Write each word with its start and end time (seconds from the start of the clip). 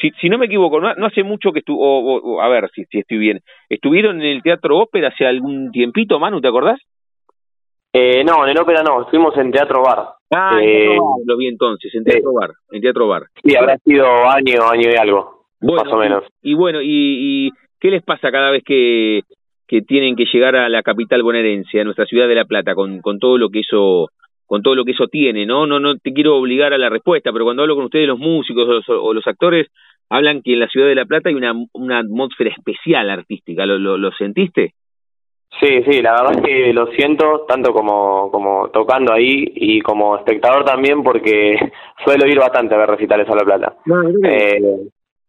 si, 0.00 0.10
si, 0.20 0.28
no 0.28 0.38
me 0.38 0.46
equivoco, 0.46 0.80
no, 0.80 0.94
no 0.94 1.06
hace 1.06 1.22
mucho 1.22 1.52
que 1.52 1.58
estuvo, 1.58 2.40
a 2.40 2.48
ver 2.48 2.70
si, 2.74 2.84
si 2.84 3.00
estoy 3.00 3.18
bien, 3.18 3.40
¿estuvieron 3.68 4.20
en 4.22 4.28
el 4.28 4.42
Teatro 4.42 4.78
Ópera 4.78 5.08
hace 5.08 5.26
algún 5.26 5.70
tiempito, 5.72 6.18
Manu, 6.18 6.40
te 6.40 6.48
acordás? 6.48 6.80
Eh, 7.92 8.24
no, 8.24 8.44
en 8.44 8.50
el 8.50 8.58
Ópera 8.58 8.82
no, 8.82 9.02
estuvimos 9.02 9.36
en 9.36 9.50
Teatro 9.50 9.82
Bar. 9.82 10.14
Ah, 10.34 10.58
eh, 10.62 10.96
lo 11.26 11.36
vi 11.36 11.48
entonces, 11.48 11.94
en 11.94 12.04
Teatro 12.04 12.32
Bar, 12.32 12.50
en 12.70 12.80
Teatro 12.80 13.08
Bar. 13.08 13.24
Sí, 13.44 13.54
habrá 13.56 13.76
sido 13.78 14.06
año, 14.06 14.62
año 14.70 14.90
y 14.90 14.96
algo, 14.96 15.44
más 15.60 15.92
o 15.92 15.96
menos. 15.98 16.24
Y, 16.40 16.54
bueno, 16.54 16.80
y, 16.80 16.86
y 16.88 17.50
¿qué 17.80 17.90
les 17.90 18.02
pasa 18.02 18.30
cada 18.30 18.50
vez 18.50 18.62
que, 18.64 19.22
que 19.66 19.82
tienen 19.82 20.16
que 20.16 20.24
llegar 20.32 20.56
a 20.56 20.68
la 20.68 20.82
capital 20.82 21.22
bonaerense, 21.22 21.80
a 21.80 21.84
nuestra 21.84 22.06
ciudad 22.06 22.28
de 22.28 22.34
La 22.34 22.44
Plata, 22.44 22.74
con, 22.74 23.00
con 23.00 23.18
todo 23.18 23.36
lo 23.36 23.50
que 23.50 23.60
eso 23.60 24.08
con 24.52 24.62
todo 24.62 24.74
lo 24.74 24.84
que 24.84 24.90
eso 24.90 25.08
tiene, 25.08 25.46
¿no? 25.46 25.66
No, 25.66 25.80
no 25.80 25.96
te 25.96 26.12
quiero 26.12 26.36
obligar 26.36 26.74
a 26.74 26.76
la 26.76 26.90
respuesta, 26.90 27.32
pero 27.32 27.46
cuando 27.46 27.62
hablo 27.62 27.74
con 27.74 27.86
ustedes, 27.86 28.06
los 28.06 28.18
músicos 28.18 28.86
o 28.86 29.14
los, 29.14 29.26
actores, 29.26 29.68
hablan 30.10 30.42
que 30.42 30.52
en 30.52 30.60
la 30.60 30.68
ciudad 30.68 30.88
de 30.88 30.94
La 30.94 31.06
Plata 31.06 31.30
hay 31.30 31.34
una, 31.34 31.54
una 31.72 32.00
atmósfera 32.00 32.50
especial 32.50 33.08
artística. 33.08 33.64
¿Lo, 33.64 33.78
lo, 33.78 33.96
lo 33.96 34.12
sentiste? 34.12 34.74
Sí, 35.58 35.82
sí, 35.88 36.02
la 36.02 36.12
verdad 36.12 36.36
es 36.36 36.42
que 36.42 36.72
lo 36.74 36.86
siento 36.88 37.46
tanto 37.48 37.72
como, 37.72 38.30
como 38.30 38.68
tocando 38.68 39.14
ahí 39.14 39.42
y 39.54 39.80
como 39.80 40.18
espectador 40.18 40.66
también 40.66 41.02
porque 41.02 41.56
suelo 42.04 42.26
ir 42.26 42.38
bastante 42.38 42.74
a 42.74 42.78
ver 42.78 42.90
recitales 42.90 43.26
a 43.30 43.34
La 43.34 43.44
Plata. 43.44 43.76
eh, 44.22 44.60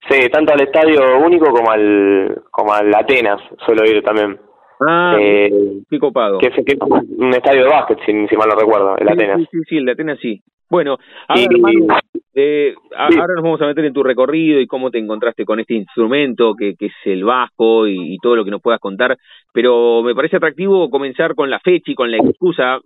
sí, 0.10 0.30
tanto 0.34 0.52
al 0.52 0.64
Estadio 0.64 1.18
Único 1.20 1.46
como 1.46 1.72
al, 1.72 2.42
como 2.52 2.74
al 2.74 2.94
Atenas 2.94 3.40
suelo 3.66 3.86
ir 3.86 4.04
también. 4.04 4.38
Ah, 4.80 5.18
eh, 5.20 5.52
qué 5.90 6.00
copado. 6.00 6.40
Que, 6.40 6.48
es 6.48 6.54
un 7.18 7.30
estadio 7.34 7.64
de 7.64 7.70
básquet, 7.70 8.00
si, 8.06 8.14
mal 8.36 8.50
no 8.50 8.56
recuerdo, 8.56 8.98
el 8.98 9.10
Atenas. 9.10 9.40
Sí, 9.40 9.48
sí, 9.52 9.58
sí, 9.70 9.78
el 9.78 9.86
de 9.86 9.92
Atenas 9.92 10.20
sí. 10.20 10.42
Bueno, 10.70 10.98
ahora, 11.28 12.02
eh, 12.34 12.74
ahora 12.98 13.36
nos 13.36 13.44
vamos 13.44 13.62
a 13.62 13.68
meter 13.68 13.86
en 13.86 13.94
tu 13.94 14.02
recorrido 14.02 14.60
y 14.60 14.66
cómo 14.66 14.90
te 14.90 14.98
encontraste 14.98 15.46
con 15.46 15.60
este 15.60 15.76
instrumento 15.76 16.56
que, 16.56 16.74
que 16.76 16.88
es 16.88 16.94
el 17.06 17.24
bajo 17.24 17.88
y, 17.88 18.18
todo 18.22 18.36
lo 18.36 18.44
que 18.44 18.50
nos 18.50 18.62
puedas 18.62 18.80
contar, 18.80 19.16
pero 19.54 20.02
me 20.02 20.16
parece 20.16 20.38
atractivo 20.38 20.90
comenzar 20.90 21.36
con 21.36 21.50
la 21.52 21.60
fecha 21.60 21.92
y 21.92 21.96
con 21.96 22.10
la 22.10 22.18
excusa 22.18 22.80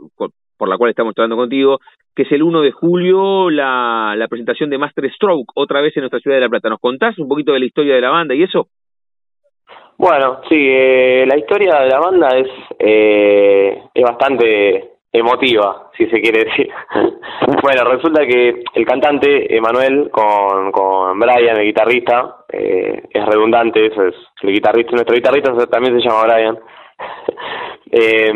por 0.57 0.67
la 0.67 0.77
cual 0.77 0.89
estamos 0.89 1.13
hablando 1.15 1.37
contigo, 1.37 1.79
que 2.15 2.23
es 2.23 2.31
el 2.31 2.43
1 2.43 2.61
de 2.61 2.71
julio, 2.71 3.49
la, 3.49 4.15
la 4.17 4.27
presentación 4.27 4.69
de 4.69 4.79
Master 4.79 5.09
Stroke, 5.13 5.51
otra 5.55 5.81
vez 5.81 5.95
en 5.95 6.01
nuestra 6.01 6.19
ciudad 6.19 6.37
de 6.37 6.41
La 6.41 6.49
Plata. 6.49 6.69
¿Nos 6.69 6.79
contás 6.79 7.17
un 7.19 7.27
poquito 7.27 7.53
de 7.53 7.59
la 7.59 7.65
historia 7.65 7.95
de 7.95 8.01
la 8.01 8.09
banda 8.09 8.33
y 8.33 8.43
eso? 8.43 8.67
Bueno, 9.97 10.41
sí, 10.47 10.55
eh, 10.55 11.25
la 11.27 11.37
historia 11.37 11.79
de 11.81 11.89
la 11.89 11.99
banda 11.99 12.29
es, 12.37 12.47
eh, 12.77 13.81
es 13.93 14.03
bastante 14.03 14.91
emotiva, 15.11 15.89
si 15.97 16.05
se 16.07 16.21
quiere 16.21 16.45
decir. 16.45 16.69
bueno, 17.63 17.83
resulta 17.85 18.25
que 18.25 18.63
el 18.73 18.85
cantante, 18.85 19.55
Emanuel, 19.55 20.09
con, 20.11 20.71
con 20.71 21.19
Brian, 21.19 21.57
el 21.57 21.65
guitarrista, 21.65 22.45
eh, 22.51 23.03
es 23.09 23.25
redundante, 23.25 23.87
eso 23.87 24.05
es 24.05 24.15
el 24.43 24.51
guitarrista, 24.53 24.91
nuestro 24.91 25.15
guitarrista 25.15 25.53
también 25.67 25.99
se 25.99 26.07
llama 26.07 26.25
Brian. 26.25 26.59
eh, 27.91 28.31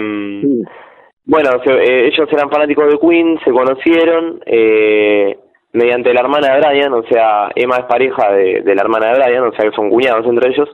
bueno, 1.26 1.50
eh, 1.64 2.08
ellos 2.08 2.28
eran 2.32 2.50
fanáticos 2.50 2.88
de 2.88 3.00
Queen, 3.00 3.40
se 3.46 3.52
conocieron 3.52 4.42
eh, 4.46 5.38
mediante 5.74 6.14
la 6.14 6.22
hermana 6.22 6.54
de 6.54 6.59
Brian, 6.59 6.94
o 6.94 7.04
sea, 7.04 7.50
Emma 7.56 7.78
es 7.78 7.86
pareja 7.86 8.32
de, 8.32 8.62
de 8.62 8.76
la 8.76 8.82
hermana 8.82 9.08
de 9.08 9.20
Brian, 9.20 9.44
o 9.44 9.54
sea 9.54 9.70
que 9.70 9.76
son 9.76 9.90
cuñados 9.90 10.26
entre 10.26 10.50
ellos. 10.50 10.70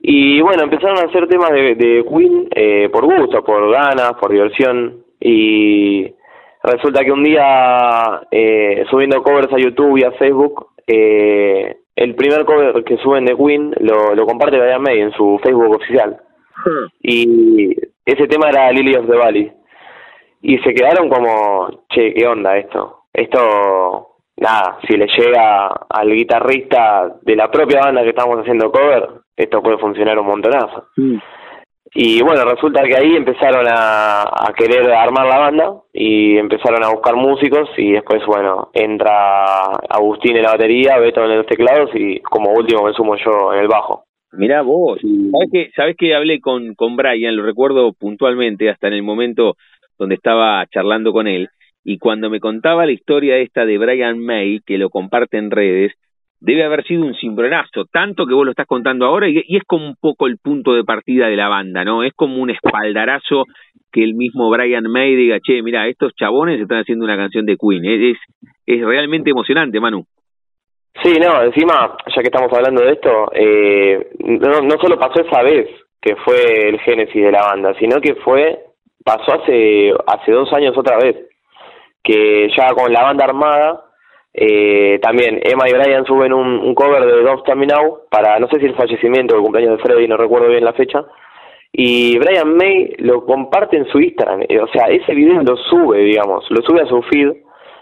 Y 0.00 0.40
bueno, 0.40 0.64
empezaron 0.64 0.98
a 0.98 1.08
hacer 1.08 1.26
temas 1.26 1.50
de, 1.50 1.74
de 1.74 2.04
Queen 2.08 2.48
eh, 2.54 2.88
por 2.92 3.04
gusto, 3.04 3.42
por 3.42 3.70
ganas, 3.72 4.12
por 4.20 4.30
diversión. 4.30 5.04
Y 5.20 6.14
resulta 6.62 7.02
que 7.04 7.12
un 7.12 7.24
día, 7.24 8.22
eh, 8.30 8.84
subiendo 8.90 9.22
covers 9.22 9.52
a 9.52 9.58
YouTube 9.58 9.98
y 9.98 10.04
a 10.04 10.12
Facebook, 10.12 10.68
eh, 10.86 11.76
el 11.96 12.14
primer 12.14 12.44
cover 12.44 12.84
que 12.84 12.98
suben 12.98 13.24
de 13.24 13.36
Queen 13.36 13.74
lo, 13.80 14.14
lo 14.14 14.26
comparte 14.26 14.58
Brian 14.58 14.82
May 14.82 15.00
en 15.00 15.12
su 15.12 15.40
Facebook 15.42 15.76
oficial. 15.76 16.20
Hmm. 16.64 16.86
Y 17.02 17.74
ese 18.04 18.28
tema 18.28 18.50
era 18.50 18.70
Lily 18.70 18.94
of 18.96 19.08
the 19.08 19.16
Valley. 19.16 19.52
Y 20.42 20.58
se 20.58 20.74
quedaron 20.74 21.08
como, 21.08 21.84
che, 21.88 22.12
¿qué 22.12 22.26
onda 22.26 22.56
esto? 22.58 23.06
Esto, 23.12 24.15
nada, 24.36 24.78
si 24.86 24.96
le 24.96 25.06
llega 25.06 25.66
al 25.88 26.12
guitarrista 26.12 27.16
de 27.22 27.36
la 27.36 27.50
propia 27.50 27.80
banda 27.80 28.02
que 28.02 28.10
estamos 28.10 28.38
haciendo 28.38 28.70
cover, 28.70 29.08
esto 29.36 29.62
puede 29.62 29.78
funcionar 29.78 30.18
un 30.18 30.26
montonazo. 30.26 30.88
Y 31.94 32.20
bueno, 32.22 32.44
resulta 32.44 32.82
que 32.82 32.96
ahí 32.96 33.16
empezaron 33.16 33.66
a, 33.66 34.22
a, 34.22 34.52
querer 34.54 34.92
armar 34.92 35.26
la 35.26 35.38
banda 35.38 35.74
y 35.92 36.36
empezaron 36.36 36.84
a 36.84 36.90
buscar 36.90 37.16
músicos 37.16 37.70
y 37.78 37.92
después, 37.92 38.22
bueno, 38.26 38.68
entra 38.74 39.72
Agustín 39.88 40.36
en 40.36 40.42
la 40.42 40.52
batería, 40.52 40.98
Beto 40.98 41.24
en 41.24 41.38
los 41.38 41.46
teclados 41.46 41.90
y 41.94 42.20
como 42.20 42.52
último 42.52 42.84
me 42.84 42.92
sumo 42.92 43.16
yo 43.16 43.54
en 43.54 43.60
el 43.60 43.68
bajo. 43.68 44.04
Mirá 44.32 44.60
vos, 44.60 45.00
¿sabes 45.00 45.48
que, 45.50 45.70
¿sabes 45.74 45.96
que 45.96 46.14
hablé 46.14 46.40
con, 46.40 46.74
con 46.74 46.96
Brian? 46.96 47.34
Lo 47.34 47.44
recuerdo 47.44 47.94
puntualmente 47.94 48.68
hasta 48.68 48.88
en 48.88 48.94
el 48.94 49.02
momento 49.02 49.56
donde 49.98 50.16
estaba 50.16 50.66
charlando 50.66 51.12
con 51.12 51.26
él 51.26 51.48
y 51.88 51.98
cuando 51.98 52.28
me 52.28 52.40
contaba 52.40 52.84
la 52.84 52.90
historia 52.90 53.36
esta 53.36 53.64
de 53.64 53.78
Brian 53.78 54.18
May, 54.18 54.58
que 54.66 54.76
lo 54.76 54.90
comparte 54.90 55.38
en 55.38 55.52
redes, 55.52 55.92
debe 56.40 56.64
haber 56.64 56.84
sido 56.84 57.04
un 57.04 57.14
cimbronazo, 57.14 57.84
tanto 57.84 58.26
que 58.26 58.34
vos 58.34 58.44
lo 58.44 58.50
estás 58.50 58.66
contando 58.66 59.06
ahora 59.06 59.28
y, 59.28 59.38
es 59.38 59.62
como 59.64 59.86
un 59.86 59.94
poco 59.94 60.26
el 60.26 60.38
punto 60.38 60.74
de 60.74 60.82
partida 60.82 61.28
de 61.28 61.36
la 61.36 61.46
banda, 61.46 61.84
¿no? 61.84 62.02
Es 62.02 62.12
como 62.12 62.42
un 62.42 62.50
espaldarazo 62.50 63.44
que 63.92 64.02
el 64.02 64.14
mismo 64.14 64.50
Brian 64.50 64.82
May 64.90 65.14
diga, 65.14 65.38
che, 65.38 65.62
mira, 65.62 65.86
estos 65.86 66.12
chabones 66.16 66.60
están 66.60 66.80
haciendo 66.80 67.04
una 67.04 67.16
canción 67.16 67.46
de 67.46 67.56
Queen, 67.56 67.84
es, 67.84 68.18
es 68.66 68.84
realmente 68.84 69.30
emocionante, 69.30 69.78
Manu. 69.78 70.04
Sí, 71.04 71.12
no, 71.20 71.40
encima, 71.40 71.96
ya 72.08 72.20
que 72.20 72.28
estamos 72.28 72.52
hablando 72.52 72.82
de 72.82 72.94
esto, 72.94 73.30
eh, 73.32 74.08
no, 74.24 74.60
no 74.60 74.76
solo 74.80 74.98
pasó 74.98 75.22
esa 75.22 75.40
vez 75.44 75.68
que 76.02 76.16
fue 76.16 76.68
el 76.68 76.80
génesis 76.80 77.22
de 77.22 77.30
la 77.30 77.42
banda, 77.42 77.74
sino 77.78 78.00
que 78.00 78.16
fue, 78.16 78.58
pasó 79.04 79.40
hace, 79.40 79.92
hace 80.08 80.32
dos 80.32 80.52
años 80.52 80.76
otra 80.76 80.98
vez, 80.98 81.16
que 82.06 82.48
ya 82.56 82.72
con 82.72 82.92
la 82.92 83.02
banda 83.02 83.24
armada, 83.24 83.82
eh, 84.32 84.98
también 85.02 85.40
Emma 85.42 85.68
y 85.68 85.72
Brian 85.72 86.04
suben 86.04 86.32
un, 86.32 86.58
un 86.60 86.74
cover 86.74 87.04
de 87.04 87.22
Don't 87.22 87.40
Stop 87.40 87.56
Me 87.56 87.66
Now 87.66 88.02
para, 88.10 88.38
no 88.38 88.46
sé 88.48 88.60
si 88.60 88.66
el 88.66 88.76
fallecimiento 88.76 89.34
o 89.34 89.38
el 89.38 89.42
cumpleaños 89.42 89.76
de 89.76 89.82
Freddy, 89.82 90.06
no 90.06 90.16
recuerdo 90.16 90.48
bien 90.48 90.64
la 90.64 90.72
fecha. 90.74 91.04
y 91.72 92.16
Brian 92.18 92.56
May 92.56 92.94
lo 92.98 93.24
comparte 93.24 93.76
en 93.76 93.86
su 93.86 93.98
Instagram, 93.98 94.42
eh, 94.48 94.60
o 94.60 94.68
sea, 94.68 94.86
ese 94.86 95.14
video 95.14 95.42
lo 95.42 95.56
sube, 95.56 95.98
digamos, 95.98 96.44
lo 96.50 96.62
sube 96.62 96.82
a 96.82 96.86
su 96.86 97.02
feed 97.02 97.32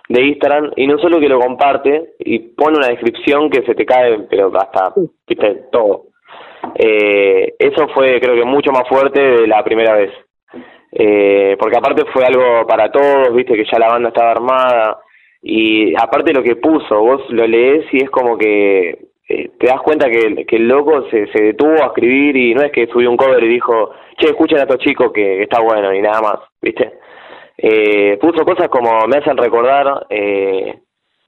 de 0.09 0.23
Instagram 0.23 0.73
y 0.77 0.87
no 0.87 0.99
solo 0.99 1.21
que 1.21 1.29
lo 1.29 1.39
comparte 1.39 2.15
y 2.19 2.39
pone 2.39 2.79
una 2.79 2.89
descripción 2.89 3.51
que 3.51 3.63
se 3.63 3.75
te 3.75 3.85
cae, 3.85 4.21
pero 4.31 4.51
hasta, 4.57 4.93
viste, 5.27 5.65
todo. 5.71 6.07
Eh, 6.77 7.55
eso 7.59 7.89
fue 7.89 8.21
creo 8.21 8.35
que 8.37 8.45
mucho 8.45 8.73
más 8.73 8.89
fuerte 8.89 9.21
de 9.21 9.47
la 9.47 9.63
primera 9.63 9.95
vez. 9.95 10.11
Eh, 10.97 11.57
porque 11.59 11.77
aparte 11.77 12.05
fue 12.13 12.25
algo 12.25 12.65
para 12.69 12.91
todos, 12.93 13.35
viste 13.35 13.55
que 13.55 13.65
ya 13.65 13.81
la 13.81 13.89
banda 13.89 14.11
estaba 14.11 14.31
armada 14.31 15.01
y 15.43 15.93
aparte 15.97 16.33
lo 16.33 16.43
que 16.43 16.55
puso, 16.55 17.01
vos 17.01 17.23
lo 17.31 17.47
lees 17.47 17.85
y 17.93 18.05
es 18.05 18.11
como 18.11 18.39
que 18.39 19.09
eh, 19.29 19.51
te 19.59 19.67
das 19.67 19.81
cuenta 19.81 20.09
que, 20.09 20.47
que 20.47 20.57
el 20.57 20.69
loco 20.69 21.09
se, 21.11 21.27
se 21.33 21.43
detuvo 21.43 21.83
a 21.83 21.87
escribir 21.87 22.37
y 22.37 22.55
no 22.55 22.63
es 22.63 22.71
que 22.71 22.87
subió 22.87 23.11
un 23.11 23.17
cover 23.17 23.43
y 23.43 23.49
dijo, 23.49 23.91
che, 24.19 24.29
escuchen 24.29 24.59
a 24.59 24.63
estos 24.63 24.79
chicos 24.79 25.11
que, 25.13 25.43
está 25.43 25.61
bueno 25.61 25.93
y 25.93 26.01
nada 26.01 26.21
más, 26.21 26.37
viste. 26.63 26.93
Eh, 27.57 28.17
puso 28.21 28.45
cosas 28.45 28.69
como 28.69 29.07
me 29.09 29.19
hacen 29.19 29.37
recordar 29.37 30.07
eh, 30.11 30.79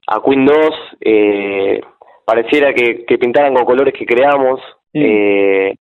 a 0.07 0.21
Queen 0.21 0.45
2, 0.45 0.57
eh, 1.01 1.81
pareciera 2.25 2.73
que, 2.73 3.05
que 3.05 3.17
pintaran 3.17 3.53
con 3.53 3.65
colores 3.65 3.93
que 3.93 4.05
creamos, 4.05 4.61
eh, 4.93 5.75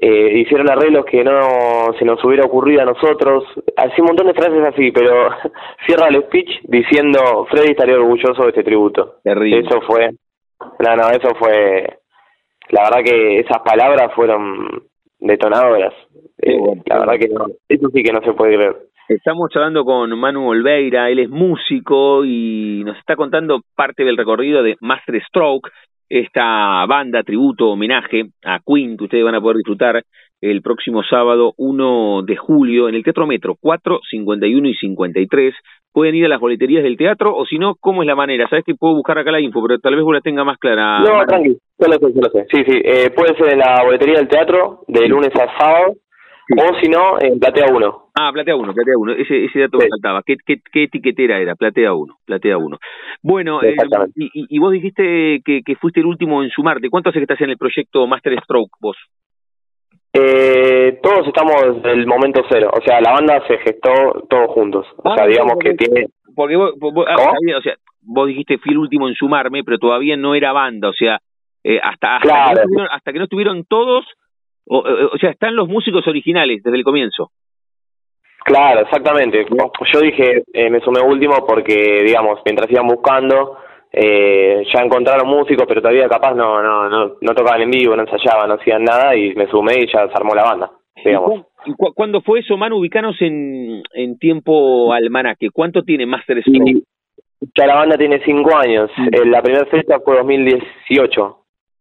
eh, 0.00 0.38
hicieron 0.38 0.70
arreglos 0.70 1.04
que 1.06 1.24
no 1.24 1.92
se 1.98 2.04
nos 2.04 2.22
hubiera 2.24 2.44
ocurrido 2.44 2.82
a 2.82 2.84
nosotros, 2.84 3.44
así 3.76 4.00
un 4.00 4.08
montón 4.08 4.28
de 4.28 4.34
frases 4.34 4.62
así, 4.64 4.92
pero 4.92 5.30
cierra 5.86 6.08
el 6.08 6.22
speech 6.24 6.60
diciendo 6.64 7.46
Freddy 7.50 7.70
estaría 7.70 7.96
orgulloso 7.96 8.42
de 8.42 8.48
este 8.48 8.62
tributo. 8.62 9.16
Terrible. 9.24 9.60
Eso 9.60 9.80
fue, 9.82 10.10
no, 10.60 10.96
no, 10.96 11.10
eso 11.10 11.34
fue, 11.38 11.98
la 12.70 12.82
verdad 12.84 13.04
que 13.04 13.40
esas 13.40 13.58
palabras 13.62 14.12
fueron 14.14 14.84
detonadoras. 15.18 15.94
Eh, 16.42 16.58
la 16.86 17.00
verdad 17.00 17.18
que 17.18 17.28
no, 17.28 17.46
eso 17.68 17.88
sí 17.92 18.02
que 18.02 18.12
no 18.12 18.20
se 18.22 18.32
puede 18.34 18.54
creer. 18.54 18.76
Estamos 19.08 19.50
hablando 19.54 19.84
con 19.84 20.16
Manu 20.18 20.50
Olveira, 20.50 21.08
él 21.10 21.20
es 21.20 21.30
músico 21.30 22.26
y 22.26 22.82
nos 22.84 22.98
está 22.98 23.16
contando 23.16 23.62
parte 23.74 24.04
del 24.04 24.18
recorrido 24.18 24.62
de 24.62 24.76
Master 24.80 25.20
Stroke, 25.26 25.70
esta 26.08 26.84
banda, 26.86 27.22
tributo, 27.22 27.70
homenaje 27.70 28.26
a 28.44 28.60
Queen 28.64 28.96
que 28.96 29.04
ustedes 29.04 29.24
van 29.24 29.34
a 29.34 29.40
poder 29.40 29.58
disfrutar 29.58 30.02
el 30.40 30.62
próximo 30.62 31.02
sábado 31.02 31.52
1 31.56 32.22
de 32.22 32.36
julio 32.36 32.88
en 32.88 32.94
el 32.94 33.02
Teatro 33.02 33.26
Metro 33.26 33.56
4, 33.60 34.00
51 34.10 34.68
y 34.68 34.74
53. 34.74 35.54
Pueden 35.92 36.14
ir 36.14 36.26
a 36.26 36.28
las 36.28 36.40
boleterías 36.40 36.84
del 36.84 36.96
teatro 36.96 37.34
o 37.34 37.44
si 37.44 37.58
no, 37.58 37.74
¿cómo 37.80 38.02
es 38.02 38.06
la 38.06 38.14
manera? 38.14 38.48
Sabes 38.48 38.64
que 38.64 38.74
puedo 38.74 38.94
buscar 38.94 39.18
acá 39.18 39.32
la 39.32 39.40
info, 39.40 39.60
pero 39.66 39.80
tal 39.80 39.96
vez 39.96 40.04
vos 40.04 40.14
la 40.14 40.20
tenga 40.20 40.44
más 40.44 40.58
clara. 40.58 41.00
No, 41.00 41.24
tranqui, 41.26 41.56
yo 41.78 41.88
lo 41.88 41.92
sé, 41.94 42.14
yo 42.14 42.20
lo 42.20 42.30
sé. 42.30 42.46
Sí, 42.50 42.62
sí, 42.66 42.80
eh, 42.84 43.10
puede 43.10 43.36
ser 43.36 43.54
en 43.54 43.58
la 43.58 43.82
boletería 43.84 44.18
del 44.18 44.28
teatro 44.28 44.84
de 44.86 45.08
lunes 45.08 45.30
a 45.34 45.58
sábado 45.58 45.94
o 46.56 46.80
si 46.80 46.88
no, 46.88 47.20
en 47.20 47.38
Platea 47.38 47.66
1. 47.72 48.10
Ah, 48.18 48.30
Platea 48.32 48.56
1, 48.56 48.72
Platea 48.72 48.94
1. 48.96 49.12
Ese, 49.12 49.44
ese 49.44 49.60
dato 49.60 49.78
me 49.78 49.88
faltaba. 49.88 50.22
¿Qué, 50.24 50.36
qué, 50.44 50.56
qué 50.72 50.84
etiquetera 50.84 51.38
era? 51.38 51.54
Platea 51.54 51.92
1, 51.92 52.18
Platea 52.24 52.56
1. 52.56 52.78
Bueno, 53.22 53.62
eh, 53.62 53.74
y, 54.16 54.30
y, 54.34 54.58
vos 54.58 54.72
dijiste 54.72 55.40
que, 55.44 55.62
que 55.64 55.76
fuiste 55.76 56.00
el 56.00 56.06
último 56.06 56.42
en 56.42 56.50
sumarte. 56.50 56.88
¿Cuánto 56.88 57.10
hace 57.10 57.18
que 57.18 57.24
estás 57.24 57.40
en 57.42 57.50
el 57.50 57.58
proyecto 57.58 58.06
Master 58.06 58.38
Stroke 58.42 58.70
vos? 58.80 58.96
Eh, 60.12 60.98
todos 61.02 61.26
estamos 61.26 61.82
del 61.82 62.06
momento 62.06 62.42
cero. 62.48 62.70
O 62.72 62.80
sea, 62.82 63.00
la 63.00 63.12
banda 63.12 63.42
se 63.46 63.58
gestó 63.58 64.24
todos 64.28 64.50
juntos. 64.50 64.86
O 64.96 65.14
sea, 65.14 65.24
ah, 65.24 65.26
digamos 65.26 65.54
que 65.60 65.74
tiene... 65.74 66.06
Porque 66.34 66.56
vos, 66.56 66.72
vos 66.78 67.06
ah, 67.08 67.32
o 67.58 67.62
sea, 67.62 67.74
vos 68.02 68.26
dijiste 68.26 68.58
fui 68.58 68.72
el 68.72 68.78
último 68.78 69.08
en 69.08 69.14
sumarme, 69.14 69.64
pero 69.64 69.78
todavía 69.78 70.16
no 70.16 70.34
era 70.34 70.52
banda. 70.52 70.88
O 70.88 70.92
sea, 70.92 71.18
eh, 71.64 71.80
hasta, 71.82 72.16
hasta, 72.16 72.54
que 72.54 72.66
no 72.70 72.84
hasta 72.90 73.12
que 73.12 73.18
no 73.18 73.24
estuvieron 73.24 73.64
todos 73.64 74.06
o, 74.68 74.78
o, 75.12 75.18
sea, 75.18 75.30
están 75.30 75.56
los 75.56 75.68
músicos 75.68 76.06
originales 76.06 76.62
desde 76.62 76.76
el 76.76 76.84
comienzo. 76.84 77.30
Claro, 78.44 78.80
exactamente. 78.80 79.46
Yo 79.92 80.00
dije, 80.00 80.42
eh, 80.52 80.70
me 80.70 80.80
sumé 80.80 81.00
último 81.00 81.44
porque, 81.46 82.02
digamos, 82.04 82.40
mientras 82.44 82.70
iban 82.70 82.86
buscando, 82.86 83.58
eh, 83.92 84.62
ya 84.72 84.82
encontraron 84.82 85.28
músicos, 85.28 85.66
pero 85.66 85.80
todavía 85.80 86.08
capaz 86.08 86.34
no, 86.34 86.62
no, 86.62 86.88
no, 86.88 87.16
no 87.20 87.34
tocaban 87.34 87.62
en 87.62 87.70
vivo, 87.70 87.96
no 87.96 88.02
ensayaban, 88.02 88.48
no 88.48 88.54
hacían 88.54 88.84
nada 88.84 89.14
y 89.16 89.34
me 89.34 89.48
sumé 89.48 89.74
y 89.80 89.86
ya 89.86 90.06
se 90.08 90.14
armó 90.14 90.34
la 90.34 90.44
banda, 90.44 90.70
digamos. 91.04 91.46
¿Y 91.66 91.72
cu 91.72 91.92
cuándo 91.94 92.20
fue 92.22 92.40
eso, 92.40 92.56
Manu? 92.56 92.78
Ubicanos 92.78 93.20
en, 93.20 93.82
en 93.92 94.18
tiempo 94.18 94.92
almanaque. 94.92 95.50
¿Cuánto 95.50 95.82
tiene 95.82 96.06
Master 96.06 96.40
Stroke? 96.42 96.82
Ya 97.56 97.66
la 97.66 97.74
banda 97.74 97.96
tiene 97.96 98.22
cinco 98.24 98.56
años. 98.56 98.90
Mm. 98.96 99.08
Eh, 99.12 99.26
la 99.26 99.42
primera 99.42 99.66
fecha 99.66 99.98
fue 100.00 100.16
2018. 100.16 101.36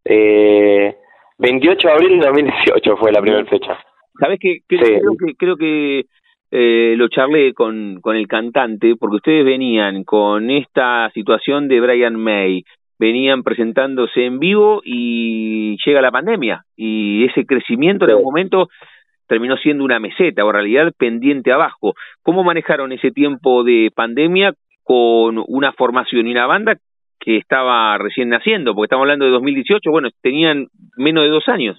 Eh, 0.05 0.97
28 1.39 1.87
de 1.87 1.93
abril 1.93 2.19
de 2.19 2.25
2018 2.25 2.97
fue 2.97 3.11
la 3.11 3.21
primera 3.21 3.45
fecha. 3.45 3.77
¿Sabes 4.19 4.39
qué? 4.39 4.59
Creo 4.67 5.15
que, 5.17 5.35
creo 5.37 5.55
que 5.55 6.05
eh, 6.49 6.95
lo 6.97 7.07
charlé 7.09 7.53
con, 7.53 7.99
con 8.01 8.15
el 8.15 8.27
cantante, 8.27 8.95
porque 8.99 9.17
ustedes 9.17 9.45
venían 9.45 10.03
con 10.03 10.49
esta 10.49 11.09
situación 11.13 11.67
de 11.67 11.79
Brian 11.79 12.15
May, 12.15 12.63
venían 12.97 13.43
presentándose 13.43 14.25
en 14.25 14.39
vivo 14.39 14.81
y 14.83 15.77
llega 15.85 16.01
la 16.01 16.11
pandemia, 16.11 16.63
y 16.75 17.25
ese 17.25 17.45
crecimiento 17.45 18.05
en 18.05 18.11
algún 18.11 18.25
momento 18.25 18.69
terminó 19.27 19.57
siendo 19.57 19.83
una 19.83 19.99
meseta, 19.99 20.43
o 20.43 20.49
en 20.49 20.53
realidad 20.53 20.93
pendiente 20.97 21.51
abajo. 21.51 21.93
¿Cómo 22.23 22.43
manejaron 22.43 22.91
ese 22.93 23.11
tiempo 23.11 23.63
de 23.63 23.91
pandemia 23.93 24.53
con 24.83 25.43
una 25.47 25.73
formación 25.73 26.27
y 26.27 26.31
una 26.31 26.47
banda 26.47 26.77
que 27.27 27.35
estaba 27.35 27.97
recién 27.97 28.29
naciendo, 28.29 28.73
porque 28.73 28.85
estamos 28.85 29.03
hablando 29.03 29.25
de 29.25 29.31
2018, 29.31 29.91
bueno, 29.91 30.07
tenían 30.21 30.69
menos 30.95 31.25
de 31.25 31.29
dos 31.29 31.45
años. 31.49 31.77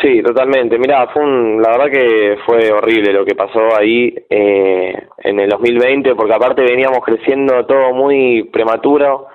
Sí, 0.00 0.22
totalmente. 0.22 0.78
Mira, 0.78 1.08
fue 1.08 1.22
la 1.26 1.72
verdad 1.72 1.90
que 1.92 2.38
fue 2.46 2.72
horrible 2.72 3.12
lo 3.12 3.26
que 3.26 3.34
pasó 3.34 3.60
ahí 3.78 4.14
eh, 4.30 4.94
en 5.24 5.40
el 5.40 5.50
2020, 5.50 6.14
porque 6.14 6.32
aparte 6.32 6.62
veníamos 6.62 7.00
creciendo 7.04 7.66
todo 7.66 7.92
muy 7.92 8.44
prematuro, 8.44 9.26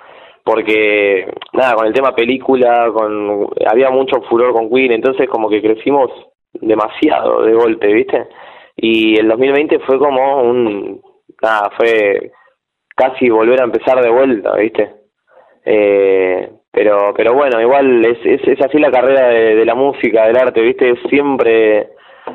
porque 0.44 1.31
nada, 1.54 1.75
con 1.75 1.86
el 1.86 1.94
tema 1.94 2.16
película, 2.16 2.90
con 2.92 3.48
había 3.69 3.92
mucho 3.92 4.24
furor 4.28 4.54
con 4.54 4.72
Queen, 4.72 4.92
entonces 4.92 5.30
como 5.30 5.50
que 5.50 5.62
crecimos 5.62 6.10
demasiado 6.54 7.44
de 7.44 7.54
golpe, 7.54 7.94
¿viste? 7.94 8.25
Y 8.75 9.19
el 9.19 9.28
2020 9.28 9.78
fue 9.81 10.00
como 10.00 10.42
un, 10.42 11.00
nada, 11.44 11.69
fue 11.78 12.31
casi 12.95 13.30
volver 13.30 13.62
a 13.62 13.65
empezar 13.65 14.01
de 14.01 14.09
vuelta, 14.09 14.56
¿viste? 14.56 14.89
Eh, 15.65 16.50
pero 16.71 17.13
pero 17.15 17.33
bueno, 17.33 17.62
igual 17.62 18.06
es, 18.06 18.19
es, 18.25 18.47
es 18.47 18.65
así 18.65 18.77
la 18.77 18.92
carrera 18.92 19.30
de, 19.30 19.65
la 19.65 19.75
música, 19.75 20.27
del 20.27 20.38
arte, 20.38 20.62
¿viste? 20.62 20.92
Es 20.92 21.00
siempre 21.09 21.89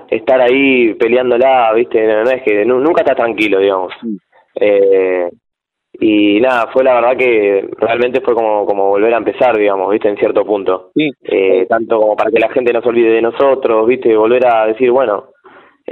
estar 0.09 0.41
ahí 0.41 0.95
peleándola, 0.95 1.73
¿viste? 1.75 2.07
No, 2.07 2.31
es 2.31 2.43
que 2.43 2.65
nunca 2.65 3.03
estás 3.03 3.17
tranquilo, 3.17 3.59
digamos. 3.59 3.93
Eh, 4.55 5.31
y 5.93 6.41
nada, 6.41 6.69
fue 6.73 6.83
la 6.83 6.95
verdad 6.95 7.17
que 7.17 7.69
realmente 7.77 8.21
fue 8.21 8.35
como, 8.35 8.65
como 8.65 8.89
volver 8.89 9.13
a 9.13 9.19
empezar, 9.19 9.57
digamos, 9.57 9.91
¿viste? 9.91 10.09
En 10.09 10.17
cierto 10.17 10.45
punto. 10.45 10.91
Eh, 10.97 11.67
tanto 11.69 12.01
como 12.01 12.17
para 12.17 12.31
que 12.31 12.39
la 12.39 12.49
gente 12.51 12.73
no 12.73 12.81
se 12.81 12.89
olvide 12.89 13.13
de 13.13 13.23
nosotros, 13.23 13.87
¿viste? 13.87 14.17
Volver 14.17 14.47
a 14.47 14.67
decir, 14.67 14.91
bueno, 14.91 15.31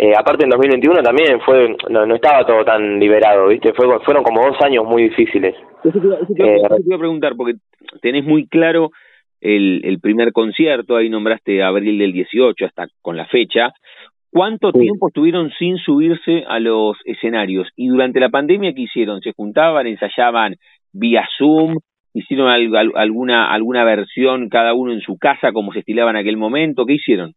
eh, 0.00 0.12
aparte 0.16 0.44
en 0.44 0.50
2021 0.50 1.02
también 1.02 1.40
fue 1.40 1.74
no, 1.90 2.06
no 2.06 2.14
estaba 2.14 2.46
todo 2.46 2.64
tan 2.64 3.00
liberado, 3.00 3.48
¿viste? 3.48 3.72
Fue, 3.72 3.84
fueron 4.04 4.22
como 4.22 4.46
dos 4.46 4.56
años 4.62 4.84
muy 4.84 5.02
difíciles. 5.08 5.56
Eso 5.82 5.98
te, 6.00 6.06
iba 6.06 6.56
eh, 6.60 6.94
a 6.94 6.98
preguntar, 6.98 7.34
porque 7.36 7.54
tenés 8.00 8.24
muy 8.24 8.46
claro 8.46 8.90
el, 9.40 9.80
el 9.82 9.98
primer 9.98 10.30
concierto, 10.30 10.94
ahí 10.94 11.10
nombraste 11.10 11.64
abril 11.64 11.98
del 11.98 12.12
18 12.12 12.64
hasta 12.64 12.86
con 13.02 13.16
la 13.16 13.26
fecha. 13.26 13.72
¿Cuánto 14.30 14.70
tiempo 14.70 15.08
estuvieron 15.08 15.50
sin 15.58 15.78
subirse 15.78 16.44
a 16.46 16.60
los 16.60 16.96
escenarios? 17.04 17.66
Y 17.74 17.88
durante 17.88 18.20
la 18.20 18.28
pandemia, 18.28 18.74
¿qué 18.74 18.82
hicieron? 18.82 19.20
¿Se 19.20 19.32
juntaban, 19.32 19.88
ensayaban 19.88 20.54
vía 20.92 21.26
Zoom? 21.38 21.78
¿Hicieron 22.14 22.48
alguna, 22.48 23.50
alguna 23.52 23.82
versión 23.82 24.48
cada 24.48 24.74
uno 24.74 24.92
en 24.92 25.00
su 25.00 25.18
casa 25.18 25.50
como 25.50 25.72
se 25.72 25.80
estilaba 25.80 26.10
en 26.10 26.18
aquel 26.18 26.36
momento? 26.36 26.86
¿Qué 26.86 26.94
hicieron? 26.94 27.34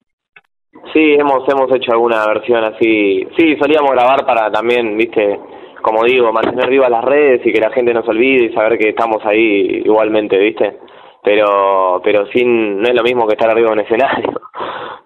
Sí, 0.94 1.14
hemos, 1.14 1.44
hemos 1.48 1.74
hecho 1.76 1.92
alguna 1.92 2.26
versión 2.28 2.64
así. 2.64 3.28
Sí, 3.38 3.56
solíamos 3.58 3.92
grabar 3.92 4.26
para 4.26 4.52
también, 4.52 4.98
viste, 4.98 5.40
como 5.82 6.04
digo, 6.04 6.32
mantener 6.32 6.70
vivas 6.70 6.90
las 6.90 7.04
redes 7.04 7.46
y 7.46 7.52
que 7.52 7.60
la 7.60 7.72
gente 7.72 7.94
no 7.94 8.04
se 8.04 8.12
olvide 8.12 8.46
y 8.46 8.54
saber 8.54 8.78
que 8.78 8.90
estamos 8.90 9.24
ahí 9.26 9.82
igualmente, 9.84 10.38
viste. 10.38 10.80
Pero, 11.24 12.02
pero 12.04 12.26
sin, 12.28 12.82
no 12.82 12.88
es 12.88 12.96
lo 12.96 13.04
mismo 13.04 13.28
que 13.28 13.34
estar 13.34 13.50
arriba 13.50 13.68
de 13.68 13.74
un 13.74 13.86
escenario. 13.86 14.42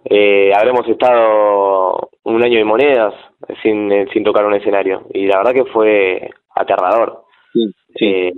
Eh, 0.08 0.52
habremos 0.56 0.88
estado 0.88 2.10
un 2.26 2.44
año 2.44 2.60
y 2.60 2.64
monedas 2.64 3.16
sin, 3.64 3.90
sin 4.14 4.24
tocar 4.24 4.46
un 4.46 4.54
escenario 4.54 5.02
y 5.12 5.26
la 5.26 5.40
verdad 5.40 5.54
que 5.54 5.66
fue 5.72 6.30
aterrador. 6.54 7.24
Sí, 7.52 7.66
sí. 7.96 8.06
Eh, 8.06 8.34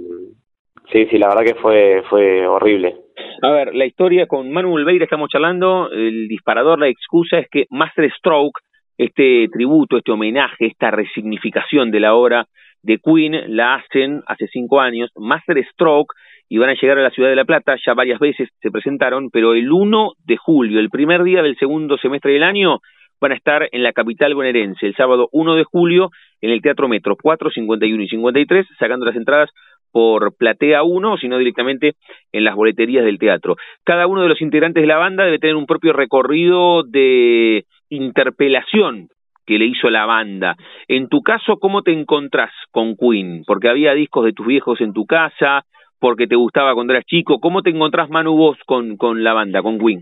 sí, 0.89 1.07
sí, 1.07 1.17
la 1.17 1.27
verdad 1.27 1.43
que 1.43 1.55
fue, 1.55 2.03
fue 2.09 2.47
horrible. 2.47 2.95
A 3.41 3.49
ver, 3.51 3.75
la 3.75 3.85
historia 3.85 4.27
con 4.27 4.51
Manuel 4.51 4.85
Beira 4.85 5.05
estamos 5.05 5.29
charlando, 5.29 5.89
el 5.91 6.27
disparador, 6.27 6.79
la 6.79 6.87
excusa 6.87 7.39
es 7.39 7.47
que 7.49 7.65
Master 7.69 8.11
Stroke, 8.17 8.59
este 8.97 9.47
tributo, 9.51 9.97
este 9.97 10.11
homenaje, 10.11 10.67
esta 10.67 10.91
resignificación 10.91 11.91
de 11.91 11.99
la 11.99 12.15
obra 12.15 12.45
de 12.81 12.99
Queen, 12.99 13.55
la 13.55 13.75
hacen 13.75 14.21
hace 14.27 14.47
cinco 14.47 14.81
años. 14.81 15.11
Master 15.15 15.63
Stroke 15.71 16.13
y 16.49 16.57
van 16.57 16.69
a 16.69 16.75
llegar 16.75 16.97
a 16.97 17.03
la 17.03 17.09
ciudad 17.09 17.29
de 17.29 17.35
La 17.35 17.45
Plata, 17.45 17.75
ya 17.85 17.93
varias 17.93 18.19
veces 18.19 18.49
se 18.61 18.71
presentaron, 18.71 19.29
pero 19.31 19.53
el 19.53 19.71
1 19.71 20.13
de 20.23 20.37
julio, 20.37 20.79
el 20.79 20.89
primer 20.89 21.23
día 21.23 21.41
del 21.41 21.57
segundo 21.57 21.97
semestre 21.97 22.33
del 22.33 22.43
año, 22.43 22.79
van 23.19 23.31
a 23.31 23.35
estar 23.35 23.67
en 23.71 23.83
la 23.83 23.93
capital 23.93 24.35
bonaerense, 24.35 24.85
el 24.85 24.95
sábado 24.95 25.27
1 25.31 25.55
de 25.55 25.63
julio, 25.63 26.11
en 26.41 26.51
el 26.51 26.61
Teatro 26.61 26.87
Metro, 26.87 27.17
4, 27.21 27.49
51 27.49 28.03
y 28.03 28.07
53, 28.07 28.67
sacando 28.79 29.05
las 29.05 29.15
entradas 29.15 29.49
por 29.91 30.35
Platea 30.37 30.83
1, 30.83 31.17
sino 31.17 31.37
directamente 31.37 31.93
en 32.31 32.43
las 32.43 32.55
boleterías 32.55 33.05
del 33.05 33.19
teatro. 33.19 33.55
Cada 33.83 34.07
uno 34.07 34.21
de 34.21 34.29
los 34.29 34.41
integrantes 34.41 34.81
de 34.81 34.87
la 34.87 34.97
banda 34.97 35.25
debe 35.25 35.39
tener 35.39 35.55
un 35.55 35.65
propio 35.65 35.93
recorrido 35.93 36.83
de 36.83 37.65
interpelación 37.89 39.07
que 39.45 39.57
le 39.57 39.65
hizo 39.65 39.89
la 39.89 40.05
banda. 40.05 40.55
En 40.87 41.07
tu 41.07 41.21
caso, 41.21 41.57
¿cómo 41.57 41.81
te 41.81 41.93
encontrás 41.93 42.51
con 42.71 42.95
Queen? 42.97 43.43
Porque 43.47 43.69
había 43.69 43.93
discos 43.93 44.25
de 44.25 44.33
tus 44.33 44.45
viejos 44.45 44.81
en 44.81 44.93
tu 44.93 45.05
casa, 45.05 45.63
porque 45.99 46.27
te 46.27 46.35
gustaba 46.35 46.73
cuando 46.73 46.93
eras 46.93 47.05
chico. 47.05 47.39
¿Cómo 47.39 47.61
te 47.61 47.69
encontrás, 47.69 48.09
Manu, 48.09 48.35
vos 48.35 48.57
con, 48.65 48.97
con 48.97 49.23
la 49.23 49.33
banda, 49.33 49.61
con 49.61 49.79
Queen? 49.79 50.01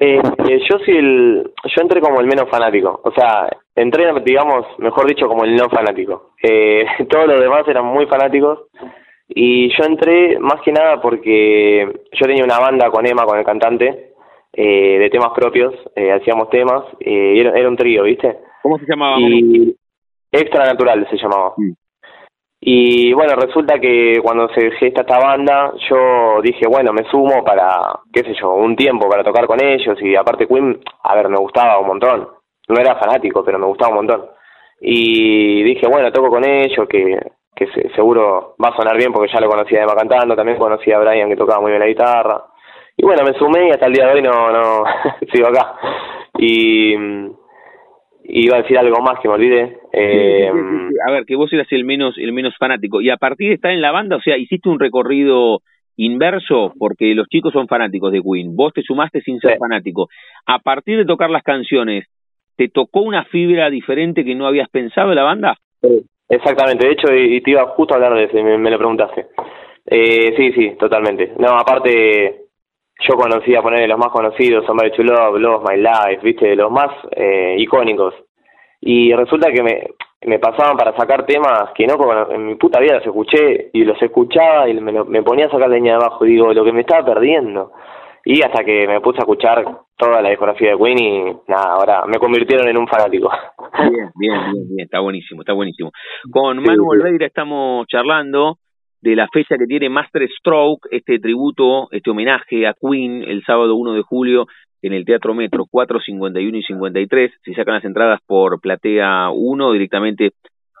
Eh, 0.00 0.20
eh, 0.48 0.60
yo 0.68 0.78
sí, 0.84 0.92
el, 0.92 1.50
yo 1.64 1.82
entré 1.82 2.00
como 2.00 2.20
el 2.20 2.26
menos 2.26 2.48
fanático, 2.50 3.00
o 3.02 3.10
sea, 3.12 3.48
entré, 3.74 4.12
digamos, 4.24 4.66
mejor 4.78 5.06
dicho, 5.06 5.26
como 5.28 5.44
el 5.44 5.54
no 5.54 5.68
fanático. 5.68 6.30
Eh, 6.42 6.84
todos 7.10 7.26
los 7.26 7.40
demás 7.40 7.66
eran 7.68 7.86
muy 7.86 8.06
fanáticos 8.06 8.68
y 9.28 9.68
yo 9.68 9.84
entré 9.84 10.38
más 10.38 10.60
que 10.62 10.72
nada 10.72 11.00
porque 11.00 11.86
yo 12.12 12.26
tenía 12.26 12.44
una 12.44 12.58
banda 12.58 12.90
con 12.90 13.06
Emma, 13.06 13.24
con 13.24 13.38
el 13.38 13.44
cantante, 13.44 14.12
eh, 14.52 14.98
de 14.98 15.10
temas 15.10 15.32
propios, 15.34 15.74
eh, 15.94 16.12
hacíamos 16.12 16.48
temas, 16.50 16.84
era, 17.00 17.58
era, 17.58 17.68
un 17.68 17.76
trío, 17.76 18.04
¿viste? 18.04 18.38
¿Cómo 18.62 18.78
se 18.78 18.86
llamaba? 18.86 19.18
Y 19.20 19.76
Extra 20.32 20.66
Natural 20.66 21.06
se 21.10 21.16
llamaba. 21.16 21.52
Mm. 21.56 21.72
Y 22.68 23.12
bueno, 23.12 23.36
resulta 23.36 23.78
que 23.78 24.18
cuando 24.20 24.48
se 24.48 24.72
gesta 24.72 25.02
esta 25.02 25.20
banda, 25.20 25.72
yo 25.88 26.42
dije, 26.42 26.66
bueno, 26.66 26.92
me 26.92 27.08
sumo 27.08 27.44
para, 27.44 28.00
qué 28.12 28.24
sé 28.24 28.34
yo, 28.40 28.54
un 28.54 28.74
tiempo 28.74 29.08
para 29.08 29.22
tocar 29.22 29.46
con 29.46 29.62
ellos. 29.62 29.96
Y 30.02 30.16
aparte 30.16 30.48
Queen, 30.48 30.80
a 31.04 31.14
ver, 31.14 31.28
me 31.28 31.38
gustaba 31.38 31.78
un 31.78 31.86
montón. 31.86 32.28
No 32.68 32.80
era 32.80 32.96
fanático, 32.96 33.44
pero 33.44 33.60
me 33.60 33.66
gustaba 33.66 33.90
un 33.90 33.98
montón. 33.98 34.26
Y 34.80 35.62
dije, 35.62 35.86
bueno, 35.88 36.10
toco 36.10 36.28
con 36.28 36.44
ellos, 36.44 36.88
que, 36.88 37.16
que 37.54 37.68
seguro 37.94 38.56
va 38.60 38.70
a 38.70 38.76
sonar 38.76 38.96
bien 38.96 39.12
porque 39.12 39.32
ya 39.32 39.40
lo 39.40 39.48
conocía 39.48 39.82
de 39.82 39.86
cantando. 39.86 40.34
También 40.34 40.58
conocía 40.58 40.96
a 40.96 41.00
Brian 41.02 41.28
que 41.28 41.36
tocaba 41.36 41.60
muy 41.60 41.70
bien 41.70 41.80
la 41.80 41.86
guitarra. 41.86 42.46
Y 42.96 43.04
bueno, 43.04 43.22
me 43.22 43.38
sumé 43.38 43.68
y 43.68 43.70
hasta 43.70 43.86
el 43.86 43.92
día 43.92 44.08
de 44.08 44.14
hoy 44.14 44.22
no, 44.22 44.50
no, 44.50 44.84
sigo 45.32 45.46
acá. 45.46 45.76
Y 46.36 46.96
iba 48.28 48.56
a 48.56 48.62
decir 48.62 48.78
algo 48.78 49.00
más 49.02 49.20
que 49.20 49.28
me 49.28 49.34
olvidé. 49.34 49.78
Eh, 49.92 50.50
a 51.06 51.10
ver, 51.10 51.24
que 51.24 51.36
vos 51.36 51.52
eras 51.52 51.66
el 51.70 51.84
menos, 51.84 52.16
el 52.18 52.32
menos 52.32 52.54
fanático. 52.58 53.00
Y 53.00 53.10
a 53.10 53.16
partir 53.16 53.48
de 53.48 53.54
estar 53.54 53.70
en 53.70 53.80
la 53.80 53.92
banda, 53.92 54.16
o 54.16 54.20
sea, 54.20 54.36
hiciste 54.36 54.68
un 54.68 54.80
recorrido 54.80 55.60
inverso, 55.96 56.72
porque 56.78 57.14
los 57.14 57.28
chicos 57.28 57.52
son 57.52 57.68
fanáticos 57.68 58.12
de 58.12 58.22
Queen. 58.22 58.54
Vos 58.54 58.72
te 58.72 58.82
sumaste 58.82 59.20
sin 59.22 59.40
ser 59.40 59.58
fanático. 59.58 60.08
A 60.46 60.58
partir 60.58 60.98
de 60.98 61.06
tocar 61.06 61.30
las 61.30 61.42
canciones, 61.42 62.06
¿te 62.56 62.68
tocó 62.68 63.00
una 63.00 63.24
fibra 63.24 63.70
diferente 63.70 64.24
que 64.24 64.34
no 64.34 64.46
habías 64.46 64.68
pensado 64.68 65.10
en 65.10 65.16
la 65.16 65.22
banda? 65.22 65.56
exactamente. 66.28 66.86
De 66.86 66.92
hecho, 66.92 67.14
y 67.14 67.40
te 67.40 67.52
iba 67.52 67.66
justo 67.68 67.94
a 67.94 67.96
hablar 67.96 68.14
de 68.14 68.24
eso, 68.24 68.42
me, 68.42 68.58
me 68.58 68.70
lo 68.70 68.78
preguntaste. 68.78 69.26
Eh, 69.86 70.34
sí, 70.36 70.52
sí, 70.52 70.76
totalmente. 70.78 71.32
No, 71.38 71.50
aparte, 71.50 72.45
yo 73.00 73.14
conocía 73.16 73.62
poner 73.62 73.88
los 73.88 73.98
más 73.98 74.08
conocidos, 74.08 74.64
Somebody 74.64 74.90
to 74.92 75.02
Love, 75.02 75.38
Love 75.38 75.64
My 75.68 75.76
Life, 75.76 76.20
viste, 76.22 76.56
los 76.56 76.70
más 76.70 76.90
eh, 77.10 77.56
icónicos. 77.58 78.14
Y 78.80 79.12
resulta 79.12 79.50
que 79.52 79.62
me, 79.62 79.88
me 80.26 80.38
pasaban 80.38 80.76
para 80.76 80.96
sacar 80.96 81.26
temas 81.26 81.70
que 81.74 81.86
no, 81.86 81.96
en 82.30 82.46
mi 82.46 82.54
puta 82.54 82.80
vida 82.80 82.94
los 82.94 83.06
escuché 83.06 83.70
y 83.72 83.84
los 83.84 84.00
escuchaba 84.00 84.68
y 84.68 84.74
me, 84.80 85.04
me 85.04 85.22
ponía 85.22 85.46
a 85.46 85.50
sacar 85.50 85.68
leña 85.68 85.98
de 85.98 86.04
abajo 86.04 86.24
y 86.24 86.30
digo, 86.30 86.52
lo 86.52 86.64
que 86.64 86.72
me 86.72 86.80
estaba 86.80 87.04
perdiendo. 87.04 87.72
Y 88.24 88.42
hasta 88.42 88.64
que 88.64 88.88
me 88.88 89.00
puse 89.00 89.18
a 89.18 89.20
escuchar 89.20 89.64
toda 89.96 90.20
la 90.20 90.30
discografía 90.30 90.72
de 90.72 90.76
Queen 90.76 90.98
y 90.98 91.36
nada, 91.46 91.74
ahora 91.74 92.06
me 92.06 92.18
convirtieron 92.18 92.66
en 92.66 92.76
un 92.76 92.88
fanático. 92.88 93.30
Bien, 93.78 94.10
bien, 94.16 94.52
bien, 94.52 94.68
bien, 94.68 94.80
está 94.80 95.00
buenísimo, 95.00 95.42
está 95.42 95.52
buenísimo. 95.52 95.92
Con 96.30 96.60
Manu 96.62 96.88
Olveira 96.88 97.26
estamos 97.26 97.86
charlando 97.86 98.58
de 99.00 99.16
la 99.16 99.28
fecha 99.28 99.56
que 99.58 99.66
tiene 99.66 99.88
Master 99.88 100.28
Stroke, 100.38 100.88
este 100.90 101.18
tributo, 101.18 101.88
este 101.90 102.10
homenaje 102.10 102.66
a 102.66 102.74
Queen 102.74 103.22
el 103.22 103.42
sábado 103.44 103.74
1 103.76 103.94
de 103.94 104.02
julio 104.02 104.46
en 104.82 104.92
el 104.92 105.04
Teatro 105.04 105.34
Metro 105.34 105.64
4, 105.70 106.00
51 106.00 106.58
y 106.58 106.62
53. 106.62 107.32
Se 107.44 107.54
sacan 107.54 107.74
las 107.74 107.84
entradas 107.84 108.20
por 108.26 108.60
Platea 108.60 109.30
1 109.30 109.72
directamente 109.72 110.30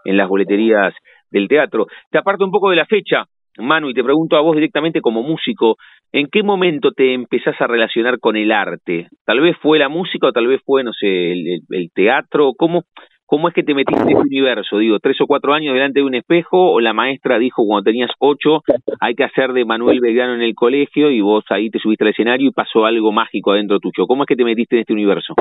en 0.04 0.16
las 0.16 0.28
boleterías 0.28 0.94
del 1.30 1.48
teatro. 1.48 1.86
Te 2.10 2.18
aparto 2.18 2.44
un 2.44 2.50
poco 2.50 2.70
de 2.70 2.76
la 2.76 2.86
fecha, 2.86 3.24
Manu, 3.58 3.90
y 3.90 3.94
te 3.94 4.04
pregunto 4.04 4.36
a 4.36 4.40
vos 4.40 4.54
directamente 4.54 5.00
como 5.00 5.22
músico, 5.22 5.76
¿en 6.12 6.28
qué 6.30 6.42
momento 6.42 6.92
te 6.92 7.14
empezás 7.14 7.60
a 7.60 7.66
relacionar 7.66 8.18
con 8.20 8.36
el 8.36 8.52
arte? 8.52 9.08
Tal 9.24 9.40
vez 9.40 9.56
fue 9.60 9.78
la 9.78 9.88
música 9.88 10.28
o 10.28 10.32
tal 10.32 10.46
vez 10.46 10.60
fue, 10.64 10.84
no 10.84 10.92
sé, 10.92 11.32
el, 11.32 11.60
el 11.70 11.90
teatro. 11.92 12.52
¿Cómo, 12.56 12.84
¿Cómo 13.26 13.48
es 13.48 13.54
que 13.54 13.64
te 13.64 13.74
metiste 13.74 14.02
en 14.02 14.10
ese 14.10 14.20
universo? 14.20 14.78
Digo, 14.78 14.98
tres 15.00 15.20
o 15.20 15.26
cuatro 15.26 15.52
años 15.52 15.74
delante 15.74 15.98
de 15.98 16.06
un 16.06 16.14
espejo, 16.14 16.72
o 16.72 16.80
la 16.80 16.92
maestra 16.92 17.38
dijo 17.38 17.66
cuando 17.66 17.84
tenías 17.84 18.10
ocho, 18.20 18.62
hay 19.00 19.14
que 19.14 19.24
hacer 19.24 19.52
de 19.52 19.64
Manuel 19.64 20.00
Belgrano 20.00 20.34
en 20.34 20.42
el 20.42 20.54
colegio, 20.54 21.10
y 21.10 21.20
vos 21.20 21.44
ahí 21.50 21.68
te 21.68 21.80
subiste 21.80 22.04
al 22.04 22.10
escenario 22.10 22.48
y 22.48 22.52
pasó 22.52 22.84
algo 22.86 23.10
mágico 23.10 23.50
adentro 23.50 23.80
tuyo. 23.80 24.06
¿Cómo 24.06 24.22
es 24.22 24.28
que 24.28 24.36
te 24.36 24.44
metiste 24.44 24.76
en 24.76 24.80
este 24.82 24.92
universo? 24.92 25.34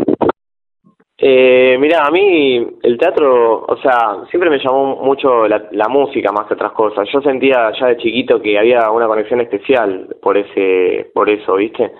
Eh, 1.17 1.77
mira, 1.79 2.05
a 2.05 2.11
mí 2.11 2.57
el 2.83 2.97
teatro, 2.97 3.65
o 3.67 3.77
sea, 3.77 4.25
siempre 4.29 4.49
me 4.49 4.59
llamó 4.59 4.97
mucho 4.97 5.47
la, 5.47 5.69
la 5.71 5.87
música 5.87 6.31
más 6.31 6.45
que 6.47 6.55
otras 6.55 6.73
cosas. 6.73 7.07
Yo 7.13 7.21
sentía 7.21 7.71
ya 7.79 7.87
de 7.87 7.97
chiquito 7.97 8.41
que 8.41 8.59
había 8.59 8.89
una 8.91 9.07
conexión 9.07 9.39
especial 9.41 10.13
por 10.21 10.37
ese, 10.37 11.11
por 11.13 11.29
eso, 11.29 11.55
¿viste? 11.55 11.91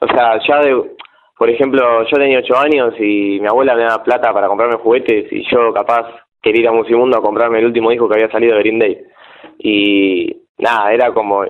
O 0.00 0.06
sea, 0.06 0.38
ya 0.48 0.60
de, 0.60 0.94
por 1.36 1.50
ejemplo, 1.50 2.04
yo 2.04 2.16
tenía 2.16 2.38
ocho 2.38 2.56
años 2.56 2.94
y 2.98 3.40
mi 3.40 3.46
abuela 3.46 3.74
me 3.74 3.82
daba 3.82 4.04
plata 4.04 4.32
para 4.32 4.48
comprarme 4.48 4.76
juguetes 4.76 5.32
y 5.32 5.44
yo 5.50 5.72
capaz 5.72 6.06
quería 6.40 6.62
ir 6.62 6.68
a 6.68 6.72
Musimundo 6.72 7.18
a 7.18 7.22
comprarme 7.22 7.58
el 7.58 7.66
último 7.66 7.90
disco 7.90 8.08
que 8.08 8.14
había 8.14 8.30
salido 8.30 8.54
de 8.54 8.60
Green 8.60 8.78
Day. 8.78 9.04
Y 9.58 10.36
nada, 10.58 10.92
era 10.92 11.12
como, 11.12 11.44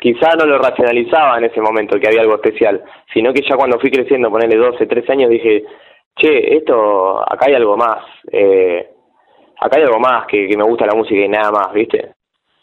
quizá 0.00 0.36
no 0.38 0.46
lo 0.46 0.58
racionalizaba 0.58 1.38
en 1.38 1.44
ese 1.44 1.60
momento 1.60 1.98
que 1.98 2.08
había 2.08 2.22
algo 2.22 2.36
especial, 2.36 2.82
sino 3.12 3.32
que 3.32 3.42
ya 3.42 3.56
cuando 3.56 3.78
fui 3.78 3.90
creciendo, 3.90 4.30
ponerle 4.30 4.56
12, 4.56 4.86
13 4.86 5.12
años, 5.12 5.30
dije, 5.30 5.64
che, 6.16 6.56
esto, 6.56 7.20
acá 7.20 7.46
hay 7.48 7.54
algo 7.54 7.76
más, 7.76 8.04
eh, 8.30 8.88
acá 9.60 9.76
hay 9.76 9.84
algo 9.84 9.98
más 9.98 10.26
que, 10.26 10.48
que 10.48 10.56
me 10.56 10.64
gusta 10.64 10.86
la 10.86 10.96
música 10.96 11.20
y 11.20 11.28
nada 11.28 11.50
más, 11.50 11.72
¿viste? 11.72 12.14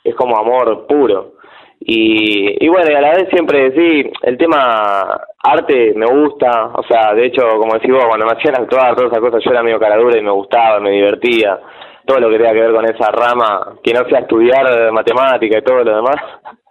Es 0.04 0.16
como 0.16 0.38
amor 0.38 0.88
puro. 0.88 1.34
Y, 1.84 2.64
y 2.64 2.68
bueno, 2.70 2.92
y 2.92 2.94
a 2.94 3.02
la 3.02 3.10
vez 3.10 3.28
siempre 3.30 3.72
sí, 3.72 4.12
el 4.22 4.38
tema 4.38 5.20
arte 5.44 5.94
me 5.96 6.06
gusta, 6.06 6.68
o 6.76 6.84
sea, 6.84 7.14
de 7.16 7.26
hecho, 7.26 7.42
como 7.58 7.74
decís 7.74 7.92
vos, 7.92 8.06
cuando 8.08 8.28
me 8.28 8.34
hacían 8.34 8.56
actuar, 8.56 8.96
todas 8.96 9.12
esas 9.12 9.20
cosas, 9.20 9.44
yo 9.44 9.50
era 9.50 9.64
medio 9.64 9.80
caradura 9.80 10.20
y 10.20 10.22
me 10.22 10.30
gustaba, 10.30 10.80
me 10.80 10.92
divertía, 10.92 11.60
todo 12.06 12.20
lo 12.20 12.30
que 12.30 12.38
tenga 12.38 12.54
que 12.54 12.62
ver 12.62 12.74
con 12.74 12.86
esa 12.86 13.10
rama, 13.12 13.80
que 13.84 13.94
no 13.94 14.08
sea 14.08 14.20
estudiar 14.20 14.92
matemática 14.92 15.58
y 15.58 15.64
todo 15.64 15.84
lo 15.84 15.96
demás, 15.96 16.18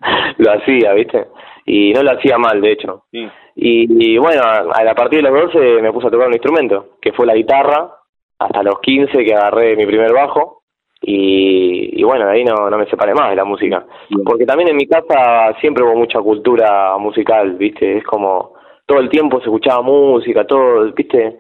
lo 0.38 0.52
hacía, 0.52 0.92
¿viste? 0.92 1.26
Y 1.66 1.92
no 1.92 2.04
lo 2.04 2.12
hacía 2.12 2.38
mal, 2.38 2.60
de 2.60 2.70
hecho. 2.70 3.04
Y, 3.10 3.28
y, 3.56 4.16
bueno, 4.16 4.42
a, 4.44 4.90
a 4.90 4.94
partir 4.94 5.22
de 5.22 5.30
los 5.30 5.52
12 5.52 5.82
me 5.82 5.92
puse 5.92 6.06
a 6.06 6.10
tocar 6.10 6.28
un 6.28 6.34
instrumento, 6.34 6.98
que 7.02 7.12
fue 7.12 7.26
la 7.26 7.34
guitarra, 7.34 7.96
hasta 8.38 8.62
los 8.62 8.80
15 8.80 9.24
que 9.24 9.34
agarré 9.34 9.74
mi 9.76 9.86
primer 9.86 10.12
bajo, 10.12 10.59
y, 11.02 12.00
y 12.00 12.02
bueno, 12.02 12.26
de 12.26 12.32
ahí 12.32 12.44
no, 12.44 12.68
no 12.68 12.78
me 12.78 12.86
separé 12.86 13.14
más 13.14 13.30
de 13.30 13.36
la 13.36 13.44
música. 13.44 13.86
Porque 14.24 14.44
también 14.44 14.70
en 14.70 14.76
mi 14.76 14.86
casa 14.86 15.54
siempre 15.60 15.84
hubo 15.84 15.96
mucha 15.96 16.20
cultura 16.20 16.96
musical, 16.98 17.54
¿viste? 17.54 17.98
Es 17.98 18.04
como 18.04 18.54
todo 18.86 18.98
el 18.98 19.08
tiempo 19.08 19.38
se 19.38 19.44
escuchaba 19.44 19.82
música, 19.82 20.44
todo, 20.46 20.92
¿viste? 20.92 21.38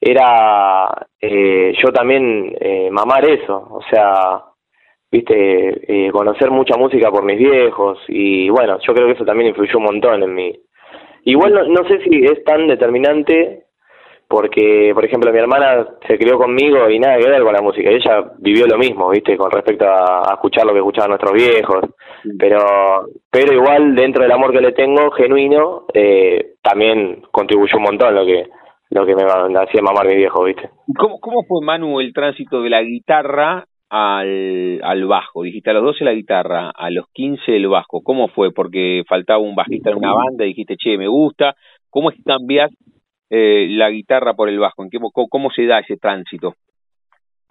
Era 0.00 1.06
eh, 1.20 1.74
yo 1.82 1.92
también 1.92 2.54
eh, 2.60 2.88
mamar 2.90 3.28
eso, 3.28 3.56
o 3.70 3.80
sea, 3.90 4.44
¿viste? 5.10 6.06
Eh, 6.06 6.10
conocer 6.10 6.50
mucha 6.50 6.76
música 6.76 7.10
por 7.10 7.24
mis 7.24 7.38
viejos 7.38 7.98
y 8.08 8.48
bueno, 8.48 8.78
yo 8.86 8.94
creo 8.94 9.06
que 9.06 9.14
eso 9.14 9.24
también 9.24 9.48
influyó 9.48 9.78
un 9.78 9.84
montón 9.84 10.22
en 10.22 10.34
mí. 10.34 10.52
Igual 11.24 11.52
no, 11.52 11.64
no 11.64 11.88
sé 11.88 12.00
si 12.04 12.24
es 12.24 12.42
tan 12.44 12.66
determinante 12.68 13.64
porque, 14.30 14.92
por 14.94 15.04
ejemplo, 15.04 15.32
mi 15.32 15.40
hermana 15.40 15.84
se 16.06 16.16
crió 16.16 16.38
conmigo 16.38 16.88
y 16.88 17.00
nada 17.00 17.18
que 17.18 17.28
ver 17.28 17.42
con 17.42 17.52
la 17.52 17.62
música. 17.62 17.90
Ella 17.90 18.30
vivió 18.38 18.64
lo 18.64 18.78
mismo, 18.78 19.10
¿viste? 19.10 19.36
Con 19.36 19.50
respecto 19.50 19.84
a, 19.84 20.34
escuchar 20.34 20.64
lo 20.64 20.72
que 20.72 20.78
escuchaban 20.78 21.10
nuestros 21.10 21.32
viejos. 21.32 21.80
Pero 22.38 22.58
pero 23.28 23.52
igual, 23.52 23.96
dentro 23.96 24.22
del 24.22 24.30
amor 24.30 24.52
que 24.52 24.60
le 24.60 24.70
tengo, 24.70 25.10
genuino, 25.10 25.86
eh, 25.92 26.52
también 26.62 27.22
contribuyó 27.32 27.78
un 27.78 27.82
montón 27.82 28.14
lo 28.14 28.24
que 28.24 28.44
lo 28.90 29.04
que 29.04 29.16
me 29.16 29.24
hacía 29.24 29.82
mamar 29.82 30.06
mi 30.06 30.14
viejo, 30.14 30.44
¿viste? 30.44 30.70
¿Cómo, 30.96 31.18
¿Cómo 31.18 31.42
fue, 31.48 31.66
Manu, 31.66 31.98
el 31.98 32.12
tránsito 32.12 32.62
de 32.62 32.70
la 32.70 32.82
guitarra 32.82 33.64
al, 33.88 34.80
al 34.84 35.06
bajo? 35.06 35.42
Dijiste 35.42 35.70
a 35.70 35.72
los 35.72 35.82
12 35.82 36.04
la 36.04 36.12
guitarra, 36.12 36.70
a 36.70 36.88
los 36.90 37.06
15 37.14 37.56
el 37.56 37.66
bajo. 37.66 38.00
¿Cómo 38.04 38.28
fue? 38.28 38.52
Porque 38.52 39.02
faltaba 39.08 39.40
un 39.40 39.56
bajista 39.56 39.90
en 39.90 39.96
una 39.96 40.14
banda 40.14 40.44
y 40.44 40.50
dijiste, 40.50 40.76
che, 40.76 40.96
me 40.96 41.08
gusta. 41.08 41.56
¿Cómo 41.90 42.10
es 42.10 42.16
que 42.16 42.22
cambias 42.22 42.70
eh, 43.30 43.66
la 43.70 43.90
guitarra 43.90 44.34
por 44.34 44.48
el 44.48 44.58
bajo? 44.58 44.82
¿En 44.82 44.90
qué, 44.90 44.98
cómo, 45.30 45.50
se 45.50 45.64
da 45.64 45.78
ese 45.78 45.96
tránsito? 45.96 46.54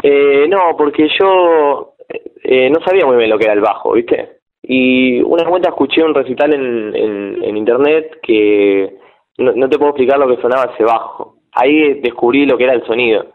Eh, 0.03 0.45
no, 0.47 0.75
porque 0.77 1.07
yo 1.19 1.95
eh, 2.43 2.69
no 2.69 2.83
sabía 2.85 3.05
muy 3.05 3.17
bien 3.17 3.29
lo 3.29 3.37
que 3.37 3.45
era 3.45 3.53
el 3.53 3.61
bajo, 3.61 3.93
¿viste? 3.93 4.39
Y 4.61 5.21
una 5.21 5.49
vuelta 5.49 5.69
escuché 5.69 6.03
un 6.03 6.13
recital 6.13 6.53
en, 6.53 7.57
internet 7.57 8.19
que 8.21 8.97
no, 9.37 9.69
te 9.69 9.77
puedo 9.77 9.91
explicar 9.91 10.19
lo 10.19 10.27
que 10.27 10.41
sonaba 10.41 10.71
ese 10.73 10.83
bajo. 10.83 11.37
Ahí 11.53 11.95
descubrí 12.01 12.45
lo 12.45 12.57
que 12.57 12.65
era 12.65 12.73
el 12.73 12.85
sonido. 12.85 13.25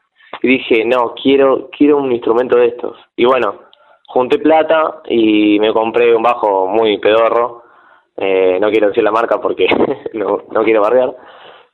Y 0.42 0.48
dije, 0.48 0.84
no, 0.84 1.14
quiero, 1.20 1.70
quiero 1.76 1.98
un 1.98 2.12
instrumento 2.12 2.58
de 2.58 2.68
estos. 2.68 2.96
Y 3.16 3.24
bueno, 3.24 3.60
junté 4.06 4.38
plata 4.38 5.02
y 5.08 5.58
me 5.58 5.72
compré 5.72 6.14
un 6.14 6.22
bajo 6.22 6.66
muy 6.66 6.98
pedorro. 6.98 7.62
Eh, 8.16 8.58
no 8.60 8.70
quiero 8.70 8.88
decir 8.88 9.02
la 9.02 9.10
marca 9.10 9.40
porque 9.40 9.66
no, 10.14 10.38
quiero 10.64 10.82
bardear. 10.82 11.14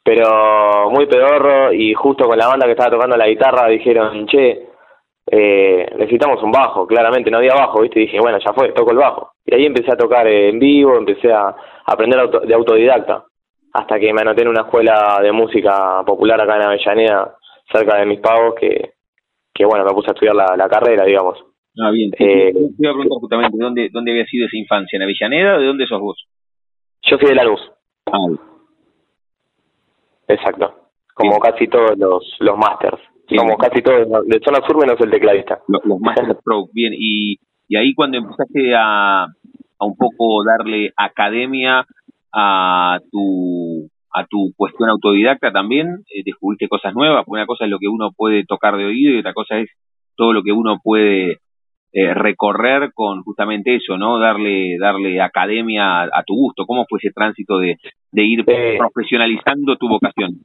Pero 0.02 0.90
muy 0.90 1.06
pedorro 1.06 1.72
y 1.72 1.92
justo 1.94 2.26
con 2.26 2.38
la 2.38 2.48
banda 2.48 2.66
que 2.66 2.72
estaba 2.72 2.90
tocando 2.90 3.16
la 3.16 3.28
guitarra 3.28 3.68
dijeron, 3.68 4.26
che, 4.26 4.70
eh, 5.32 5.86
necesitamos 5.96 6.42
un 6.42 6.50
bajo, 6.50 6.86
claramente 6.86 7.30
no 7.30 7.38
había 7.38 7.54
bajo, 7.54 7.82
¿viste? 7.82 8.00
Y 8.00 8.06
dije, 8.06 8.18
bueno, 8.20 8.38
ya 8.44 8.52
fue, 8.52 8.72
toco 8.72 8.90
el 8.90 8.96
bajo. 8.96 9.32
Y 9.44 9.54
ahí 9.54 9.66
empecé 9.66 9.92
a 9.92 9.96
tocar 9.96 10.26
en 10.26 10.58
vivo, 10.58 10.96
empecé 10.96 11.32
a 11.32 11.54
aprender 11.86 12.28
de 12.28 12.54
autodidacta, 12.54 13.24
hasta 13.72 13.98
que 13.98 14.12
me 14.12 14.22
anoté 14.22 14.42
en 14.42 14.48
una 14.48 14.62
escuela 14.62 15.18
de 15.22 15.32
música 15.32 16.02
popular 16.04 16.40
acá 16.40 16.56
en 16.56 16.62
Avellaneda, 16.62 17.36
cerca 17.70 17.98
de 17.98 18.06
mis 18.06 18.20
pagos, 18.20 18.54
que, 18.58 18.94
que 19.54 19.64
bueno, 19.64 19.84
me 19.84 19.92
puse 19.92 20.10
a 20.10 20.14
estudiar 20.14 20.34
la, 20.34 20.68
carrera, 20.68 21.04
digamos. 21.04 21.38
Ah, 21.78 21.90
bien. 21.92 22.10
Eh, 22.18 22.52
te 22.52 22.58
iba 22.78 22.90
a 22.90 22.94
preguntar 22.94 23.20
justamente, 23.20 23.56
¿dónde, 23.56 23.88
¿dónde 23.92 24.10
había 24.10 24.26
sido 24.26 24.46
esa 24.46 24.56
infancia? 24.56 24.96
¿En 24.96 25.02
Avellaneda 25.02 25.56
o 25.56 25.60
de 25.60 25.66
dónde 25.66 25.86
sos 25.86 26.00
vos? 26.00 26.26
Yo 27.02 27.18
soy 27.18 27.28
de 27.28 27.34
La 27.36 27.44
Luz. 27.44 27.60
Ah. 28.06 28.49
Exacto. 30.30 30.74
Como 31.14 31.38
casi 31.38 31.66
todos 31.66 31.98
los, 31.98 32.36
los 32.40 32.56
masters. 32.56 32.98
Como 33.36 33.56
casi 33.56 33.82
todos, 33.82 34.26
de 34.26 34.40
zona 34.44 34.66
sur 34.66 34.78
menos 34.78 35.00
el 35.00 35.10
tecladista. 35.10 35.60
Los, 35.68 35.84
los 35.84 36.00
Master 36.00 36.36
Stroke, 36.40 36.70
bien. 36.72 36.92
Y, 36.96 37.36
y 37.68 37.76
ahí 37.76 37.94
cuando 37.94 38.18
empezaste 38.18 38.74
a, 38.74 39.24
a 39.24 39.84
un 39.84 39.96
poco 39.96 40.44
darle 40.44 40.92
academia 40.96 41.84
a 42.32 42.98
tu 43.10 43.88
a 44.12 44.26
tu 44.26 44.52
cuestión 44.56 44.88
autodidacta 44.90 45.52
también, 45.52 46.02
eh, 46.12 46.22
descubriste 46.24 46.68
cosas 46.68 46.94
nuevas, 46.94 47.24
una 47.28 47.46
cosa 47.46 47.64
es 47.64 47.70
lo 47.70 47.78
que 47.78 47.86
uno 47.86 48.10
puede 48.16 48.44
tocar 48.44 48.76
de 48.76 48.86
oído 48.86 49.14
y 49.14 49.20
otra 49.20 49.32
cosa 49.32 49.58
es 49.58 49.70
todo 50.16 50.32
lo 50.32 50.42
que 50.42 50.50
uno 50.50 50.78
puede 50.82 51.38
eh, 51.92 52.14
recorrer 52.14 52.92
con 52.94 53.22
justamente 53.22 53.74
eso, 53.76 53.96
¿no? 53.96 54.18
Darle 54.18 54.76
darle 54.78 55.20
academia 55.20 56.02
a, 56.02 56.22
tu 56.24 56.34
gusto. 56.34 56.64
¿Cómo 56.66 56.84
fue 56.88 56.98
ese 57.02 57.12
tránsito 57.12 57.58
de, 57.58 57.76
de 58.12 58.22
ir 58.22 58.44
profesionalizando 58.44 59.76
tu 59.76 59.88
vocación? 59.88 60.40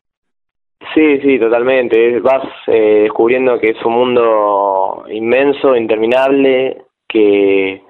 Sí, 0.93 1.19
sí, 1.21 1.39
totalmente. 1.39 2.19
Vas 2.19 2.45
eh, 2.67 3.01
descubriendo 3.03 3.59
que 3.59 3.71
es 3.71 3.85
un 3.85 3.93
mundo 3.93 5.05
inmenso, 5.09 5.75
interminable, 5.75 6.83
que 7.07 7.81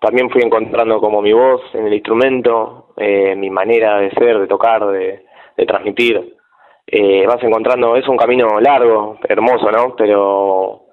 también 0.00 0.30
fui 0.30 0.42
encontrando 0.42 1.00
como 1.00 1.22
mi 1.22 1.32
voz 1.32 1.62
en 1.74 1.86
el 1.86 1.94
instrumento, 1.94 2.88
eh, 2.96 3.34
mi 3.36 3.50
manera 3.50 3.98
de 3.98 4.10
ser, 4.10 4.38
de 4.38 4.46
tocar, 4.46 4.86
de, 4.86 5.24
de 5.56 5.66
transmitir. 5.66 6.36
Eh, 6.86 7.24
vas 7.26 7.42
encontrando, 7.42 7.96
es 7.96 8.06
un 8.06 8.16
camino 8.16 8.60
largo, 8.60 9.18
hermoso, 9.26 9.70
¿no? 9.70 9.94
Pero 9.96 10.83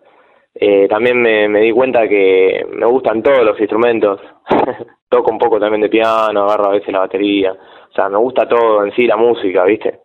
eh, 0.53 0.87
también 0.89 1.21
me, 1.21 1.47
me 1.47 1.61
di 1.61 1.71
cuenta 1.71 2.07
que 2.07 2.65
me 2.73 2.85
gustan 2.85 3.23
todos 3.23 3.43
los 3.43 3.59
instrumentos. 3.59 4.19
Toco 5.09 5.31
un 5.31 5.37
poco 5.37 5.59
también 5.59 5.81
de 5.81 5.89
piano, 5.89 6.43
agarro 6.43 6.69
a 6.69 6.73
veces 6.73 6.91
la 6.91 6.99
batería. 6.99 7.51
O 7.53 7.93
sea, 7.93 8.09
me 8.09 8.17
gusta 8.17 8.47
todo 8.47 8.85
en 8.85 8.93
sí, 8.93 9.05
la 9.05 9.17
música, 9.17 9.63
¿viste? 9.65 10.01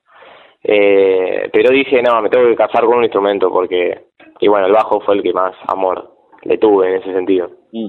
Eh, 0.63 1.49
pero 1.53 1.71
dije, 1.71 2.03
no, 2.03 2.21
me 2.21 2.29
tengo 2.29 2.49
que 2.49 2.57
casar 2.57 2.85
con 2.85 2.99
un 2.99 3.05
instrumento 3.05 3.51
porque, 3.51 4.07
y 4.41 4.49
bueno, 4.49 4.67
el 4.67 4.73
bajo 4.73 5.01
fue 5.01 5.15
el 5.15 5.23
que 5.23 5.33
más 5.33 5.55
amor 5.69 6.13
le 6.43 6.59
tuve 6.59 6.89
en 6.89 7.03
ese 7.03 7.13
sentido. 7.13 7.51
Mm. 7.73 7.89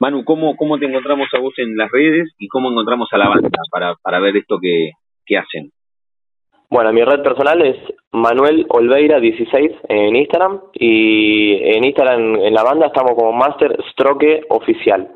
Manu, 0.00 0.24
¿cómo, 0.24 0.56
¿cómo 0.56 0.78
te 0.78 0.86
encontramos 0.86 1.28
a 1.34 1.40
vos 1.40 1.54
en 1.58 1.76
las 1.76 1.90
redes 1.90 2.34
y 2.38 2.48
cómo 2.48 2.70
encontramos 2.70 3.08
a 3.12 3.18
la 3.18 3.28
banda 3.28 3.50
para, 3.70 3.94
para 4.02 4.20
ver 4.20 4.36
esto 4.36 4.58
que, 4.60 4.92
que 5.24 5.36
hacen? 5.36 5.70
Bueno, 6.74 6.92
mi 6.92 7.04
red 7.04 7.22
personal 7.22 7.62
es 7.62 7.76
Manuel 8.10 8.66
Olveira 8.68 9.20
16 9.20 9.70
en 9.90 10.16
Instagram 10.16 10.60
y 10.72 11.52
en 11.52 11.84
Instagram 11.84 12.34
en 12.34 12.52
la 12.52 12.64
banda 12.64 12.88
estamos 12.88 13.12
como 13.14 13.32
Master 13.32 13.78
Stroke 13.92 14.42
Oficial. 14.48 15.08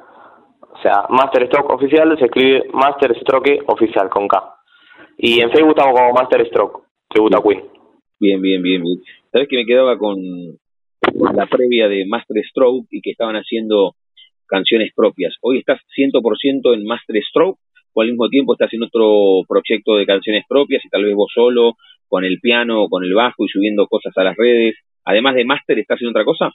O 0.61 0.81
sea, 0.81 1.07
Master 1.09 1.49
Stroke 1.49 1.75
Oficial 1.75 2.16
se 2.16 2.27
escribe 2.27 2.68
Master 2.73 3.12
Stroke 3.23 3.64
Oficial 3.66 4.09
con 4.09 4.29
K. 4.29 4.55
Y 5.16 5.40
en 5.40 5.51
Facebook 5.51 5.75
estamos 5.77 5.99
como 5.99 6.12
Master 6.12 6.47
Stroke 6.47 6.85
tributo 7.09 7.38
a 7.38 7.42
Queen. 7.42 7.64
Bien, 8.21 8.40
bien, 8.40 8.62
bien, 8.62 8.81
bien. 8.81 8.99
Sabes 9.33 9.49
que 9.49 9.57
me 9.57 9.66
quedaba 9.66 9.99
con, 9.99 10.16
la 11.35 11.47
previa 11.47 11.88
de 11.88 12.07
Master 12.07 12.40
Stroke 12.51 12.87
y 12.92 13.01
que 13.01 13.11
estaban 13.11 13.35
haciendo 13.35 13.97
canciones 14.47 14.92
propias. 14.94 15.35
Hoy 15.40 15.59
estás 15.59 15.81
100% 15.99 16.73
en 16.73 16.85
Master 16.85 17.16
Stroke 17.29 17.59
al 18.03 18.09
mismo 18.09 18.29
tiempo 18.29 18.55
estás 18.55 18.73
en 18.73 18.83
otro 18.83 19.43
proyecto 19.49 19.97
de 19.97 20.07
canciones 20.07 20.45
propias 20.49 20.85
y 20.85 20.89
tal 20.89 21.05
vez 21.05 21.15
vos 21.15 21.31
solo, 21.35 21.75
con 22.09 22.25
el 22.25 22.39
piano 22.41 22.83
o 22.83 22.89
con 22.89 23.05
el 23.05 23.15
bajo 23.15 23.45
y 23.45 23.49
subiendo 23.49 23.87
cosas 23.87 24.17
a 24.17 24.25
las 24.25 24.37
redes. 24.37 24.77
Además 25.05 25.35
de 25.35 25.45
Master, 25.45 25.79
¿estás 25.79 25.97
haciendo 25.97 26.11
otra 26.11 26.25
cosa? 26.25 26.51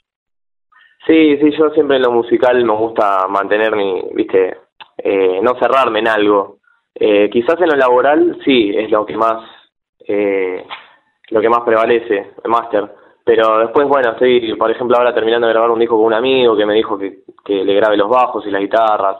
Sí, 1.06 1.36
sí, 1.38 1.50
yo 1.58 1.70
siempre 1.70 1.96
en 1.96 2.02
lo 2.02 2.12
musical 2.12 2.64
me 2.64 2.74
gusta 2.74 3.26
mantener 3.28 3.76
mi, 3.76 4.02
viste, 4.14 4.56
eh, 4.98 5.40
no 5.42 5.54
cerrarme 5.58 5.98
en 5.98 6.08
algo. 6.08 6.58
Eh, 6.94 7.28
quizás 7.30 7.60
en 7.60 7.68
lo 7.68 7.76
laboral 7.76 8.38
sí, 8.44 8.72
es 8.74 8.90
lo 8.90 9.04
que 9.04 9.16
más 9.16 9.42
eh, 10.06 10.64
lo 11.30 11.40
que 11.40 11.48
más 11.48 11.60
prevalece, 11.60 12.32
el 12.42 12.50
máster. 12.50 12.90
Pero 13.24 13.58
después, 13.58 13.88
bueno, 13.88 14.12
estoy, 14.12 14.54
por 14.56 14.70
ejemplo, 14.70 14.96
ahora 14.96 15.14
terminando 15.14 15.46
de 15.46 15.54
grabar 15.54 15.70
un 15.70 15.78
disco 15.78 15.96
con 15.96 16.06
un 16.06 16.14
amigo 16.14 16.56
que 16.56 16.66
me 16.66 16.74
dijo 16.74 16.98
que, 16.98 17.20
que 17.44 17.64
le 17.64 17.74
grabe 17.74 17.96
los 17.96 18.08
bajos 18.08 18.46
y 18.46 18.50
las 18.50 18.60
guitarras. 18.60 19.16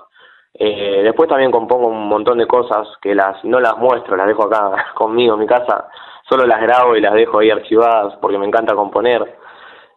Eh, 0.56 1.02
después 1.02 1.28
también 1.28 1.50
compongo 1.50 1.88
un 1.88 2.08
montón 2.08 2.38
de 2.38 2.46
cosas 2.46 2.86
que 3.02 3.12
las 3.12 3.44
no 3.44 3.58
las 3.58 3.76
muestro, 3.76 4.16
las 4.16 4.28
dejo 4.28 4.44
acá 4.44 4.86
conmigo 4.94 5.34
en 5.34 5.40
mi 5.40 5.46
casa, 5.46 5.88
solo 6.28 6.46
las 6.46 6.60
grabo 6.60 6.96
y 6.96 7.00
las 7.00 7.14
dejo 7.14 7.40
ahí 7.40 7.50
archivadas 7.50 8.16
porque 8.20 8.38
me 8.38 8.46
encanta 8.46 8.74
componer. 8.74 9.36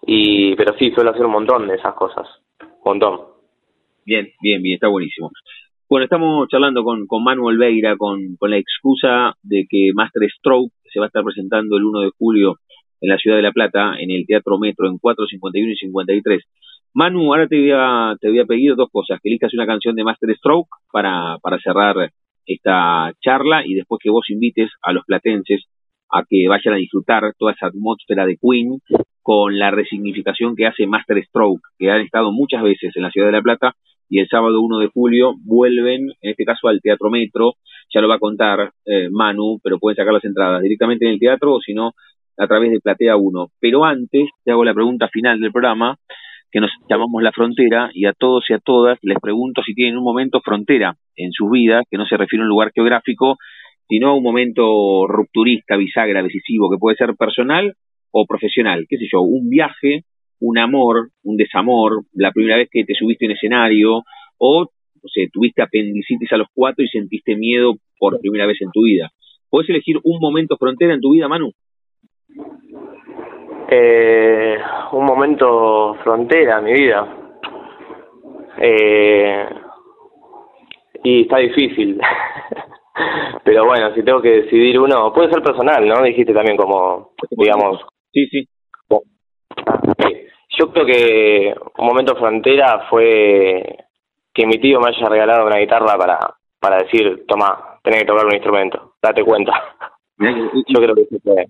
Y, 0.01 0.55
pero 0.55 0.75
sí, 0.77 0.91
suelo 0.91 1.11
hacer 1.11 1.25
un 1.25 1.31
montón 1.31 1.67
de 1.67 1.75
esas 1.75 1.93
cosas, 1.93 2.27
un 2.59 2.81
montón. 2.85 3.21
Bien, 4.05 4.27
bien, 4.41 4.61
bien, 4.61 4.75
está 4.75 4.87
buenísimo. 4.87 5.31
Bueno, 5.89 6.05
estamos 6.05 6.47
charlando 6.49 6.83
con, 6.83 7.07
con 7.07 7.23
Manuel 7.23 7.57
Veira 7.57 7.95
con, 7.97 8.35
con 8.37 8.49
la 8.49 8.57
excusa 8.57 9.35
de 9.43 9.65
que 9.69 9.91
Master 9.93 10.23
Stroke 10.29 10.71
se 10.91 10.99
va 10.99 11.05
a 11.05 11.07
estar 11.07 11.23
presentando 11.23 11.77
el 11.77 11.85
1 11.85 11.99
de 12.01 12.11
julio 12.17 12.55
en 13.01 13.09
la 13.09 13.17
ciudad 13.17 13.37
de 13.37 13.43
La 13.43 13.51
Plata, 13.51 13.95
en 13.99 14.11
el 14.11 14.25
Teatro 14.25 14.57
Metro, 14.57 14.87
en 14.87 14.97
4, 14.97 15.27
51 15.27 15.71
y 15.71 15.75
53. 15.75 16.43
Manu, 16.93 17.33
ahora 17.33 17.47
te 17.47 17.59
voy 17.59 17.71
a, 17.73 18.15
te 18.19 18.27
había 18.27 18.45
pedido 18.45 18.75
dos 18.75 18.89
cosas, 18.91 19.19
que 19.21 19.29
elijas 19.29 19.53
una 19.53 19.65
canción 19.65 19.95
de 19.95 20.03
Master 20.03 20.35
Stroke 20.35 20.69
para, 20.91 21.37
para 21.41 21.59
cerrar 21.59 22.11
esta 22.45 23.13
charla 23.21 23.65
y 23.65 23.73
después 23.73 23.99
que 24.01 24.09
vos 24.09 24.29
invites 24.29 24.71
a 24.81 24.93
los 24.93 25.03
platenses 25.05 25.65
a 26.09 26.23
que 26.27 26.47
vayan 26.47 26.73
a 26.73 26.77
disfrutar 26.77 27.33
toda 27.37 27.51
esa 27.51 27.67
atmósfera 27.67 28.25
de 28.25 28.37
Queen 28.37 28.79
con 29.21 29.59
la 29.59 29.71
resignificación 29.71 30.55
que 30.55 30.65
hace 30.65 30.87
Master 30.87 31.21
Stroke, 31.25 31.61
que 31.77 31.91
han 31.91 32.01
estado 32.01 32.31
muchas 32.31 32.63
veces 32.63 32.95
en 32.95 33.03
la 33.03 33.11
ciudad 33.11 33.27
de 33.27 33.33
La 33.33 33.41
Plata 33.41 33.73
y 34.09 34.19
el 34.19 34.27
sábado 34.29 34.61
1 34.61 34.79
de 34.79 34.87
julio 34.87 35.33
vuelven, 35.43 36.09
en 36.21 36.31
este 36.31 36.45
caso 36.45 36.69
al 36.69 36.79
Teatro 36.81 37.09
Metro, 37.09 37.55
ya 37.93 38.01
lo 38.01 38.07
va 38.07 38.15
a 38.15 38.19
contar 38.19 38.71
eh, 38.85 39.09
Manu, 39.11 39.59
pero 39.61 39.79
pueden 39.79 39.97
sacar 39.97 40.13
las 40.13 40.23
entradas 40.23 40.61
directamente 40.61 41.05
en 41.05 41.11
el 41.11 41.19
teatro 41.19 41.55
o 41.55 41.59
si 41.59 41.73
no, 41.73 41.91
a 42.37 42.47
través 42.47 42.71
de 42.71 42.79
Platea 42.79 43.17
1. 43.17 43.47
Pero 43.59 43.83
antes, 43.83 44.29
te 44.43 44.51
hago 44.51 44.63
la 44.63 44.73
pregunta 44.73 45.09
final 45.09 45.39
del 45.39 45.51
programa, 45.51 45.97
que 46.51 46.59
nos 46.59 46.71
llamamos 46.89 47.21
La 47.21 47.31
Frontera, 47.31 47.89
y 47.93 48.05
a 48.05 48.13
todos 48.13 48.45
y 48.49 48.53
a 48.53 48.59
todas 48.59 48.97
les 49.01 49.19
pregunto 49.19 49.61
si 49.63 49.73
tienen 49.73 49.97
un 49.97 50.03
momento 50.03 50.41
frontera 50.41 50.95
en 51.15 51.31
sus 51.31 51.49
vidas, 51.51 51.85
que 51.89 51.97
no 51.97 52.05
se 52.05 52.17
refiere 52.17 52.41
a 52.41 52.45
un 52.45 52.49
lugar 52.49 52.71
geográfico, 52.73 53.37
sino 53.87 54.09
a 54.09 54.15
un 54.15 54.23
momento 54.23 55.07
rupturista, 55.07 55.77
bisagra, 55.77 56.21
decisivo, 56.23 56.69
que 56.69 56.77
puede 56.77 56.97
ser 56.97 57.15
personal 57.17 57.73
o 58.11 58.25
profesional, 58.25 58.85
qué 58.89 58.97
sé 58.97 59.05
yo, 59.11 59.21
un 59.21 59.49
viaje, 59.49 60.03
un 60.39 60.57
amor, 60.57 61.09
un 61.23 61.37
desamor, 61.37 62.03
la 62.13 62.31
primera 62.31 62.57
vez 62.57 62.69
que 62.71 62.83
te 62.83 62.93
subiste 62.93 63.25
en 63.25 63.31
escenario, 63.31 64.03
o, 64.37 64.63
no 64.63 65.09
sé, 65.13 65.27
tuviste 65.31 65.61
apendicitis 65.61 66.31
a 66.31 66.37
los 66.37 66.47
cuatro 66.53 66.83
y 66.83 66.87
sentiste 66.87 67.35
miedo 67.35 67.75
por 67.97 68.19
primera 68.19 68.45
vez 68.45 68.61
en 68.61 68.69
tu 68.71 68.83
vida. 68.83 69.09
¿Puedes 69.49 69.69
elegir 69.69 69.97
un 70.03 70.19
momento 70.19 70.57
frontera 70.57 70.93
en 70.93 71.01
tu 71.01 71.13
vida, 71.13 71.27
Manu? 71.27 71.51
Eh, 73.69 74.57
un 74.91 75.05
momento 75.05 75.95
frontera 76.03 76.59
en 76.59 76.63
mi 76.63 76.73
vida. 76.73 77.07
Eh, 78.59 79.49
y 81.03 81.21
está 81.23 81.37
difícil. 81.37 81.99
Pero 83.43 83.65
bueno, 83.65 83.93
si 83.93 84.03
tengo 84.03 84.21
que 84.21 84.41
decidir 84.41 84.79
uno, 84.79 85.13
puede 85.13 85.31
ser 85.31 85.43
personal, 85.43 85.87
¿no? 85.87 86.01
Dijiste 86.03 86.33
también 86.33 86.57
como, 86.57 87.11
digamos. 87.31 87.85
Sí, 88.11 88.27
sí. 88.27 88.47
Yo 90.59 90.71
creo 90.71 90.85
que 90.85 91.55
un 91.77 91.85
momento 91.85 92.15
frontera 92.15 92.87
fue 92.89 93.77
que 94.33 94.47
mi 94.47 94.59
tío 94.59 94.79
me 94.79 94.89
haya 94.89 95.07
regalado 95.07 95.45
una 95.45 95.59
guitarra 95.59 95.95
para, 95.97 96.17
para 96.59 96.77
decir, 96.77 97.25
toma, 97.27 97.79
tenés 97.83 98.01
que 98.01 98.07
tocar 98.07 98.25
un 98.25 98.33
instrumento, 98.33 98.93
date 99.01 99.23
cuenta. 99.23 99.53
Yo 100.19 100.81
creo 100.81 100.95
que 100.95 101.01
eso 101.01 101.17
fue, 101.23 101.45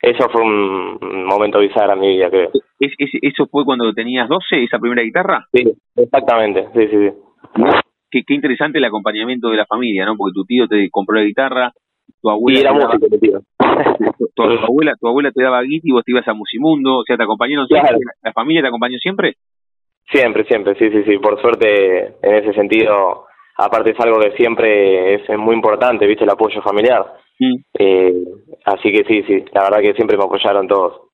eso 0.00 0.28
fue 0.30 0.42
un 0.42 1.24
momento 1.26 1.58
bizarro 1.58 1.94
en 1.94 2.00
mi 2.00 2.16
vida, 2.16 2.30
creo. 2.30 2.50
¿Es, 2.78 2.92
¿Eso 3.22 3.46
fue 3.50 3.64
cuando 3.64 3.92
tenías 3.92 4.28
12, 4.28 4.62
esa 4.64 4.78
primera 4.78 5.02
guitarra? 5.02 5.46
Sí, 5.52 5.64
exactamente, 5.96 6.68
sí, 6.74 6.88
sí, 6.88 6.96
sí. 7.08 7.62
qué, 8.10 8.22
qué 8.26 8.34
interesante 8.34 8.78
el 8.78 8.84
acompañamiento 8.84 9.48
de 9.48 9.56
la 9.56 9.66
familia, 9.66 10.06
¿no? 10.06 10.16
Porque 10.16 10.34
tu 10.34 10.44
tío 10.44 10.68
te 10.68 10.88
compró 10.90 11.16
la 11.16 11.24
guitarra, 11.24 11.72
tu 12.22 12.30
abuela, 12.30 12.60
era 12.60 12.72
daba, 12.72 12.96
tío. 13.20 13.40
tu, 14.18 14.26
tu 14.34 14.42
abuela, 14.42 14.94
tu 15.00 15.08
abuela 15.08 15.30
te 15.32 15.42
daba 15.42 15.62
guita 15.62 15.86
y 15.88 15.92
vos 15.92 16.04
te 16.04 16.12
ibas 16.12 16.26
a 16.28 16.34
Musimundo, 16.34 16.98
o 16.98 17.04
sea, 17.04 17.16
te 17.16 17.24
acompañaron 17.24 17.66
siempre, 17.66 17.88
Claro. 17.88 18.04
la 18.22 18.32
familia 18.32 18.62
te 18.62 18.68
acompañó 18.68 18.98
siempre. 18.98 19.34
Siempre, 20.10 20.44
siempre, 20.44 20.74
sí, 20.78 20.90
sí, 20.90 21.02
sí. 21.04 21.18
Por 21.18 21.40
suerte, 21.40 22.14
en 22.22 22.34
ese 22.36 22.54
sentido, 22.54 23.26
aparte 23.58 23.90
es 23.90 24.00
algo 24.00 24.18
que 24.20 24.30
siempre 24.36 25.14
es, 25.16 25.28
es 25.28 25.38
muy 25.38 25.54
importante, 25.54 26.06
¿viste? 26.06 26.24
El 26.24 26.30
apoyo 26.30 26.62
familiar. 26.62 27.04
Mm. 27.38 27.54
Eh, 27.78 28.14
así 28.64 28.92
que 28.92 29.04
sí, 29.04 29.22
sí, 29.26 29.44
la 29.52 29.64
verdad 29.64 29.80
que 29.80 29.94
siempre 29.94 30.16
me 30.16 30.24
apoyaron 30.24 30.66
todos. 30.66 31.08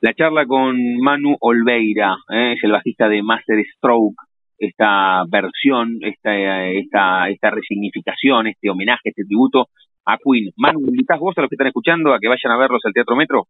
La 0.00 0.14
charla 0.14 0.46
con 0.46 0.76
Manu 1.00 1.36
Olveira, 1.40 2.16
¿eh? 2.28 2.54
es 2.56 2.64
el 2.64 2.72
bajista 2.72 3.08
de 3.08 3.22
Master 3.22 3.56
Stroke, 3.76 4.16
esta 4.58 5.22
versión, 5.28 5.98
esta, 6.02 6.66
esta, 6.66 7.28
esta 7.28 7.50
resignificación, 7.50 8.48
este 8.48 8.68
homenaje, 8.70 9.10
este 9.10 9.24
tributo 9.24 9.68
a 10.04 10.16
Queen. 10.18 10.50
Manu, 10.56 10.80
¿invitás 10.80 11.20
vos 11.20 11.38
a 11.38 11.42
los 11.42 11.48
que 11.48 11.54
están 11.54 11.68
escuchando 11.68 12.12
a 12.12 12.18
que 12.18 12.28
vayan 12.28 12.52
a 12.52 12.58
verlos 12.58 12.82
al 12.84 12.92
Teatro 12.92 13.14
Metro? 13.14 13.46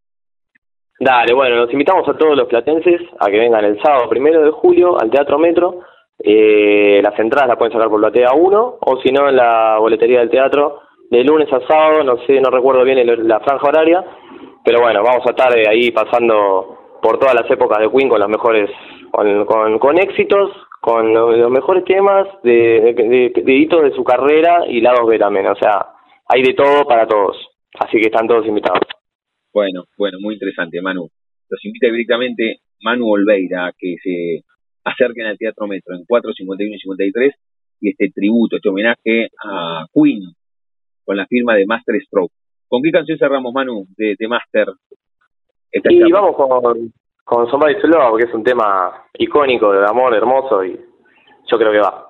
Dale, 0.99 1.33
bueno, 1.33 1.55
los 1.55 1.73
invitamos 1.73 2.07
a 2.07 2.17
todos 2.17 2.37
los 2.37 2.47
platenses 2.47 3.01
a 3.19 3.25
que 3.31 3.39
vengan 3.39 3.65
el 3.65 3.81
sábado 3.81 4.07
primero 4.07 4.43
de 4.43 4.51
julio 4.51 5.01
al 5.01 5.09
Teatro 5.09 5.39
Metro. 5.39 5.79
Eh, 6.19 7.01
las 7.03 7.17
entradas 7.19 7.49
las 7.49 7.57
pueden 7.57 7.73
sacar 7.73 7.89
por 7.89 7.99
Platea 7.99 8.33
1 8.33 8.77
o 8.79 9.01
si 9.01 9.11
no 9.11 9.27
en 9.27 9.35
la 9.35 9.77
boletería 9.79 10.19
del 10.19 10.29
teatro 10.29 10.81
de 11.13 11.23
lunes 11.23 11.51
a 11.53 11.59
sábado, 11.67 12.03
no 12.03 12.17
sé, 12.25 12.41
no 12.41 12.49
recuerdo 12.49 12.83
bien 12.83 12.97
el- 12.97 13.27
la 13.27 13.39
franja 13.39 13.67
horaria, 13.67 14.03
pero 14.65 14.81
bueno, 14.81 15.01
vamos 15.03 15.25
a 15.25 15.29
estar 15.31 15.57
eh, 15.57 15.65
ahí 15.69 15.91
pasando 15.91 16.97
por 17.01 17.19
todas 17.19 17.35
las 17.35 17.49
épocas 17.51 17.79
de 17.79 17.89
Queen 17.91 18.09
con 18.09 18.19
los 18.19 18.29
mejores, 18.29 18.69
con, 19.11 19.77
con, 19.79 19.97
éxitos, 19.99 20.51
con 20.81 21.13
lo- 21.13 21.31
los 21.35 21.51
mejores 21.51 21.83
temas 21.85 22.27
de, 22.43 22.93
de, 22.97 23.29
de- 23.33 23.41
de 23.43 23.53
hitos 23.53 23.83
de 23.83 23.91
su 23.91 24.03
carrera 24.03 24.65
y 24.67 24.81
lados 24.81 25.05
B 25.07 25.19
también, 25.19 25.47
o 25.47 25.55
sea, 25.55 25.85
hay 26.27 26.41
de 26.41 26.53
todo 26.53 26.85
para 26.85 27.05
todos, 27.07 27.37
así 27.79 27.97
que 27.99 28.07
están 28.07 28.27
todos 28.27 28.45
invitados. 28.47 28.81
Bueno, 29.53 29.83
bueno, 29.97 30.17
muy 30.19 30.33
interesante, 30.35 30.81
Manu. 30.81 31.07
Los 31.49 31.63
invita 31.65 31.87
directamente 31.91 32.57
Manu 32.81 33.11
Olveira 33.11 33.67
a 33.67 33.71
que 33.77 33.95
se 34.01 34.41
acerquen 34.83 35.27
al 35.27 35.37
Teatro 35.37 35.67
Metro 35.67 35.93
en 35.95 36.05
4, 36.07 36.33
51 36.33 36.75
y 36.75 36.79
53 36.79 37.33
y 37.81 37.89
este 37.91 38.09
tributo, 38.15 38.55
este 38.55 38.69
homenaje 38.69 39.27
a 39.45 39.85
Queen 39.93 40.21
con 41.05 41.17
la 41.17 41.25
firma 41.27 41.55
de 41.55 41.65
Master 41.65 41.95
Stroke. 42.05 42.31
¿Con 42.67 42.81
qué 42.81 42.91
canción 42.91 43.17
cerramos, 43.17 43.53
Manu, 43.53 43.85
de, 43.97 44.15
de 44.17 44.27
Master? 44.27 44.67
Esta 45.71 45.91
Y 45.91 45.99
charla? 45.99 46.21
vamos 46.21 46.35
con, 46.35 46.91
con 47.23 47.49
Somebody 47.49 47.79
to 47.81 47.87
Love, 47.87 48.17
que 48.17 48.25
es 48.29 48.33
un 48.33 48.43
tema 48.43 49.05
icónico 49.17 49.71
de 49.71 49.85
amor, 49.87 50.15
hermoso, 50.15 50.63
y 50.65 50.79
yo 51.49 51.57
creo 51.57 51.71
que 51.71 51.79
va. 51.79 52.09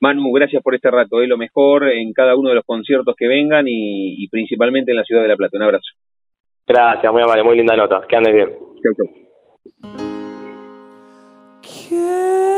Manu, 0.00 0.30
gracias 0.32 0.62
por 0.62 0.74
este 0.74 0.90
rato, 0.90 1.22
¿eh? 1.22 1.26
lo 1.26 1.38
mejor 1.38 1.88
en 1.88 2.12
cada 2.12 2.36
uno 2.36 2.50
de 2.50 2.56
los 2.56 2.64
conciertos 2.64 3.14
que 3.16 3.26
vengan 3.28 3.66
y, 3.66 4.22
y 4.22 4.28
principalmente 4.28 4.90
en 4.90 4.96
la 4.98 5.04
ciudad 5.04 5.22
de 5.22 5.28
La 5.28 5.36
Plata. 5.36 5.56
Un 5.56 5.62
abrazo. 5.62 5.88
Gracias, 6.66 7.12
muy 7.12 7.22
amable, 7.22 7.42
muy 7.44 7.56
linda 7.56 7.76
nota. 7.76 8.02
Que 8.08 8.16
andes 8.16 8.34
bien. 8.34 8.50
Chau, 8.82 8.94
chau. 11.72 12.55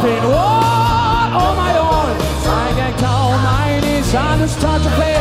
Heart 0.00 0.24
all 0.24 1.42
on 1.42 1.56
my 1.56 1.74
own. 1.78 2.16
I 2.46 2.72
get 2.76 2.98
down 3.00 3.32
on 3.32 3.42
my 3.42 3.80
knees 3.80 4.14
and 4.14 4.50
start 4.50 4.82
to 4.82 4.90
play. 4.98 5.20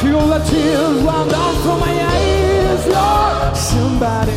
Feel 0.00 0.26
the 0.26 0.40
tears 0.50 1.02
run 1.02 1.28
down 1.28 1.54
from 1.62 1.80
my 1.80 1.94
eyes. 2.12 2.86
Lord, 2.86 3.56
somebody, 3.56 4.32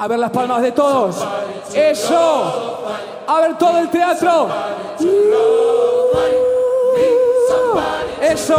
A 0.00 0.06
ver 0.06 0.18
las 0.18 0.30
palmas 0.30 0.62
de 0.62 0.72
todos. 0.72 1.16
Eso. 1.74 2.84
A 3.26 3.40
ver 3.40 3.58
todo 3.58 3.78
el 3.78 3.90
teatro. 3.90 4.48
Eso. 8.20 8.56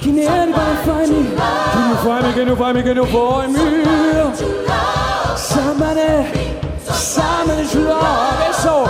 Can 0.00 0.18
anybody 0.18 0.76
find 0.84 1.10
me? 1.10 1.36
Can 1.36 1.90
you 1.90 2.56
find 2.56 2.76
me? 2.76 2.82
Can 2.82 2.96
you 2.96 3.06
find 3.06 3.52
me? 3.52 3.60
Eso. 8.50 8.84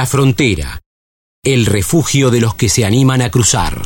La 0.00 0.06
frontera. 0.06 0.80
El 1.44 1.66
refugio 1.66 2.30
de 2.30 2.40
los 2.40 2.54
que 2.54 2.70
se 2.70 2.86
animan 2.86 3.20
a 3.20 3.30
cruzar. 3.30 3.82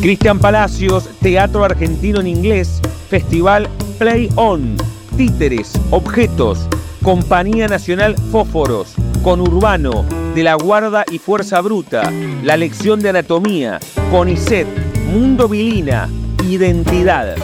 Cristian 0.00 0.38
Palacios, 0.38 1.08
Teatro 1.20 1.64
Argentino 1.64 2.20
en 2.20 2.28
Inglés, 2.28 2.80
Festival 3.10 3.68
Play 3.98 4.28
On, 4.36 4.76
Títeres, 5.16 5.72
Objetos, 5.90 6.68
Compañía 7.02 7.66
Nacional 7.66 8.14
Fósforos, 8.30 8.94
Conurbano, 9.24 10.04
De 10.36 10.44
la 10.44 10.54
Guarda 10.54 11.04
y 11.10 11.18
Fuerza 11.18 11.60
Bruta, 11.60 12.08
La 12.44 12.56
Lección 12.56 13.00
de 13.00 13.08
Anatomía, 13.08 13.80
CONICET, 14.12 14.68
Mundo 15.06 15.48
Vilina, 15.48 16.08
Identidad. 16.48 17.34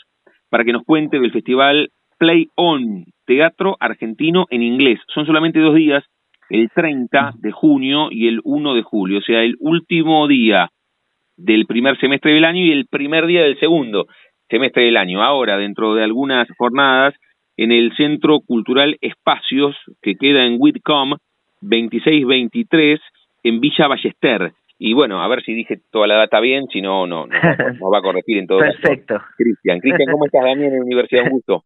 para 0.48 0.64
que 0.64 0.72
nos 0.72 0.84
cuente 0.84 1.18
del 1.18 1.32
festival 1.32 1.90
Play 2.18 2.48
On, 2.56 3.04
Teatro 3.24 3.76
Argentino 3.80 4.46
en 4.50 4.62
Inglés. 4.62 5.00
Son 5.14 5.24
solamente 5.26 5.60
dos 5.60 5.74
días, 5.74 6.04
el 6.50 6.68
30 6.74 7.32
de 7.38 7.52
junio 7.52 8.08
y 8.10 8.28
el 8.28 8.40
1 8.44 8.74
de 8.74 8.82
julio, 8.82 9.18
o 9.18 9.22
sea, 9.22 9.42
el 9.42 9.56
último 9.60 10.26
día 10.28 10.68
del 11.36 11.64
primer 11.66 11.98
semestre 11.98 12.34
del 12.34 12.44
año 12.44 12.62
y 12.62 12.72
el 12.72 12.86
primer 12.86 13.26
día 13.26 13.42
del 13.42 13.58
segundo 13.58 14.06
semestre 14.50 14.84
del 14.84 14.96
año. 14.96 15.22
Ahora, 15.22 15.56
dentro 15.56 15.94
de 15.94 16.04
algunas 16.04 16.48
jornadas, 16.58 17.14
en 17.56 17.72
el 17.72 17.94
Centro 17.96 18.40
Cultural 18.40 18.96
Espacios, 19.00 19.76
que 20.02 20.16
queda 20.16 20.44
en 20.44 20.56
Whitcomb, 20.58 21.16
2623, 21.60 23.00
en 23.44 23.60
Villa 23.60 23.86
Ballester. 23.86 24.52
Y 24.82 24.94
bueno, 24.94 25.22
a 25.22 25.28
ver 25.28 25.42
si 25.42 25.52
dije 25.52 25.78
toda 25.90 26.06
la 26.06 26.14
data 26.14 26.40
bien, 26.40 26.66
si 26.68 26.80
no, 26.80 27.06
no, 27.06 27.26
no, 27.26 27.34
nos 27.34 27.92
va 27.92 27.98
a 27.98 28.02
corregir 28.02 28.38
en 28.38 28.46
todo 28.46 28.60
Perfecto. 28.60 29.20
Cristian, 29.36 29.78
Cristian, 29.78 30.10
¿cómo 30.10 30.24
estás, 30.24 30.42
Daniel, 30.42 30.72
en 30.72 30.82
Universidad? 30.84 31.24
Un 31.24 31.30
gusto. 31.32 31.64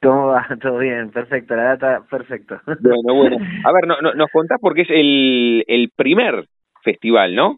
¿Cómo 0.00 0.28
va? 0.28 0.46
Todo 0.62 0.78
bien, 0.78 1.10
perfecto, 1.10 1.56
la 1.56 1.64
data, 1.64 2.04
perfecto. 2.08 2.60
Bueno, 2.64 3.14
bueno. 3.14 3.36
A 3.64 3.72
ver, 3.72 3.88
no, 3.88 4.00
no, 4.00 4.14
nos 4.14 4.30
contás 4.30 4.58
porque 4.60 4.82
es 4.82 4.90
el, 4.90 5.64
el 5.66 5.90
primer 5.96 6.44
festival, 6.84 7.34
¿no? 7.34 7.56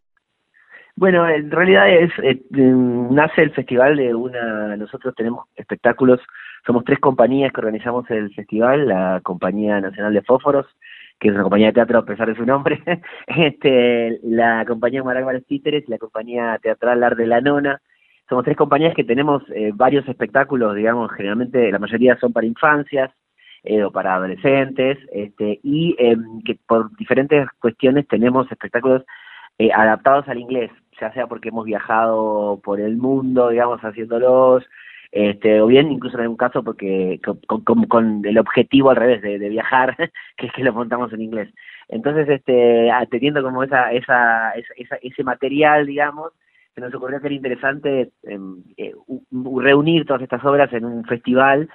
Bueno, 0.96 1.28
en 1.28 1.50
realidad 1.50 1.90
es 1.90 2.10
eh, 2.22 2.40
mm, 2.50 3.14
nace 3.14 3.42
el 3.42 3.50
festival 3.50 3.96
de 3.96 4.14
una. 4.14 4.76
Nosotros 4.78 5.14
tenemos 5.14 5.46
espectáculos, 5.56 6.20
somos 6.66 6.84
tres 6.84 6.98
compañías 7.00 7.52
que 7.52 7.60
organizamos 7.60 8.10
el 8.10 8.32
festival: 8.34 8.88
la 8.88 9.20
Compañía 9.22 9.78
Nacional 9.80 10.14
de 10.14 10.22
Fósforos, 10.22 10.66
que 11.20 11.28
es 11.28 11.34
una 11.34 11.44
compañía 11.44 11.68
de 11.68 11.74
teatro 11.74 11.98
a 11.98 12.04
pesar 12.04 12.28
de 12.28 12.34
su 12.34 12.46
nombre, 12.46 12.82
este, 13.26 14.18
la 14.22 14.64
Compañía 14.66 15.04
Maragall 15.04 15.44
Títeres 15.44 15.88
la 15.88 15.98
Compañía 15.98 16.58
Teatral 16.62 17.04
Ar 17.04 17.14
de 17.14 17.26
la 17.26 17.40
Nona. 17.40 17.80
Somos 18.28 18.44
tres 18.44 18.56
compañías 18.56 18.94
que 18.94 19.04
tenemos 19.04 19.42
eh, 19.54 19.70
varios 19.74 20.08
espectáculos, 20.08 20.74
digamos, 20.74 21.12
generalmente 21.12 21.70
la 21.70 21.78
mayoría 21.78 22.16
son 22.18 22.32
para 22.32 22.46
infancias, 22.46 23.10
eh, 23.62 23.84
o 23.84 23.90
para 23.90 24.14
adolescentes, 24.14 24.96
este, 25.12 25.60
y 25.62 25.94
eh, 25.98 26.16
que 26.46 26.56
por 26.66 26.96
diferentes 26.96 27.46
cuestiones 27.60 28.08
tenemos 28.08 28.50
espectáculos 28.50 29.04
eh, 29.58 29.70
adaptados 29.70 30.26
al 30.28 30.38
inglés, 30.38 30.70
ya 30.98 31.12
sea 31.12 31.26
porque 31.26 31.50
hemos 31.50 31.66
viajado 31.66 32.58
por 32.64 32.80
el 32.80 32.96
mundo, 32.96 33.50
digamos, 33.50 33.82
haciéndolos, 33.82 34.64
este, 35.12 35.60
o 35.60 35.66
bien 35.66 35.90
incluso 35.90 36.16
en 36.16 36.22
algún 36.22 36.36
caso 36.36 36.62
porque 36.62 37.20
con, 37.46 37.86
con, 37.86 38.24
el 38.24 38.38
objetivo 38.38 38.90
al 38.90 38.96
revés 38.96 39.22
de, 39.22 39.48
viajar, 39.48 39.96
que 40.36 40.46
es 40.46 40.52
que 40.52 40.64
lo 40.64 40.72
montamos 40.72 41.12
en 41.12 41.22
inglés. 41.22 41.52
Entonces, 41.88 42.28
este, 42.28 42.90
teniendo 43.10 43.42
como 43.42 43.64
esa, 43.64 43.92
esa, 43.92 44.52
esa, 44.76 44.96
ese 45.02 45.24
material, 45.24 45.86
digamos, 45.86 46.32
se 46.74 46.80
nos 46.80 46.94
ocurrió 46.94 47.20
que 47.20 47.26
era 47.26 47.34
interesante 47.34 48.12
eh, 48.22 48.38
eh, 48.76 48.94
reunir 49.32 50.06
todas 50.06 50.22
estas 50.22 50.44
obras 50.44 50.72
en 50.72 50.84
un 50.84 51.04
festival, 51.04 51.68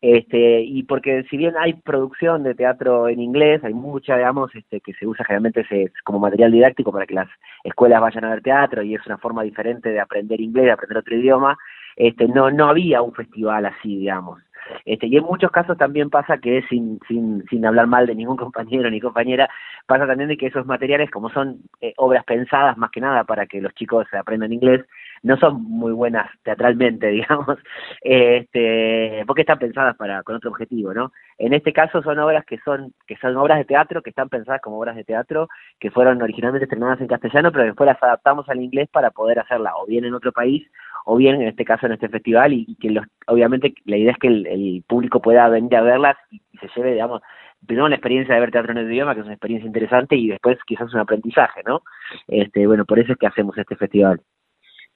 este, 0.00 0.62
y 0.62 0.82
porque 0.82 1.24
si 1.30 1.36
bien 1.36 1.54
hay 1.58 1.74
producción 1.74 2.42
de 2.42 2.54
teatro 2.54 3.08
en 3.08 3.20
inglés, 3.20 3.62
hay 3.62 3.74
mucha, 3.74 4.16
digamos, 4.16 4.52
este, 4.54 4.80
que 4.80 4.92
se 4.94 5.06
usa 5.06 5.24
generalmente 5.24 5.64
se, 5.66 5.92
como 6.02 6.18
material 6.18 6.50
didáctico 6.50 6.90
para 6.90 7.06
que 7.06 7.14
las 7.14 7.28
escuelas 7.62 8.00
vayan 8.00 8.24
a 8.24 8.30
ver 8.30 8.42
teatro 8.42 8.82
y 8.82 8.94
es 8.94 9.06
una 9.06 9.18
forma 9.18 9.44
diferente 9.44 9.90
de 9.90 10.00
aprender 10.00 10.40
inglés, 10.40 10.64
de 10.64 10.72
aprender 10.72 10.98
otro 10.98 11.16
idioma, 11.16 11.56
este, 11.96 12.28
no, 12.28 12.50
no 12.50 12.68
había 12.68 13.02
un 13.02 13.12
festival 13.12 13.66
así, 13.66 13.98
digamos. 13.98 14.40
Este, 14.84 15.06
y 15.06 15.16
en 15.16 15.24
muchos 15.24 15.50
casos 15.50 15.76
también 15.76 16.10
pasa 16.10 16.38
que, 16.38 16.62
sin, 16.68 17.00
sin, 17.08 17.44
sin 17.48 17.66
hablar 17.66 17.86
mal 17.86 18.06
de 18.06 18.14
ningún 18.14 18.36
compañero 18.36 18.90
ni 18.90 19.00
compañera, 19.00 19.48
pasa 19.86 20.06
también 20.06 20.28
de 20.28 20.36
que 20.36 20.46
esos 20.46 20.66
materiales, 20.66 21.10
como 21.10 21.30
son 21.30 21.58
eh, 21.80 21.92
obras 21.96 22.24
pensadas 22.24 22.76
más 22.76 22.90
que 22.90 23.00
nada 23.00 23.24
para 23.24 23.46
que 23.46 23.60
los 23.60 23.74
chicos 23.74 24.06
aprendan 24.12 24.52
inglés, 24.52 24.84
no 25.22 25.36
son 25.36 25.62
muy 25.62 25.92
buenas 25.92 26.30
teatralmente, 26.42 27.06
digamos, 27.10 27.58
este, 28.02 29.22
porque 29.26 29.42
están 29.42 29.58
pensadas 29.58 29.96
para 29.96 30.22
con 30.22 30.36
otro 30.36 30.50
objetivo, 30.50 30.94
¿no? 30.94 31.12
En 31.38 31.52
este 31.52 31.72
caso 31.72 32.02
son 32.02 32.18
obras 32.18 32.44
que 32.44 32.58
son 32.58 32.92
que 33.06 33.16
son 33.16 33.36
obras 33.36 33.58
de 33.58 33.64
teatro, 33.64 34.02
que 34.02 34.10
están 34.10 34.28
pensadas 34.28 34.60
como 34.60 34.78
obras 34.78 34.96
de 34.96 35.04
teatro, 35.04 35.48
que 35.78 35.90
fueron 35.90 36.22
originalmente 36.22 36.64
estrenadas 36.64 37.00
en 37.00 37.06
castellano, 37.06 37.52
pero 37.52 37.64
después 37.64 37.86
las 37.86 38.02
adaptamos 38.02 38.48
al 38.48 38.60
inglés 38.60 38.88
para 38.90 39.10
poder 39.10 39.38
hacerla 39.40 39.72
o 39.76 39.86
bien 39.86 40.04
en 40.04 40.14
otro 40.14 40.32
país 40.32 40.66
o 41.04 41.16
bien 41.16 41.40
en 41.40 41.48
este 41.48 41.64
caso 41.64 41.86
en 41.86 41.92
este 41.92 42.08
festival 42.08 42.52
y, 42.52 42.76
que 42.76 42.90
los, 42.90 43.06
obviamente 43.26 43.74
la 43.84 43.96
idea 43.96 44.12
es 44.12 44.18
que 44.18 44.28
el, 44.28 44.84
público 44.86 45.20
pueda 45.20 45.48
venir 45.48 45.74
a 45.76 45.82
verlas 45.82 46.16
y, 46.30 46.40
se 46.58 46.68
lleve, 46.76 46.92
digamos, 46.92 47.22
primero 47.66 47.88
la 47.88 47.96
experiencia 47.96 48.34
de 48.34 48.40
ver 48.40 48.50
teatro 48.50 48.72
en 48.72 48.78
el 48.78 48.92
idioma, 48.92 49.14
que 49.14 49.20
es 49.20 49.26
una 49.26 49.34
experiencia 49.34 49.66
interesante, 49.66 50.16
y 50.16 50.28
después 50.28 50.58
quizás 50.66 50.92
un 50.92 51.00
aprendizaje, 51.00 51.62
¿no? 51.66 51.82
Este, 52.28 52.66
bueno, 52.66 52.84
por 52.84 52.98
eso 52.98 53.12
es 53.12 53.18
que 53.18 53.26
hacemos 53.26 53.56
este 53.56 53.76
festival. 53.76 54.20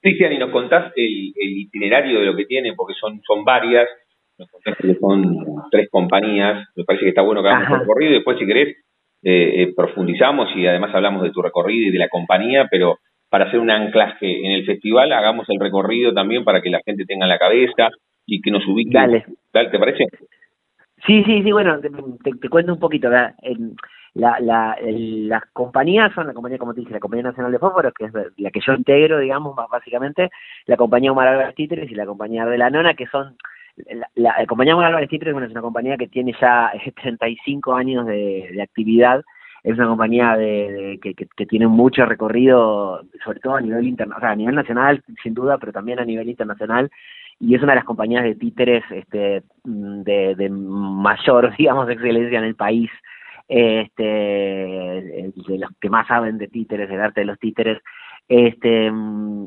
Cristian, 0.01 0.33
y 0.33 0.37
nos 0.37 0.51
contás 0.51 0.91
el, 0.95 1.33
itinerario 1.35 2.19
de 2.19 2.25
lo 2.27 2.35
que 2.35 2.45
tiene, 2.45 2.73
porque 2.75 2.93
son, 2.99 3.21
son 3.25 3.43
varias, 3.43 3.87
nos 4.37 4.49
contás 4.51 4.77
que 4.77 4.93
son 4.95 5.35
tres 5.71 5.89
compañías, 5.89 6.67
me 6.75 6.83
parece 6.83 7.05
que 7.05 7.09
está 7.09 7.21
bueno 7.21 7.41
que 7.41 7.49
hagamos 7.49 7.69
un 7.69 7.79
recorrido, 7.79 8.11
y 8.11 8.15
después 8.15 8.37
si 8.37 8.45
querés 8.45 8.75
eh, 9.23 9.63
eh, 9.63 9.73
profundizamos 9.75 10.49
y 10.55 10.67
además 10.67 10.93
hablamos 10.93 11.23
de 11.23 11.31
tu 11.31 11.41
recorrido 11.41 11.87
y 11.87 11.91
de 11.91 11.97
la 11.97 12.09
compañía, 12.09 12.67
pero 12.69 12.99
para 13.35 13.47
hacer 13.47 13.59
un 13.59 13.69
anclaje 13.69 14.45
en 14.45 14.53
el 14.53 14.65
festival, 14.65 15.11
hagamos 15.11 15.45
el 15.49 15.59
recorrido 15.59 16.13
también 16.13 16.45
para 16.45 16.61
que 16.61 16.69
la 16.69 16.79
gente 16.85 17.03
tenga 17.03 17.27
la 17.27 17.37
cabeza 17.37 17.89
y 18.25 18.39
que 18.39 18.49
nos 18.49 18.65
ubique. 18.65 18.97
Dale. 18.97 19.25
¿Te 19.51 19.77
parece? 19.77 20.05
Sí, 21.05 21.21
sí, 21.25 21.43
sí, 21.43 21.51
bueno, 21.51 21.81
te, 21.81 22.47
cuento 22.47 22.71
un 22.71 22.79
poquito. 22.79 23.09
La, 23.09 23.35
la, 24.13 24.39
la, 24.39 24.77
las 24.79 25.43
compañías 25.51 26.13
son 26.13 26.27
la 26.27 26.33
compañía, 26.33 26.57
como 26.57 26.73
te 26.73 26.79
dije, 26.79 26.93
la 26.93 27.01
Compañía 27.01 27.25
Nacional 27.25 27.51
de 27.51 27.59
Fósforos, 27.59 27.91
que 27.93 28.05
es 28.05 28.13
la 28.37 28.51
que 28.51 28.61
yo 28.65 28.73
integro, 28.73 29.19
digamos, 29.19 29.53
básicamente, 29.69 30.29
la 30.65 30.77
Compañía 30.77 31.11
Omar 31.11 31.27
Álvarez 31.27 31.55
Títeres 31.55 31.91
y 31.91 31.95
la 31.95 32.05
Compañía 32.05 32.45
de 32.45 32.57
la 32.57 32.69
Nona, 32.69 32.93
que 32.93 33.07
son 33.07 33.35
la, 34.15 34.45
compañía 34.47 34.75
Omar 34.75 34.87
Álvarez 34.87 35.09
Títeres 35.09 35.33
bueno, 35.33 35.47
es 35.47 35.51
una 35.51 35.61
compañía 35.61 35.97
que 35.97 36.07
tiene 36.07 36.33
ya 36.39 36.71
35 37.01 37.73
años 37.73 38.05
de, 38.05 38.49
de 38.53 38.61
actividad 38.61 39.25
es 39.65 39.73
una 39.79 39.87
compañía 39.87 40.37
de, 40.37 40.99
que, 41.01 41.15
que, 41.15 41.45
tiene 41.47 41.67
mucho 41.67 42.05
recorrido, 42.05 43.01
sobre 43.23 43.39
todo 43.39 43.55
a 43.55 43.61
nivel 43.61 43.87
internacional, 43.87 44.17
o 44.17 44.21
sea, 44.21 44.31
a 44.31 44.35
nivel 44.35 44.55
nacional, 44.55 45.03
sin 45.23 45.33
duda, 45.33 45.57
pero 45.57 45.71
también 45.71 45.99
a 45.99 46.05
nivel 46.05 46.29
internacional, 46.29 46.91
y 47.39 47.55
es 47.55 47.63
una 47.63 47.71
de 47.71 47.77
las 47.77 47.85
compañías 47.85 48.23
de 48.23 48.35
títeres 48.35 48.83
este, 48.91 49.41
de, 49.63 50.35
de 50.35 50.49
mayor, 50.49 51.51
digamos, 51.57 51.89
excelencia 51.89 52.37
en 52.37 52.45
el 52.45 52.55
país, 52.55 52.91
este, 53.47 54.03
de 54.03 55.57
los 55.59 55.71
que 55.81 55.89
más 55.89 56.07
saben 56.07 56.37
de 56.37 56.47
títeres, 56.47 56.87
del 56.87 57.01
arte 57.01 57.21
de 57.21 57.27
los 57.27 57.39
títeres, 57.39 57.79
este 58.27 58.91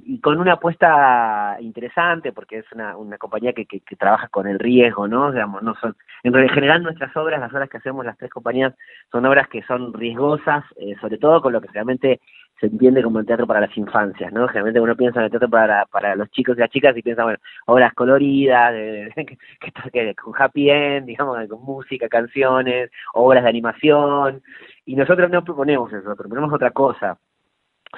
y 0.05 0.21
con 0.21 0.38
una 0.38 0.53
apuesta 0.53 1.57
interesante 1.61 2.33
porque 2.33 2.59
es 2.59 2.73
una, 2.73 2.97
una 2.97 3.19
compañía 3.19 3.53
que, 3.53 3.67
que, 3.67 3.81
trabaja 3.97 4.29
con 4.29 4.47
el 4.47 4.61
riesgo 4.61 5.09
no 5.09 5.33
digamos 5.33 5.62
no 5.64 5.75
son 5.81 5.97
en 6.23 6.49
general 6.51 6.85
nuestras 6.85 7.17
obras 7.17 7.41
las 7.41 7.53
obras 7.53 7.69
que 7.69 7.79
hacemos 7.79 8.05
las 8.05 8.17
tres 8.17 8.31
compañías 8.31 8.73
son 9.11 9.27
obras 9.27 9.49
que 9.49 9.62
son 9.64 9.93
riesgosas 9.93 10.64
eh, 10.77 10.95
sobre 11.01 11.19
todo 11.19 11.43
con 11.43 11.53
lo 11.53 11.61
que 11.61 11.69
realmente 11.73 12.21
se 12.61 12.67
entiende 12.67 13.03
como 13.03 13.19
el 13.19 13.27
teatro 13.27 13.49
para 13.49 13.62
las 13.62 13.77
infancias 13.77 14.33
no 14.33 14.47
generalmente 14.47 14.81
uno 14.81 14.97
piensa 14.97 15.19
en 15.19 15.25
el 15.25 15.31
teatro 15.33 15.51
para 15.51 15.85
para 15.87 16.14
los 16.14 16.31
chicos 16.31 16.57
y 16.57 16.61
las 16.61 16.71
chicas 16.71 16.97
y 16.97 17.03
piensa 17.03 17.25
bueno 17.25 17.41
obras 17.67 17.93
coloridas 17.95 18.73
que, 19.93 20.14
con 20.14 20.35
happy 20.41 20.71
end 20.71 21.07
digamos 21.07 21.37
con 21.49 21.64
música 21.64 22.09
canciones 22.09 22.91
obras 23.12 23.43
de 23.43 23.51
animación 23.51 24.41
y 24.85 24.95
nosotros 24.95 25.29
no 25.31 25.43
proponemos 25.43 25.93
eso 25.93 26.14
proponemos 26.14 26.53
otra 26.53 26.71
cosa 26.71 27.19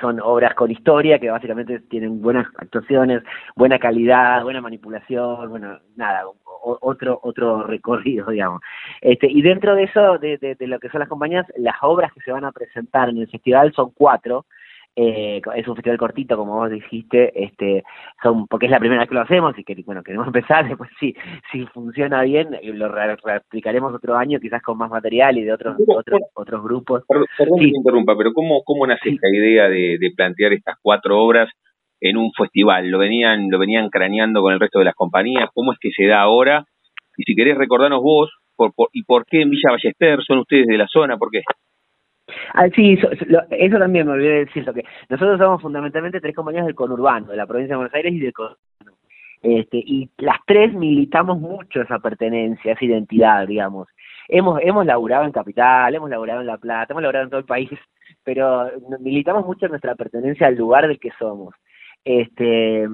son 0.01 0.21
obras 0.21 0.55
con 0.55 0.71
historia 0.71 1.19
que 1.19 1.31
básicamente 1.31 1.81
tienen 1.81 2.21
buenas 2.21 2.47
actuaciones, 2.59 3.23
buena 3.57 3.79
calidad, 3.79 4.43
buena 4.43 4.61
manipulación, 4.61 5.49
bueno, 5.49 5.79
nada, 5.97 6.25
otro 6.63 7.19
otro 7.23 7.65
recorrido, 7.65 8.27
digamos. 8.31 8.61
Este, 9.01 9.27
y 9.27 9.43
dentro 9.43 9.75
de 9.75 9.85
eso, 9.85 10.19
de, 10.19 10.39
de, 10.39 10.67
lo 10.67 10.79
que 10.79 10.89
son 10.91 11.01
las 11.01 11.09
compañías, 11.09 11.47
las 11.57 11.77
obras 11.83 12.13
que 12.13 12.21
se 12.21 12.33
van 12.33 12.45
a 12.45 12.53
presentar 12.53 13.09
en 13.09 13.19
el 13.19 13.29
festival 13.29 13.73
son 13.73 13.91
cuatro, 13.91 14.47
eh, 14.97 15.41
es 15.55 15.69
un 15.69 15.77
festival 15.77 15.99
cortito, 15.99 16.37
como 16.37 16.57
vos 16.57 16.71
dijiste, 16.71 17.33
este, 17.35 17.85
son 18.23 18.47
porque 18.49 18.67
es 18.67 18.73
la 18.73 18.81
primera 18.81 19.01
vez 19.01 19.09
que 19.09 19.15
lo 19.15 19.21
hacemos 19.21 19.57
y 19.59 19.65
que 19.65 19.75
bueno 19.87 20.03
queremos 20.03 20.27
empezar, 20.35 20.69
después 20.69 20.91
si, 20.99 21.15
si 21.53 21.65
funciona 21.67 22.23
bien 22.23 22.55
eh, 22.55 22.73
lo 22.73 22.89
replicaremos 22.89 23.95
otro 23.95 24.17
año, 24.17 24.41
quizás 24.41 24.63
con 24.63 24.79
más 24.79 24.91
material 24.91 25.39
y 25.39 25.45
de 25.45 25.53
otros 25.53 25.77
otros, 25.87 26.21
otros 26.35 26.63
grupos. 26.63 27.05
Perdón, 27.07 27.27
que 27.59 27.67
me 27.67 27.79
interrumpa, 27.79 28.17
pero 28.17 28.33
¿cómo, 28.33 28.63
cómo 28.65 28.87
nace 28.87 29.11
esta 29.11 29.29
idea 29.29 29.69
de, 29.69 29.99
de 29.99 30.11
plantear 30.15 30.53
estas 30.53 30.77
cuatro 30.83 31.23
obras 31.23 31.49
en 32.01 32.17
un 32.17 32.33
festival? 32.33 32.89
¿Lo 32.89 32.99
venían, 32.99 33.49
lo 33.51 33.59
venían 33.59 33.91
craneando 33.91 34.43
con 34.43 34.53
el 34.53 34.61
resto 34.61 34.81
de 34.81 34.87
las 34.87 34.95
compañías? 34.95 35.51
¿Cómo 35.55 35.73
es 35.73 35.79
que 35.79 35.91
se 35.91 36.07
da 36.07 36.21
ahora? 36.21 36.65
Y 37.17 37.25
si 37.25 37.35
querés 37.35 37.57
recordarnos 37.57 38.03
vos, 38.03 38.31
por, 38.57 38.73
y 38.93 39.05
por 39.05 39.25
qué 39.27 39.43
en 39.43 39.51
Villa 39.51 39.71
Ballester 39.71 40.23
son 40.23 40.39
ustedes 40.39 40.67
de 40.67 40.79
la 40.79 40.87
zona, 40.89 41.17
¿por 41.17 41.31
qué? 41.31 41.43
Ah, 42.55 42.69
sí, 42.75 42.99
eso, 43.51 43.79
también 43.79 44.07
me 44.07 44.13
olvidé 44.13 44.31
de 44.31 44.45
decirlo, 44.47 44.75
que 44.75 44.85
nosotros 45.09 45.39
somos 45.39 45.63
fundamentalmente 45.63 46.21
tres 46.21 46.35
compañías 46.35 46.67
del 46.67 46.75
conurbano, 46.75 47.29
de 47.29 47.37
la 47.37 47.47
provincia 47.47 47.75
de 47.75 47.77
Buenos 47.77 47.95
Aires 47.95 48.13
y 48.13 48.21
del 48.21 48.33
conurbano. 48.33 48.61
Este, 49.43 49.79
y 49.79 50.11
las 50.19 50.37
tres 50.47 50.75
militamos 50.75 51.39
mucho 51.41 51.81
esa 51.81 51.99
pertenencia, 51.99 52.73
esa 52.73 52.85
identidad, 52.85 53.47
digamos. 53.47 53.89
Hemos, 54.29 54.61
hemos 54.63 54.85
laburado 54.85 55.25
en 55.25 55.33
Capital, 55.33 55.95
hemos 55.95 56.11
laburado 56.11 56.41
en 56.41 56.47
La 56.47 56.59
Plata, 56.59 56.93
hemos 56.93 57.03
laburado 57.03 57.25
en 57.25 57.31
todo 57.31 57.41
el 57.41 57.47
país, 57.47 57.71
pero 58.23 58.71
militamos 59.01 59.47
mucho 59.47 59.67
nuestra 59.69 59.95
pertenencia 59.95 60.47
al 60.47 60.57
lugar 60.57 60.87
del 60.87 61.01
que 61.01 61.11
somos. 61.19 61.55
Este, 62.05 62.89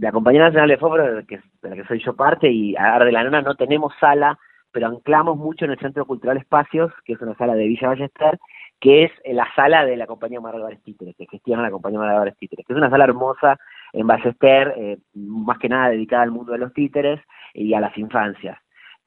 la 0.00 0.12
Compañía 0.12 0.42
Nacional 0.42 0.68
de 0.68 0.78
Fósforo, 0.78 1.04
de, 1.04 1.40
la 1.62 1.76
que 1.76 1.84
soy 1.84 2.02
yo 2.02 2.14
parte, 2.14 2.50
y 2.50 2.74
a 2.76 2.98
de 2.98 3.12
la 3.12 3.24
Nona 3.24 3.42
no 3.42 3.54
tenemos 3.56 3.92
sala, 4.00 4.38
pero 4.70 4.86
anclamos 4.86 5.36
mucho 5.36 5.64
en 5.64 5.72
el 5.72 5.78
Centro 5.78 6.06
Cultural 6.06 6.36
Espacios, 6.36 6.92
que 7.04 7.14
es 7.14 7.20
una 7.20 7.34
sala 7.34 7.54
de 7.54 7.66
Villa 7.66 7.88
Ballester, 7.88 8.38
que 8.80 9.04
es 9.04 9.12
la 9.24 9.48
sala 9.54 9.84
de 9.84 9.96
la 9.96 10.06
compañía 10.06 10.38
Álvarez 10.38 10.82
Títeres, 10.82 11.16
que 11.16 11.26
gestiona 11.26 11.62
la 11.62 11.70
compañía 11.70 12.00
Álvarez 12.00 12.36
Títeres, 12.36 12.66
que 12.66 12.72
es 12.72 12.76
una 12.76 12.90
sala 12.90 13.04
hermosa 13.04 13.58
en 13.92 14.06
Ballester, 14.06 14.74
eh, 14.76 14.98
más 15.14 15.58
que 15.58 15.68
nada 15.68 15.90
dedicada 15.90 16.22
al 16.22 16.30
mundo 16.30 16.52
de 16.52 16.58
los 16.58 16.72
títeres 16.72 17.20
y 17.54 17.74
a 17.74 17.80
las 17.80 17.96
infancias. 17.98 18.58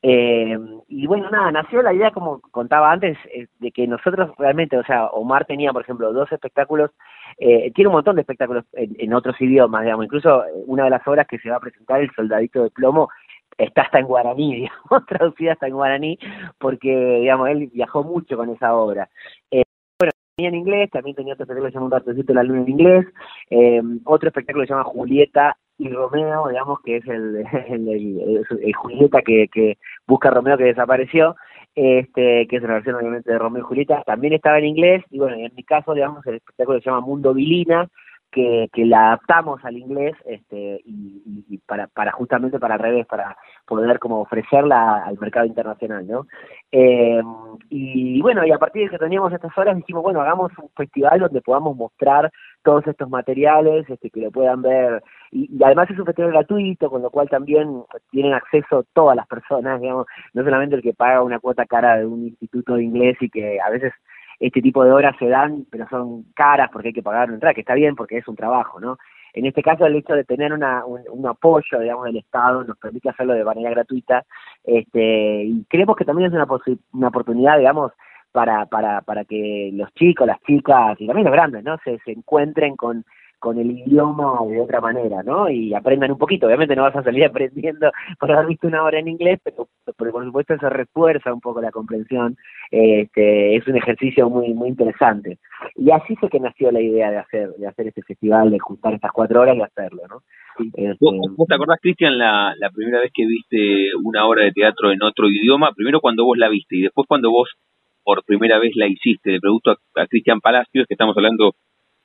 Eh, 0.04 0.58
y 0.88 1.06
bueno, 1.06 1.30
nada, 1.30 1.52
nació 1.52 1.84
la 1.84 1.94
idea, 1.94 2.10
como 2.12 2.42
contaba 2.42 2.92
antes, 2.92 3.18
eh, 3.34 3.48
de 3.60 3.72
que 3.72 3.86
nosotros 3.86 4.32
realmente, 4.38 4.76
o 4.78 4.84
sea, 4.84 5.06
Omar 5.08 5.46
tenía, 5.46 5.72
por 5.72 5.84
ejemplo, 5.84 6.12
dos 6.12 6.32
espectáculos, 6.32 6.90
eh, 7.38 7.72
tiene 7.76 7.90
un 7.90 7.94
montón 7.94 8.16
de 8.16 8.22
espectáculos 8.22 8.66
en, 8.74 8.96
en, 8.98 9.14
otros 9.14 9.40
idiomas, 9.40 9.84
digamos, 9.84 10.06
incluso 10.06 10.44
una 10.66 10.86
de 10.86 10.90
las 10.90 11.08
obras 11.08 11.28
que 11.28 11.38
se 11.38 11.52
va 11.52 11.58
a 11.58 11.62
presentar, 11.62 12.02
El 12.02 12.12
Soldadito 12.16 12.64
de 12.64 12.72
Plomo, 12.72 13.10
está 13.64 13.84
hasta 13.84 14.00
en 14.00 14.08
guaraní, 14.08 14.56
digamos, 14.56 15.06
traducida 15.08 15.54
hasta 15.54 15.68
en 15.68 15.74
guaraní, 15.74 16.20
porque, 16.60 17.20
digamos, 17.22 17.50
él 17.50 17.70
viajó 17.74 18.04
mucho 18.04 18.38
con 18.38 18.50
esa 18.50 18.76
obra. 18.76 19.10
Eh, 19.52 19.64
bueno, 20.00 20.12
tenía 20.36 20.50
en 20.50 20.56
inglés, 20.56 20.90
también 20.92 21.16
tenía 21.16 21.34
otro 21.34 21.44
espectáculo 21.44 21.66
que 21.68 21.72
se 21.72 21.76
llama 21.76 21.86
Un 21.86 21.92
ratocito 21.92 22.28
de 22.28 22.36
la 22.36 22.44
luna 22.44 22.62
en 22.62 22.70
inglés, 22.70 23.06
eh, 23.50 23.82
otro 24.06 24.30
espectáculo 24.30 24.64
que 24.64 24.68
se 24.68 24.74
llama 24.74 24.86
Julieta 24.86 25.58
y 25.78 25.90
Romeo, 25.90 26.48
digamos, 26.50 26.80
que 26.82 26.98
es 26.98 27.08
el, 27.08 27.44
el, 27.70 28.74
Julieta 28.76 29.22
que, 29.22 29.48
que 29.52 29.78
busca 30.08 30.30
a 30.30 30.32
Romeo 30.32 30.58
que 30.58 30.66
desapareció, 30.66 31.36
este, 31.74 32.48
que 32.48 32.58
es 32.58 32.64
una 32.64 32.74
versión 32.76 32.96
obviamente 32.96 33.32
de 33.32 33.40
Romeo 33.40 33.62
y 33.62 33.66
Julieta, 33.66 34.04
también 34.06 34.34
estaba 34.34 34.60
en 34.60 34.66
inglés, 34.66 35.04
y 35.10 35.20
bueno, 35.20 35.38
en 35.38 35.54
mi 35.56 35.64
caso, 35.64 35.94
digamos, 35.94 36.26
el 36.28 36.36
espectáculo 36.36 36.80
se 36.80 36.90
llama 36.90 37.02
Mundo 37.02 37.34
Vilina, 37.34 37.88
que, 38.32 38.70
que 38.72 38.86
la 38.86 39.08
adaptamos 39.08 39.64
al 39.66 39.78
inglés 39.78 40.16
este, 40.26 40.82
y, 40.86 41.46
y, 41.50 41.58
para, 41.60 41.88
para 41.88 42.12
justamente 42.12 42.60
para 42.60 42.76
al 42.76 42.80
revés, 42.80 43.06
para 43.06 43.38
poder 43.66 44.00
como 44.00 44.22
ofrecerla 44.22 45.04
al 45.04 45.20
mercado 45.20 45.46
internacional, 45.46 46.08
¿no? 46.08 46.28
Eh, 46.72 47.22
y 47.70 48.22
bueno, 48.22 48.46
y 48.46 48.52
a 48.52 48.58
partir 48.58 48.84
de 48.84 48.90
que 48.90 48.98
teníamos 48.98 49.34
estas 49.34 49.56
horas 49.58 49.76
dijimos, 49.76 50.04
bueno, 50.04 50.22
hagamos 50.22 50.52
un 50.58 50.70
festival 50.76 51.20
donde 51.20 51.42
podamos 51.42 51.76
mostrar 51.76 52.32
todos 52.64 52.86
estos 52.88 53.10
materiales, 53.10 53.90
este, 53.90 54.10
que 54.10 54.22
lo 54.22 54.32
puedan 54.32 54.62
ver, 54.62 55.04
y, 55.32 55.50
y 55.52 55.64
además 55.64 55.90
es 55.90 56.00
un 56.00 56.06
festival 56.06 56.32
gratuito, 56.32 56.90
con 56.90 57.02
lo 57.02 57.10
cual 57.10 57.28
también 57.30 57.84
tienen 58.12 58.34
acceso 58.34 58.86
todas 58.94 59.16
las 59.16 59.28
personas, 59.28 59.82
digamos, 59.82 60.06
no 60.34 60.44
solamente 60.44 60.76
el 60.76 60.82
que 60.82 60.94
paga 60.94 61.24
una 61.24 61.40
cuota 61.40 61.66
cara 61.66 61.98
de 61.98 62.06
un 62.06 62.28
instituto 62.28 62.76
de 62.76 62.84
inglés 62.84 63.18
y 63.20 63.30
que 63.30 63.60
a 63.60 63.70
veces 63.70 63.94
este 64.42 64.62
tipo 64.62 64.84
de 64.84 64.92
horas 64.92 65.16
se 65.20 65.28
dan, 65.28 65.66
pero 65.70 65.88
son 65.88 66.24
caras 66.34 66.70
porque 66.74 66.90
hay 66.90 66.94
que 66.94 67.04
pagar 67.04 67.28
una 67.28 67.36
entrada, 67.36 67.54
que 67.54 67.62
está 67.62 67.76
bien 67.76 67.96
porque 67.96 68.18
es 68.18 68.28
un 68.28 68.36
trabajo, 68.36 68.80
¿no? 68.80 68.98
En 69.34 69.46
este 69.46 69.62
caso, 69.62 69.86
el 69.86 69.96
hecho 69.96 70.14
de 70.14 70.26
tener 70.26 70.52
una, 70.52 70.84
un, 70.84 71.26
apoyo, 71.28 71.80
digamos, 71.80 72.06
del 72.06 72.18
Estado 72.18 72.64
nos 72.64 72.78
permite 72.78 73.10
hacerlo 73.10 73.34
de 73.34 73.46
manera 73.46 73.70
gratuita, 73.70 74.26
este, 74.64 75.44
y 75.46 75.64
creemos 75.70 75.96
que 75.96 76.06
también 76.06 76.30
es 76.30 76.36
una, 76.36 76.48
una 76.92 77.08
oportunidad, 77.08 77.60
digamos, 77.60 77.94
para, 78.32 78.66
para, 78.66 79.02
para 79.02 79.24
que 79.24 79.70
los 79.74 79.94
chicos, 79.94 80.28
las 80.28 80.42
chicas 80.42 81.00
y 81.00 81.08
también 81.08 81.26
los 81.26 81.34
grandes, 81.34 81.64
¿no? 81.64 81.78
Se, 81.84 82.00
se 82.00 82.12
encuentren 82.12 82.76
con, 82.76 83.06
con 83.42 83.58
el 83.58 83.72
idioma 83.72 84.38
de 84.48 84.62
otra 84.62 84.80
manera, 84.80 85.24
¿no? 85.24 85.50
Y 85.50 85.74
aprendan 85.74 86.12
un 86.12 86.20
poquito. 86.20 86.46
Obviamente 86.46 86.76
no 86.76 86.84
vas 86.84 86.96
a 86.96 87.04
salir 87.04 87.26
aprendiendo 87.26 87.92
por 88.20 88.32
haber 88.32 88.46
visto 88.46 88.68
una 88.68 88.84
hora 88.84 89.00
en 89.00 89.08
inglés, 89.08 89.40
pero, 89.44 89.68
pero 89.98 90.12
por 90.12 90.24
supuesto 90.24 90.54
eso 90.54 90.70
refuerza 90.70 91.34
un 91.34 91.42
poco 91.42 91.60
la 91.60 91.72
comprensión. 91.72 92.38
Este, 92.70 93.56
es 93.56 93.68
un 93.68 93.78
ejercicio 93.78 94.30
muy 94.30 94.54
muy 94.54 94.70
interesante. 94.70 95.40
Y 95.76 95.90
así 95.90 96.16
fue 96.18 96.30
que 96.30 96.40
nació 96.40 96.72
la 96.72 96.82
idea 96.82 97.10
de 97.10 97.18
hacer 97.18 97.50
de 97.58 97.68
hacer 97.68 97.88
este 97.88 98.04
festival, 98.04 98.52
de 98.52 98.60
juntar 98.60 98.94
estas 98.94 99.12
cuatro 99.12 99.42
horas 99.42 99.58
y 99.58 99.62
hacerlo, 99.62 100.04
¿no? 100.08 100.22
Este, 100.76 100.98
¿Vos, 101.00 101.48
te 101.48 101.56
acordás, 101.56 101.80
Cristian, 101.82 102.20
la, 102.20 102.54
la 102.60 102.70
primera 102.70 103.00
vez 103.00 103.12
que 103.12 103.26
viste 103.26 103.90
una 104.04 104.28
obra 104.28 104.44
de 104.44 104.52
teatro 104.52 104.92
en 104.92 105.02
otro 105.02 105.28
idioma? 105.28 105.72
Primero 105.76 106.00
cuando 106.00 106.26
vos 106.26 106.38
la 106.38 106.50
viste 106.50 106.76
y 106.78 106.82
después 106.84 107.08
cuando 107.08 107.32
vos 107.32 107.50
por 108.04 108.24
primera 108.24 108.60
vez 108.60 108.74
la 108.76 108.86
hiciste. 108.86 109.32
Le 109.32 109.40
pregunto 109.40 109.72
a, 109.72 110.02
a 110.02 110.06
Cristian 110.06 110.42
Palacios, 110.42 110.86
que 110.88 110.94
estamos 110.94 111.18
hablando 111.18 111.54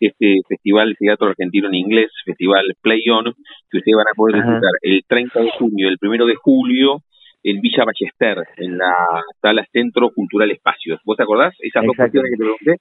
este 0.01 0.41
Festival 0.49 0.91
de 0.91 0.97
Teatro 0.99 1.29
Argentino 1.29 1.69
en 1.69 1.75
Inglés, 1.75 2.11
Festival 2.25 2.65
Play 2.81 3.03
On, 3.11 3.25
que 3.71 3.79
ustedes 3.79 3.97
van 3.97 4.07
a 4.11 4.17
poder 4.17 4.37
disfrutar 4.37 4.73
el 4.83 5.03
30 5.07 5.41
de 5.41 5.51
junio, 5.59 5.89
el 5.89 5.99
1 6.01 6.27
de 6.27 6.35
julio, 6.37 7.03
en 7.43 7.61
Villa 7.61 7.85
Ballester, 7.85 8.45
en 8.57 8.79
la 8.79 8.93
sala 9.41 9.65
Centro 9.73 10.11
Cultural 10.11 10.51
Espacios. 10.51 11.01
¿Vos 11.05 11.17
te 11.17 11.23
acordás? 11.23 11.55
Esas 11.61 11.85
dos 11.85 11.97
cuestiones 11.97 12.31
que 12.31 12.37
te 12.37 12.45
pregunté. 12.45 12.77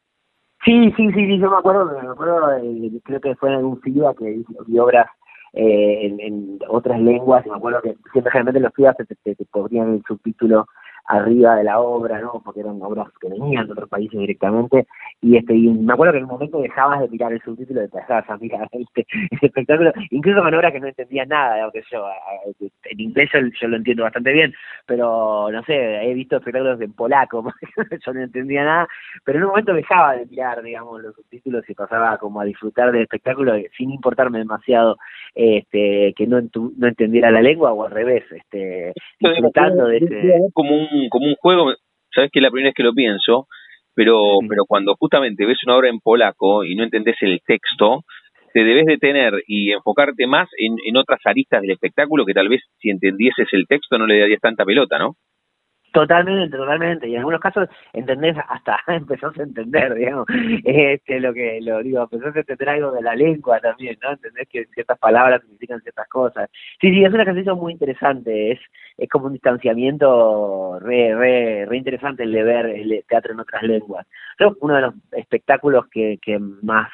Sí, 0.64 0.92
sí, 0.98 1.12
sí, 1.14 1.28
sí, 1.28 1.40
yo 1.40 1.52
me 1.52 1.58
acuerdo, 1.58 1.86
me 1.86 2.10
acuerdo, 2.10 2.58
eh, 2.58 2.92
creo 3.04 3.22
que 3.22 3.36
fue 3.36 3.54
en 3.54 3.66
un 3.66 3.80
FIBA 3.82 4.16
que 4.16 4.40
vi 4.66 4.80
obras 4.80 5.08
eh, 5.54 6.08
en, 6.08 6.20
en, 6.20 6.60
otras 6.68 7.00
lenguas, 7.00 7.46
y 7.46 7.50
me 7.50 7.58
acuerdo 7.58 7.82
que 7.82 7.96
siempre 8.12 8.32
generalmente 8.32 8.60
los 8.62 8.74
FIBA 8.74 8.94
te, 8.96 9.06
te, 9.06 9.32
el 9.32 10.04
subtítulo 10.08 10.66
arriba 11.08 11.56
de 11.56 11.64
la 11.64 11.80
obra, 11.80 12.20
¿no? 12.20 12.42
Porque 12.44 12.62
eran 12.62 12.82
obras 12.82 13.08
que 13.22 13.30
venían 13.30 13.68
de 13.68 13.74
otros 13.74 13.90
países 13.90 14.20
directamente. 14.20 14.88
Y 15.22 15.38
este 15.38 15.56
y 15.56 15.70
me 15.70 15.94
acuerdo 15.94 16.14
que 16.14 16.18
en 16.20 16.26
un 16.26 16.32
momento 16.32 16.60
dejabas 16.60 17.02
de 17.02 17.10
mirar 17.10 17.32
el 17.32 17.42
subtítulo 17.42 17.84
y 17.84 17.90
te 17.90 17.98
dejabas 17.98 18.30
a 18.30 18.38
mirar 18.38 18.68
este, 18.72 19.06
este 19.32 19.46
espectáculo, 19.48 19.92
incluso 20.10 20.42
con 20.42 20.54
obras 20.54 20.72
que 20.72 20.80
no 20.80 20.88
entendía 20.88 21.26
nada, 21.26 21.64
aunque 21.64 21.84
yo, 21.92 22.06
en 22.60 23.00
inglés 23.00 23.30
yo, 23.34 23.68
lo 23.68 23.78
entiendo 23.78 24.04
bastante 24.04 24.34
bien, 24.34 24.54
pero 24.86 25.50
no 25.52 25.64
sé, 25.64 25.76
he 26.04 26.14
visto 26.14 26.38
espectáculos 26.38 26.82
en 26.82 26.94
polaco, 26.94 27.44
yo 28.06 28.14
no 28.14 28.22
entendía 28.22 28.64
nada, 28.64 28.88
pero 29.24 29.38
en 29.38 29.46
un 29.46 29.50
momento 29.52 29.74
dejaba 29.74 30.16
de 30.16 30.26
mirar, 30.26 30.62
digamos, 30.62 31.02
los 31.02 31.16
subtítulos 31.16 31.70
y 31.70 31.74
pasaba 31.74 32.18
como 32.18 32.42
a 32.42 32.46
disfrutar 32.46 32.92
del 32.92 33.04
espectáculo 33.04 33.54
sin 33.78 33.92
importarme 33.92 34.40
demasiado 34.40 34.98
este 35.34 36.14
que 36.16 36.28
no, 36.28 36.42
no 36.78 36.88
entendiera 36.88 37.32
la 37.32 37.42
lengua 37.42 37.74
o 37.74 37.86
al 37.86 37.92
revés, 37.92 38.24
este 38.32 38.94
disfrutando 39.20 39.88
de 39.88 39.98
ese... 39.98 40.34
Como 40.54 40.76
un 40.76 40.95
como 41.10 41.28
un 41.28 41.36
juego, 41.36 41.74
sabes 42.14 42.30
que 42.32 42.40
es 42.40 42.44
la 42.44 42.52
primera 42.52 42.70
vez 42.70 42.76
que 42.76 42.84
lo 42.84 42.94
pienso, 42.94 43.48
pero, 43.94 44.38
pero 44.48 44.66
cuando 44.68 44.96
justamente 44.96 45.46
ves 45.46 45.60
una 45.66 45.78
obra 45.78 45.90
en 45.90 46.00
polaco 46.00 46.64
y 46.64 46.76
no 46.76 46.84
entendés 46.84 47.16
el 47.22 47.40
texto, 47.46 48.04
te 48.54 48.64
debes 48.64 48.86
detener 48.86 49.44
y 49.48 49.72
enfocarte 49.72 50.28
más 50.28 50.48
en, 50.58 50.76
en 50.86 50.98
otras 50.98 51.20
aristas 51.26 51.62
del 51.62 51.72
espectáculo 51.72 52.26
que 52.26 52.34
tal 52.34 52.50
vez 52.50 52.62
si 52.80 52.90
entendieses 52.90 53.48
el 53.52 53.66
texto 53.68 53.98
no 53.98 54.06
le 54.06 54.20
darías 54.20 54.42
tanta 54.42 54.66
pelota, 54.66 54.98
¿no? 54.98 55.16
Totalmente, 55.96 56.58
totalmente. 56.58 57.08
Y 57.08 57.14
en 57.14 57.20
algunos 57.20 57.40
casos 57.40 57.70
entendés, 57.94 58.36
hasta 58.50 58.78
empezás 58.88 59.40
a 59.40 59.44
entender, 59.44 59.96
digamos, 59.96 60.28
este, 60.66 61.22
lo 61.22 61.34
que 61.34 61.60
lo 61.62 61.82
digo, 61.82 62.04
empezás 62.04 62.36
a 62.36 62.40
entender 62.40 62.68
algo 62.68 62.92
de 62.92 63.02
la 63.02 63.16
lengua 63.16 63.62
también, 63.62 63.98
¿no? 64.04 64.12
Entendés 64.12 64.50
que 64.50 64.66
ciertas 64.74 65.00
palabras 65.00 65.42
significan 65.44 65.80
ciertas 65.80 66.10
cosas. 66.10 66.50
Sí, 66.82 66.92
sí, 66.92 67.02
es 67.02 67.14
un 67.14 67.22
ejercicio 67.22 67.56
muy 67.56 67.72
interesante, 67.72 68.52
es 68.52 68.60
es 68.98 69.10
como 69.10 69.28
un 69.28 69.34
distanciamiento 69.34 70.80
re, 70.80 71.16
re, 71.16 71.66
re 71.66 71.78
interesante 71.78 72.24
el 72.24 72.32
de 72.34 72.44
ver 72.44 72.66
el 72.66 73.04
teatro 73.08 73.32
en 73.32 73.40
otras 73.40 73.64
lenguas. 73.64 74.06
Creo 74.38 74.58
uno 74.60 74.76
de 74.76 74.82
los 74.82 74.94
espectáculos 75.14 75.88
que, 75.88 76.18
que 76.22 76.40
más 76.40 76.90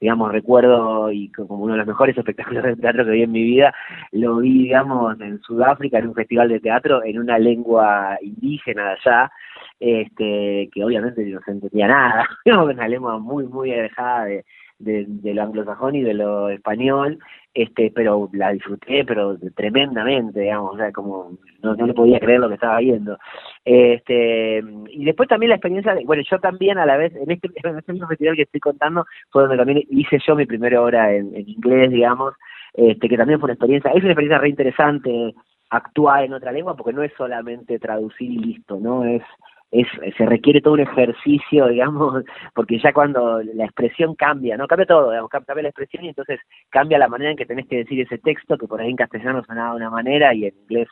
digamos, 0.00 0.32
recuerdo 0.32 1.12
y 1.12 1.30
como 1.30 1.56
uno 1.56 1.74
de 1.74 1.78
los 1.78 1.86
mejores 1.86 2.16
espectáculos 2.18 2.64
de 2.64 2.76
teatro 2.76 3.04
que 3.04 3.10
vi 3.10 3.22
en 3.22 3.32
mi 3.32 3.42
vida, 3.42 3.74
lo 4.12 4.38
vi, 4.38 4.64
digamos, 4.64 5.20
en 5.20 5.40
Sudáfrica, 5.42 5.98
en 5.98 6.08
un 6.08 6.14
festival 6.14 6.48
de 6.48 6.60
teatro, 6.60 7.04
en 7.04 7.18
una 7.18 7.38
lengua 7.38 8.18
indígena 8.22 8.84
de 8.84 8.90
allá, 8.90 9.32
este, 9.78 10.70
que 10.72 10.84
obviamente 10.84 11.24
no 11.26 11.40
se 11.42 11.52
entendía 11.52 11.86
nada, 11.86 12.26
una 12.46 12.88
lengua 12.88 13.18
muy, 13.18 13.46
muy 13.46 13.72
alejada 13.72 14.24
de, 14.24 14.44
de, 14.80 15.34
lo 15.34 15.42
anglosajón 15.42 15.94
y 15.94 16.02
de 16.02 16.14
lo 16.14 16.48
español, 16.48 17.18
este, 17.54 17.92
pero 17.94 18.28
la 18.32 18.52
disfruté, 18.52 19.04
pero 19.04 19.36
tremendamente, 19.54 20.40
digamos, 20.40 20.74
o 20.74 20.76
sea, 20.76 20.90
como 20.92 21.32
no, 21.62 21.74
no 21.74 21.86
le 21.86 21.94
podía 21.94 22.18
creer 22.18 22.40
lo 22.40 22.48
que 22.48 22.54
estaba 22.54 22.78
viendo. 22.78 23.18
Este, 23.64 24.62
y 24.90 25.04
después 25.04 25.28
también 25.28 25.50
la 25.50 25.56
experiencia, 25.56 25.94
de, 25.94 26.04
bueno, 26.04 26.22
yo 26.28 26.38
también 26.38 26.78
a 26.78 26.86
la 26.86 26.96
vez, 26.96 27.14
en 27.14 27.30
este, 27.30 27.48
en 27.62 27.78
este 27.78 27.92
mismo 27.92 28.08
que 28.08 28.42
estoy 28.42 28.60
contando, 28.60 29.04
fue 29.30 29.42
donde 29.42 29.58
también 29.58 29.82
hice 29.90 30.18
yo 30.26 30.34
mi 30.34 30.46
primera 30.46 30.80
hora 30.80 31.12
en, 31.14 31.34
en 31.34 31.48
inglés, 31.48 31.90
digamos, 31.90 32.34
este, 32.74 33.08
que 33.08 33.16
también 33.16 33.38
fue 33.38 33.48
una 33.48 33.54
experiencia, 33.54 33.90
es 33.90 34.02
una 34.02 34.12
experiencia 34.12 34.38
re 34.38 34.48
interesante 34.48 35.34
actuar 35.70 36.24
en 36.24 36.32
otra 36.32 36.52
lengua, 36.52 36.76
porque 36.76 36.92
no 36.92 37.02
es 37.02 37.12
solamente 37.16 37.78
traducir 37.78 38.30
y 38.30 38.38
listo, 38.38 38.78
¿no? 38.80 39.04
Es 39.04 39.22
es, 39.70 39.86
se 40.16 40.26
requiere 40.26 40.60
todo 40.60 40.74
un 40.74 40.80
ejercicio, 40.80 41.68
digamos, 41.68 42.24
porque 42.54 42.78
ya 42.78 42.92
cuando 42.92 43.42
la 43.42 43.64
expresión 43.64 44.14
cambia, 44.14 44.56
¿no? 44.56 44.66
Cambia 44.66 44.86
todo, 44.86 45.10
digamos, 45.10 45.30
cambia 45.30 45.62
la 45.62 45.68
expresión 45.68 46.04
y 46.04 46.08
entonces 46.08 46.40
cambia 46.70 46.98
la 46.98 47.08
manera 47.08 47.30
en 47.30 47.36
que 47.36 47.46
tenés 47.46 47.66
que 47.66 47.78
decir 47.78 48.00
ese 48.00 48.18
texto, 48.18 48.58
que 48.58 48.66
por 48.66 48.80
ahí 48.80 48.90
en 48.90 48.96
castellano 48.96 49.44
sonaba 49.44 49.70
de 49.70 49.76
una 49.76 49.90
manera 49.90 50.34
y 50.34 50.46
en 50.46 50.54
inglés 50.62 50.88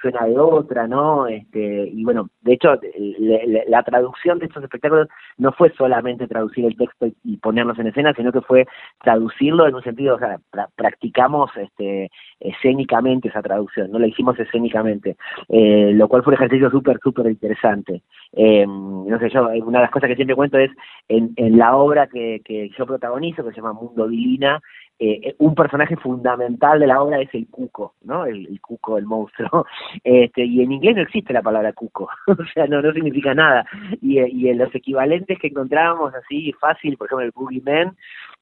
suena 0.00 0.24
de 0.24 0.38
otra, 0.38 0.86
¿no? 0.86 1.26
Este, 1.26 1.88
y 1.92 2.04
bueno, 2.04 2.28
de 2.42 2.54
hecho, 2.54 2.78
la, 3.68 3.82
traducción 3.82 4.38
de 4.38 4.46
estos 4.46 4.62
espectáculos 4.62 5.08
no 5.38 5.52
fue 5.52 5.72
solamente 5.76 6.26
traducir 6.26 6.64
el 6.64 6.76
texto 6.76 7.06
y, 7.22 7.36
ponerlos 7.38 7.78
en 7.78 7.88
escena, 7.88 8.14
sino 8.14 8.32
que 8.32 8.40
fue 8.40 8.66
traducirlo 9.02 9.66
en 9.66 9.74
un 9.74 9.82
sentido, 9.82 10.16
o 10.16 10.18
sea, 10.18 10.38
practicamos 10.76 11.50
este, 11.56 12.10
escénicamente 12.40 13.28
esa 13.28 13.42
traducción, 13.42 13.90
no 13.90 13.98
la 13.98 14.06
hicimos 14.06 14.38
escénicamente, 14.38 15.16
eh, 15.48 15.92
lo 15.94 16.08
cual 16.08 16.22
fue 16.22 16.32
un 16.32 16.36
ejercicio 16.36 16.70
súper, 16.70 16.98
súper 17.02 17.26
interesante. 17.26 18.02
Eh, 18.32 18.66
no 18.66 19.18
sé, 19.18 19.28
yo, 19.30 19.48
una 19.64 19.78
de 19.78 19.84
las 19.84 19.90
cosas 19.90 20.08
que 20.08 20.16
siempre 20.16 20.36
cuento 20.36 20.58
es 20.58 20.70
en, 21.08 21.32
en 21.36 21.58
la 21.58 21.76
obra 21.76 22.06
que, 22.06 22.40
que 22.44 22.70
yo 22.70 22.86
protagonizo, 22.86 23.44
que 23.44 23.50
se 23.50 23.56
llama 23.56 23.74
Mundo 23.74 24.08
Divina, 24.08 24.60
eh, 24.98 25.34
un 25.38 25.54
personaje 25.54 25.96
fundamental 25.96 26.78
de 26.78 26.86
la 26.86 27.02
obra 27.02 27.20
es 27.20 27.32
el 27.34 27.48
cuco, 27.48 27.94
¿no? 28.02 28.26
El, 28.26 28.60
cuco, 28.60 28.98
el 28.98 29.06
monstruo. 29.06 29.66
Este, 30.04 30.44
y 30.44 30.62
en 30.62 30.72
inglés 30.72 30.96
no 30.96 31.02
existe 31.02 31.32
la 31.32 31.42
palabra 31.42 31.72
cuco, 31.72 32.08
o 32.26 32.44
sea, 32.52 32.66
no, 32.66 32.82
no 32.82 32.92
significa 32.92 33.34
nada. 33.34 33.66
Y, 34.00 34.20
y 34.20 34.48
en 34.48 34.58
los 34.58 34.74
equivalentes 34.74 35.38
que 35.38 35.48
encontrábamos 35.48 36.14
así 36.14 36.52
fácil, 36.54 36.96
por 36.96 37.06
ejemplo, 37.06 37.24
el 37.24 37.32
boogeyman, 37.32 37.96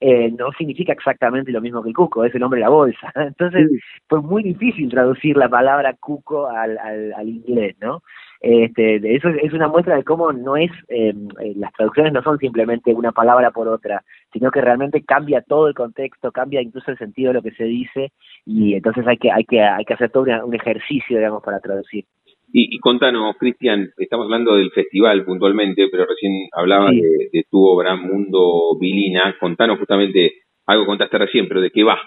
eh, 0.04 0.32
no 0.36 0.50
significa 0.58 0.92
exactamente 0.92 1.52
lo 1.52 1.60
mismo 1.60 1.80
que 1.80 1.90
el 1.90 1.94
cuco, 1.94 2.24
es 2.24 2.34
el 2.34 2.42
hombre 2.42 2.58
de 2.58 2.64
la 2.64 2.70
bolsa. 2.70 3.12
Entonces, 3.14 3.70
fue 4.08 4.20
muy 4.20 4.42
difícil 4.42 4.90
traducir 4.90 5.36
la 5.36 5.48
palabra 5.48 5.94
cuco 5.94 6.48
al, 6.48 6.76
al, 6.78 7.12
al 7.12 7.28
inglés, 7.28 7.76
¿no? 7.80 8.02
Este, 8.40 8.96
eso 9.14 9.28
es 9.28 9.52
una 9.52 9.68
muestra 9.68 9.94
de 9.94 10.02
cómo 10.02 10.32
no 10.32 10.56
es, 10.56 10.72
em, 10.88 11.28
eh, 11.40 11.52
las 11.54 11.72
traducciones 11.74 12.12
no 12.12 12.24
son 12.24 12.38
simplemente 12.38 12.92
una 12.92 13.12
palabra 13.12 13.52
por 13.52 13.68
otra, 13.68 14.02
sino 14.32 14.50
que 14.50 14.60
realmente 14.60 15.04
cambia 15.04 15.42
todo 15.42 15.68
el 15.68 15.74
contexto, 15.74 16.32
cambia 16.32 16.60
incluso 16.60 16.90
el 16.90 16.98
sentido 16.98 17.28
de 17.28 17.34
lo 17.34 17.42
que 17.42 17.52
se 17.52 17.62
dice 17.62 18.10
y 18.44 18.74
entonces 18.74 19.06
hay 19.06 19.18
que, 19.18 19.30
hay 19.30 19.44
que, 19.44 19.60
hay 19.62 19.84
que 19.84 19.94
hacer 19.94 20.10
todo 20.10 20.24
un 20.44 20.54
ejercicio, 20.56 21.16
digamos, 21.16 21.44
para 21.44 21.60
traducir. 21.60 22.04
Y, 22.54 22.76
y 22.76 22.78
contanos, 22.80 23.36
Cristian, 23.38 23.90
estamos 23.96 24.24
hablando 24.24 24.56
del 24.56 24.70
festival 24.72 25.24
puntualmente, 25.24 25.88
pero 25.90 26.04
recién 26.04 26.48
hablabas 26.52 26.90
sí. 26.90 27.00
de, 27.00 27.28
de, 27.32 27.44
tu 27.50 27.64
obra 27.64 27.96
Mundo 27.96 28.76
Vilina. 28.78 29.34
Contanos 29.40 29.78
justamente, 29.78 30.34
algo 30.66 30.84
contaste 30.84 31.16
recién, 31.16 31.48
pero 31.48 31.62
¿de 31.62 31.70
qué 31.70 31.82
va? 31.82 31.98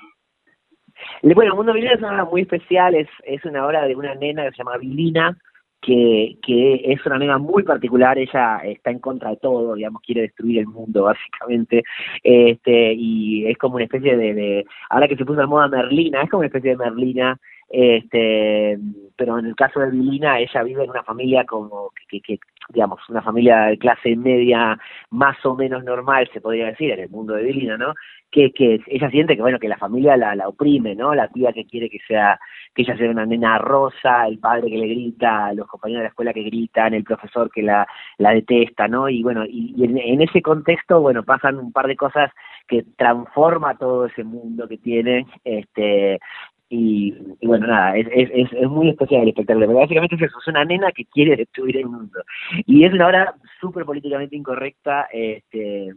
Bueno, 1.24 1.56
Mundo 1.56 1.74
Vilina 1.74 1.94
es 1.94 2.00
una 2.00 2.12
obra 2.12 2.26
muy 2.26 2.42
especial, 2.42 2.94
es, 2.94 3.08
es 3.24 3.44
una 3.46 3.66
obra 3.66 3.88
de 3.88 3.96
una 3.96 4.14
nena 4.14 4.46
que 4.46 4.52
se 4.52 4.58
llama 4.58 4.78
Vilina, 4.78 5.36
que, 5.82 6.38
que 6.42 6.82
es 6.86 7.06
una 7.06 7.20
nena 7.20 7.38
muy 7.38 7.64
particular, 7.64 8.18
ella 8.18 8.58
está 8.64 8.92
en 8.92 9.00
contra 9.00 9.30
de 9.32 9.38
todo, 9.38 9.76
digamos, 9.76 10.02
quiere 10.02 10.22
destruir 10.22 10.60
el 10.60 10.68
mundo 10.68 11.04
básicamente, 11.04 11.84
este, 12.24 12.94
y 12.94 13.46
es 13.48 13.58
como 13.58 13.76
una 13.76 13.86
especie 13.86 14.18
de, 14.18 14.34
de 14.34 14.66
ahora 14.90 15.08
que 15.08 15.16
se 15.16 15.26
puso 15.26 15.42
de 15.42 15.48
moda 15.48 15.68
Merlina, 15.68 16.22
es 16.22 16.30
como 16.30 16.40
una 16.40 16.48
especie 16.48 16.72
de 16.72 16.78
Merlina, 16.78 17.40
este, 17.70 18.78
pero 19.16 19.40
en 19.40 19.48
el 19.48 19.56
caso 19.56 19.80
de 19.80 19.90
Vilina, 19.90 20.40
ella 20.40 20.64
vive 20.64 20.84
en 20.84 20.90
una 20.92 21.04
familia 21.04 21.46
como 21.46 21.92
que, 22.10 22.22
que, 22.22 22.40
digamos, 22.70 23.00
una 23.10 23.22
familia 23.22 23.66
de 23.66 23.78
clase 23.78 24.16
media 24.16 24.78
más 25.12 25.44
o 25.46 25.56
menos 25.56 25.84
normal, 25.84 26.30
se 26.34 26.42
podría 26.42 26.68
decir, 26.68 26.92
en 26.92 27.00
el 27.00 27.10
mundo 27.10 27.34
de 27.34 27.44
Vilina, 27.44 27.78
¿no? 27.78 27.94
Que, 28.32 28.52
que 28.52 28.82
ella 28.88 29.10
siente 29.10 29.36
que, 29.36 29.42
bueno, 29.42 29.60
que 29.60 29.70
la 29.70 29.78
familia 29.78 30.18
la, 30.18 30.36
la 30.36 30.48
oprime, 30.50 30.96
¿no? 30.96 31.16
La 31.16 31.30
tía 31.30 31.54
que 31.54 31.66
quiere 31.66 31.90
que 31.90 32.00
sea, 32.08 32.40
que 32.74 32.82
ella 32.82 32.98
sea 32.98 33.10
una 33.10 33.26
nena 33.26 33.58
rosa, 33.60 34.28
el 34.28 34.40
padre 34.40 34.70
que 34.70 34.78
le 34.78 34.88
grita, 34.88 35.54
los 35.54 35.68
compañeros 35.68 36.02
de 36.02 36.04
la 36.04 36.10
escuela 36.10 36.34
que 36.34 36.44
gritan, 36.44 36.94
el 36.94 37.04
profesor 37.04 37.50
que 37.52 37.62
la, 37.62 37.88
la 38.18 38.32
detesta, 38.32 38.88
¿no? 38.88 39.08
Y 39.08 39.24
bueno, 39.24 39.46
y, 39.46 39.74
y 39.78 39.86
en, 39.86 39.98
en 39.98 40.22
ese 40.22 40.42
contexto, 40.42 41.00
bueno, 41.02 41.24
pasan 41.24 41.58
un 41.58 41.72
par 41.72 41.88
de 41.88 41.96
cosas 41.96 42.32
que 42.68 42.84
transforma 42.98 43.78
todo 43.78 44.08
ese 44.08 44.24
mundo 44.24 44.68
que 44.68 44.78
tiene, 44.78 45.26
este, 45.44 46.20
y, 46.68 47.14
bueno, 47.44 47.68
nada, 47.68 47.96
es, 47.96 48.08
es, 48.12 48.52
es, 48.52 48.70
muy 48.70 48.90
especial 48.90 49.22
el 49.22 49.30
espectáculo, 49.30 49.68
pero 49.68 49.80
básicamente 49.80 50.16
es 50.16 50.24
eso, 50.24 50.40
es 50.40 50.48
una 50.48 50.66
nena 50.66 50.92
que 50.92 51.06
quiere 51.06 51.36
destruir 51.36 51.78
el 51.78 51.86
mundo. 51.86 52.24
Y 52.66 52.86
es 52.86 52.94
una 52.94 53.08
obra 53.08 53.36
súper 53.62 53.86
políticamente 53.86 54.36
incorrecta, 54.36 55.08
este 55.12 55.94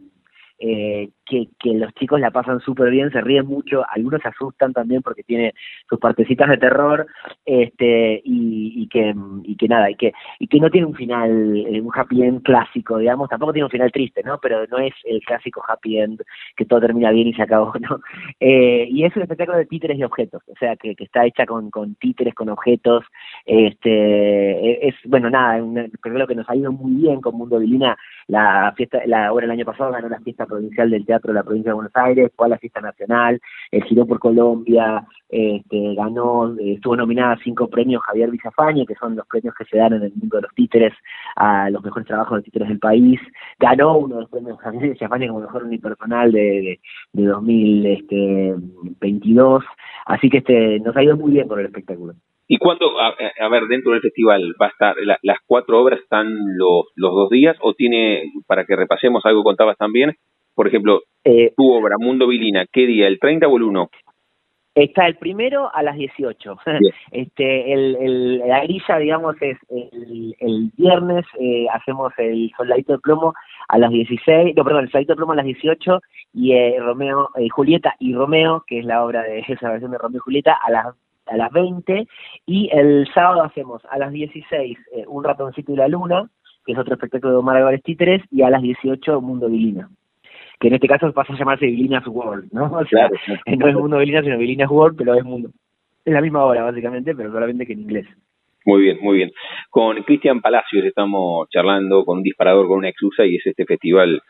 eh, 0.59 1.09
que, 1.25 1.47
que 1.59 1.73
los 1.73 1.93
chicos 1.93 2.19
la 2.19 2.31
pasan 2.31 2.59
súper 2.59 2.89
bien, 2.89 3.11
se 3.11 3.21
ríen 3.21 3.45
mucho, 3.45 3.83
algunos 3.89 4.21
se 4.21 4.29
asustan 4.29 4.73
también 4.73 5.01
porque 5.01 5.23
tiene 5.23 5.53
sus 5.87 5.99
partecitas 5.99 6.49
de 6.49 6.57
terror, 6.57 7.07
este, 7.45 8.21
y, 8.23 8.73
y 8.83 8.87
que, 8.87 9.13
y 9.43 9.55
que 9.55 9.67
nada, 9.67 9.89
y 9.89 9.95
que, 9.95 10.11
y 10.39 10.47
que 10.47 10.59
no 10.59 10.69
tiene 10.69 10.87
un 10.87 10.95
final, 10.95 11.55
eh, 11.55 11.79
un 11.79 11.91
happy 11.93 12.23
end 12.23 12.41
clásico, 12.43 12.97
digamos, 12.97 13.29
tampoco 13.29 13.53
tiene 13.53 13.65
un 13.65 13.71
final 13.71 13.91
triste, 13.91 14.21
¿no? 14.23 14.39
Pero 14.41 14.65
no 14.67 14.79
es 14.79 14.93
el 15.05 15.21
clásico 15.21 15.63
happy 15.67 15.99
end 15.99 16.21
que 16.57 16.65
todo 16.65 16.81
termina 16.81 17.11
bien 17.11 17.27
y 17.27 17.33
se 17.33 17.43
acabó, 17.43 17.73
¿no? 17.79 17.99
Eh, 18.39 18.87
y 18.89 19.05
es 19.05 19.15
un 19.15 19.21
espectáculo 19.21 19.57
de 19.57 19.65
títeres 19.65 19.97
y 19.97 20.03
objetos, 20.03 20.41
o 20.47 20.55
sea, 20.59 20.75
que, 20.75 20.95
que 20.95 21.03
está 21.05 21.25
hecha 21.25 21.45
con, 21.45 21.69
con 21.69 21.95
títeres, 21.95 22.33
con 22.33 22.49
objetos, 22.49 23.05
este, 23.45 23.91
e, 23.91 24.89
es, 24.89 24.95
bueno, 25.05 25.29
nada, 25.29 25.63
creo 26.01 26.27
que 26.27 26.35
nos 26.35 26.49
ha 26.49 26.55
ido 26.55 26.71
muy 26.71 26.93
bien 26.93 27.21
con 27.21 27.35
Mundo 27.35 27.59
Vilina, 27.59 27.97
la 28.27 28.73
fiesta, 28.75 29.01
la 29.05 29.31
obra 29.31 29.45
el 29.45 29.51
año 29.51 29.65
pasado 29.65 29.91
ganó 29.91 30.09
la 30.09 30.19
fiesta 30.19 30.45
provincial 30.49 30.89
del 30.89 31.05
teatro 31.05 31.31
de 31.31 31.39
la 31.39 31.43
provincia 31.43 31.71
de 31.71 31.75
Buenos 31.75 31.95
Aires, 31.95 32.29
fue 32.35 32.47
a 32.47 32.49
la 32.49 32.57
fiesta 32.57 32.81
nacional, 32.81 33.39
el 33.71 33.83
giró 33.85 34.05
por 34.05 34.19
Colombia, 34.19 35.07
este, 35.29 35.95
ganó, 35.95 36.53
estuvo 36.59 36.95
nominada 36.95 37.33
a 37.33 37.43
cinco 37.43 37.67
premios 37.69 38.01
Javier 38.03 38.31
Villafañe, 38.31 38.85
que 38.85 38.95
son 38.95 39.15
los 39.15 39.27
premios 39.27 39.53
que 39.55 39.65
se 39.65 39.77
dan 39.77 39.93
en 39.93 40.03
el 40.03 40.13
mundo 40.15 40.37
de 40.37 40.43
los 40.43 40.53
títeres 40.55 40.93
a 41.35 41.69
los 41.69 41.83
mejores 41.83 42.07
trabajos 42.07 42.39
de 42.39 42.43
títeres 42.43 42.67
del 42.67 42.79
país, 42.79 43.19
ganó 43.59 43.97
uno 43.97 44.15
de 44.15 44.21
los 44.21 44.29
premios 44.29 44.59
Javier 44.59 44.93
Villafañe 44.93 45.27
como 45.27 45.41
mejor 45.41 45.63
unipersonal 45.63 46.31
de, 46.31 46.41
de, 46.41 46.79
de 47.13 47.25
2022, 47.25 49.63
este, 49.63 49.73
así 50.05 50.29
que 50.29 50.37
este 50.39 50.79
nos 50.79 50.95
ha 50.97 51.03
ido 51.03 51.15
muy 51.15 51.31
bien 51.31 51.47
con 51.47 51.59
el 51.59 51.67
espectáculo. 51.67 52.15
¿Y 52.51 52.57
cuándo, 52.57 52.99
a, 52.99 53.49
ver, 53.49 53.67
dentro 53.67 53.91
del 53.91 54.01
festival, 54.01 54.55
va 54.59 54.65
a 54.65 54.69
estar, 54.69 54.95
la, 55.03 55.19
las 55.21 55.37
cuatro 55.45 55.79
obras 55.79 55.99
están 55.99 56.57
los, 56.57 56.87
los 56.95 57.13
dos 57.13 57.29
días 57.29 57.55
o 57.61 57.75
tiene, 57.75 58.23
para 58.47 58.65
que 58.65 58.75
repasemos 58.75 59.23
algo 59.23 59.43
contabas 59.43 59.77
también, 59.77 60.15
por 60.59 60.67
ejemplo, 60.67 61.03
eh, 61.23 61.53
tu 61.55 61.71
obra, 61.71 61.95
Mundo 61.97 62.27
Vilina, 62.27 62.65
¿qué 62.69 62.85
día? 62.85 63.07
¿El 63.07 63.17
30 63.17 63.47
o 63.47 63.55
el 63.55 63.63
1? 63.63 63.89
Está 64.75 65.07
el 65.07 65.15
primero 65.15 65.73
a 65.73 65.81
las 65.83 65.95
18. 65.95 66.57
Este, 67.13 67.71
el, 67.71 67.95
el, 67.95 68.39
la 68.39 68.63
grilla, 68.65 68.97
digamos, 68.97 69.41
es 69.41 69.57
el, 69.69 70.35
el 70.37 70.69
viernes, 70.75 71.25
eh, 71.39 71.65
hacemos 71.71 72.11
el 72.17 72.51
soldadito 72.57 72.91
de 72.91 72.99
plomo 72.99 73.33
a 73.69 73.77
las 73.77 73.89
16, 73.89 74.53
no, 74.53 74.65
perdón, 74.65 74.83
el 74.83 74.91
soldadito 74.91 75.13
de 75.13 75.15
plomo 75.15 75.31
a 75.31 75.37
las 75.37 75.45
18 75.45 76.01
y 76.33 76.51
eh, 76.51 76.75
Romeo, 76.77 77.29
eh, 77.37 77.47
Julieta 77.47 77.95
y 77.97 78.13
Romeo, 78.13 78.65
que 78.67 78.79
es 78.79 78.85
la 78.85 79.05
obra 79.05 79.23
de 79.23 79.39
esa 79.47 79.69
versión 79.69 79.91
de 79.91 79.97
Romeo 79.97 80.17
y 80.17 80.25
Julieta, 80.25 80.59
a 80.61 80.71
las 80.71 80.87
a 81.27 81.37
las 81.37 81.53
20 81.53 82.05
y 82.45 82.69
el 82.73 83.07
sábado 83.13 83.43
hacemos 83.43 83.81
a 83.89 83.97
las 83.97 84.11
16 84.11 84.77
eh, 84.91 85.05
Un 85.07 85.23
ratoncito 85.23 85.71
y 85.71 85.77
la 85.77 85.87
luna, 85.87 86.29
que 86.65 86.73
es 86.73 86.77
otro 86.77 86.95
espectáculo 86.95 87.31
de 87.31 87.39
Omar 87.39 87.55
Álvarez 87.55 87.81
Títeres, 87.81 88.21
y 88.29 88.41
a 88.41 88.49
las 88.49 88.61
18 88.61 89.21
Mundo 89.21 89.47
Vilina 89.47 89.89
que 90.59 90.67
en 90.67 90.73
este 90.73 90.87
caso 90.87 91.11
pasa 91.13 91.33
a 91.33 91.37
llamarse 91.37 91.65
Vilina's 91.65 92.05
World, 92.07 92.49
¿no? 92.51 92.65
O 92.65 92.85
sea, 92.85 93.07
claro. 93.07 93.57
no 93.57 93.67
es 93.67 93.75
Mundo 93.75 93.97
Vilina, 93.97 94.21
sino 94.21 94.37
Vilina's 94.37 94.69
World, 94.69 94.97
pero 94.97 95.15
es 95.15 95.23
mundo. 95.23 95.49
Es 96.03 96.13
la 96.13 96.21
misma 96.21 96.43
obra, 96.43 96.63
básicamente, 96.63 97.15
pero 97.15 97.31
solamente 97.31 97.65
que 97.65 97.73
en 97.73 97.81
inglés. 97.81 98.07
Muy 98.65 98.81
bien, 98.81 98.97
muy 99.01 99.17
bien. 99.17 99.31
Con 99.69 100.03
Cristian 100.03 100.41
Palacios 100.41 100.85
estamos 100.85 101.47
charlando 101.49 102.03
con 102.03 102.17
un 102.17 102.23
disparador, 102.23 102.67
con 102.67 102.79
una 102.79 102.89
exusa, 102.89 103.25
y 103.25 103.37
es 103.37 103.45
este 103.45 103.65
festival 103.65 104.21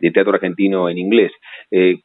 de 0.00 0.10
teatro 0.10 0.34
argentino 0.34 0.88
en 0.88 0.98
inglés, 0.98 1.32
eh, 1.70 2.00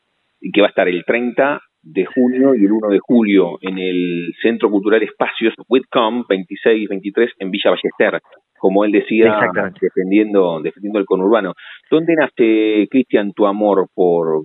que 0.54 0.62
va 0.62 0.68
a 0.68 0.70
estar 0.70 0.88
el 0.88 1.04
30 1.04 1.60
de 1.84 2.06
junio 2.06 2.54
y 2.56 2.66
el 2.66 2.72
1 2.72 2.90
de 2.90 3.00
julio 3.00 3.58
en 3.62 3.78
el 3.80 4.34
Centro 4.42 4.70
Cultural 4.70 5.02
Espacios 5.02 5.54
Whitcomb 5.68 6.26
26 6.28 6.90
23 6.90 7.32
en 7.40 7.52
Villa 7.52 7.72
Ballester, 7.72 8.22
como 8.58 8.86
él 8.86 8.92
decía, 8.92 9.40
defendiendo 9.80 10.62
defendiendo 10.62 11.00
el 11.00 11.06
conurbano. 11.06 11.54
¿Dónde 11.90 12.16
nace 12.16 12.88
Cristian 12.90 13.34
tu 13.34 13.48
amor 13.48 13.88
por 13.94 14.44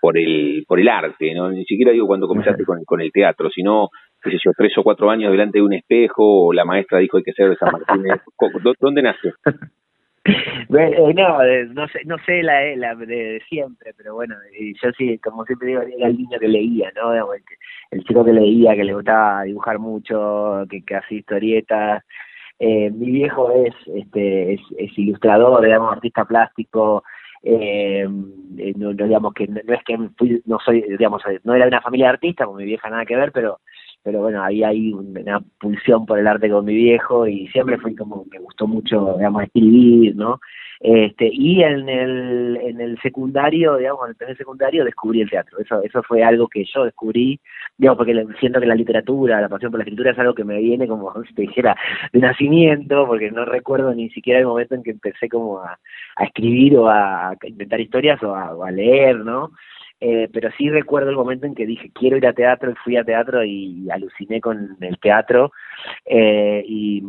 por 0.00 0.16
el 0.16 0.64
por 0.66 0.78
el 0.78 0.88
arte, 0.88 1.34
no 1.34 1.50
ni 1.50 1.64
siquiera 1.64 1.92
digo 1.92 2.06
cuando 2.06 2.28
comenzaste 2.28 2.64
con, 2.64 2.84
con 2.84 3.00
el 3.00 3.10
teatro, 3.10 3.50
sino 3.50 3.88
qué 4.22 4.30
sé 4.30 4.38
yo, 4.44 4.52
tres 4.56 4.76
o 4.78 4.82
cuatro 4.82 5.10
años 5.10 5.30
delante 5.30 5.58
de 5.58 5.62
un 5.62 5.72
espejo, 5.72 6.46
o 6.46 6.52
la 6.52 6.64
maestra 6.64 6.98
dijo 6.98 7.16
hay 7.16 7.22
que 7.22 7.32
ser 7.32 7.50
de 7.50 7.56
San 7.56 7.72
Martín. 7.72 8.04
¿Dónde 8.80 9.02
nace? 9.02 9.32
Bueno, 10.68 11.12
no, 11.14 11.38
no 11.72 11.88
sé, 11.88 12.00
no 12.04 12.16
sé 12.26 12.42
la, 12.42 12.76
la 12.76 12.94
de, 12.94 13.40
siempre, 13.48 13.94
pero 13.96 14.14
bueno, 14.14 14.34
yo 14.82 14.90
sí, 14.98 15.18
como 15.18 15.44
siempre 15.46 15.68
digo, 15.68 15.80
era 15.80 16.08
el 16.08 16.18
niño 16.18 16.38
que 16.38 16.48
leía, 16.48 16.92
¿no? 16.94 17.14
El, 17.14 17.42
el 17.90 18.04
chico 18.04 18.24
que 18.24 18.32
leía, 18.32 18.74
que 18.74 18.84
le 18.84 18.92
gustaba 18.92 19.44
dibujar 19.44 19.78
mucho, 19.78 20.64
que, 20.68 20.94
hacía 20.94 21.18
historietas. 21.18 22.04
Eh, 22.58 22.90
mi 22.90 23.12
viejo 23.12 23.50
es, 23.52 23.74
este, 23.94 24.54
es, 24.54 24.60
es 24.76 24.98
ilustrador, 24.98 25.64
digamos, 25.64 25.92
artista 25.92 26.24
plástico, 26.24 27.02
eh, 27.42 28.06
no, 28.08 28.92
no, 28.92 29.04
digamos 29.06 29.32
que 29.32 29.46
no, 29.46 29.60
no, 29.64 29.74
es 29.74 29.84
que 29.84 29.96
fui, 30.16 30.42
no 30.44 30.58
soy 30.58 30.82
digamos 30.82 31.22
no 31.44 31.54
era 31.54 31.66
de 31.66 31.68
una 31.68 31.80
familia 31.80 32.06
de 32.06 32.14
artistas 32.14 32.48
con 32.48 32.56
mi 32.56 32.64
vieja 32.64 32.90
nada 32.90 33.06
que 33.06 33.14
ver 33.14 33.30
pero 33.30 33.60
pero 34.08 34.22
bueno, 34.22 34.42
ahí 34.42 34.64
hay 34.64 34.90
una 34.94 35.38
pulsión 35.60 36.06
por 36.06 36.18
el 36.18 36.26
arte 36.26 36.48
con 36.48 36.64
mi 36.64 36.74
viejo 36.74 37.26
y 37.26 37.46
siempre 37.48 37.76
fui 37.76 37.94
como, 37.94 38.24
me 38.30 38.38
gustó 38.38 38.66
mucho, 38.66 39.16
digamos, 39.18 39.42
escribir, 39.42 40.16
¿no? 40.16 40.40
Este, 40.80 41.28
y 41.30 41.62
en 41.62 41.90
el, 41.90 42.56
en 42.62 42.80
el 42.80 42.98
secundario, 43.02 43.76
digamos, 43.76 44.04
en 44.04 44.10
el 44.12 44.16
primer 44.16 44.36
secundario 44.38 44.86
descubrí 44.86 45.20
el 45.20 45.28
teatro. 45.28 45.58
Eso, 45.58 45.82
eso 45.82 46.02
fue 46.04 46.24
algo 46.24 46.48
que 46.48 46.64
yo 46.64 46.84
descubrí, 46.84 47.38
digamos, 47.76 47.98
porque 47.98 48.26
siento 48.40 48.60
que 48.60 48.66
la 48.66 48.74
literatura, 48.74 49.42
la 49.42 49.50
pasión 49.50 49.70
por 49.70 49.80
la 49.80 49.84
escritura 49.84 50.12
es 50.12 50.18
algo 50.18 50.32
que 50.32 50.44
me 50.44 50.58
viene 50.58 50.88
como, 50.88 51.12
si 51.28 51.34
te 51.34 51.42
dijera, 51.42 51.76
de 52.10 52.20
nacimiento, 52.20 53.06
porque 53.06 53.30
no 53.30 53.44
recuerdo 53.44 53.92
ni 53.92 54.08
siquiera 54.08 54.40
el 54.40 54.46
momento 54.46 54.74
en 54.74 54.84
que 54.84 54.92
empecé 54.92 55.28
como 55.28 55.60
a, 55.60 55.78
a 56.16 56.24
escribir 56.24 56.78
o 56.78 56.88
a, 56.88 57.28
a 57.32 57.36
inventar 57.46 57.78
historias 57.78 58.22
o 58.22 58.34
a, 58.34 58.54
o 58.54 58.64
a 58.64 58.70
leer, 58.70 59.18
¿no? 59.18 59.50
Eh, 60.00 60.28
pero 60.32 60.50
sí 60.56 60.70
recuerdo 60.70 61.10
el 61.10 61.16
momento 61.16 61.46
en 61.46 61.54
que 61.54 61.66
dije 61.66 61.90
quiero 61.92 62.16
ir 62.16 62.26
a 62.26 62.32
teatro 62.32 62.70
y 62.70 62.74
fui 62.76 62.96
a 62.96 63.04
teatro 63.04 63.44
y 63.44 63.88
aluciné 63.90 64.40
con 64.40 64.76
el 64.80 64.98
teatro. 64.98 65.52
Eh, 66.06 66.62
y 66.66 67.02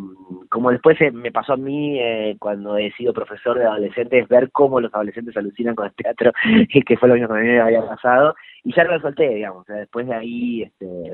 como 0.49 0.71
después 0.71 0.97
me 1.13 1.31
pasó 1.31 1.53
a 1.53 1.57
mí 1.57 1.99
eh, 1.99 2.35
cuando 2.39 2.77
he 2.77 2.91
sido 2.93 3.13
profesor 3.13 3.57
de 3.59 3.65
adolescentes 3.65 4.27
ver 4.27 4.51
cómo 4.51 4.79
los 4.79 4.93
adolescentes 4.93 5.37
alucinan 5.37 5.75
con 5.75 5.87
el 5.87 5.93
teatro 5.93 6.31
y 6.45 6.81
que 6.81 6.97
fue 6.97 7.09
lo 7.09 7.15
mismo 7.15 7.29
que 7.29 7.39
a 7.39 7.43
mí 7.43 7.47
me 7.47 7.61
había 7.61 7.85
pasado. 7.85 8.35
Y 8.63 8.73
ya 8.73 8.83
lo 8.83 8.99
solté 8.99 9.29
digamos 9.29 9.61
o 9.61 9.65
sea, 9.65 9.75
después 9.75 10.07
de 10.07 10.15
ahí 10.15 10.63
este 10.63 11.13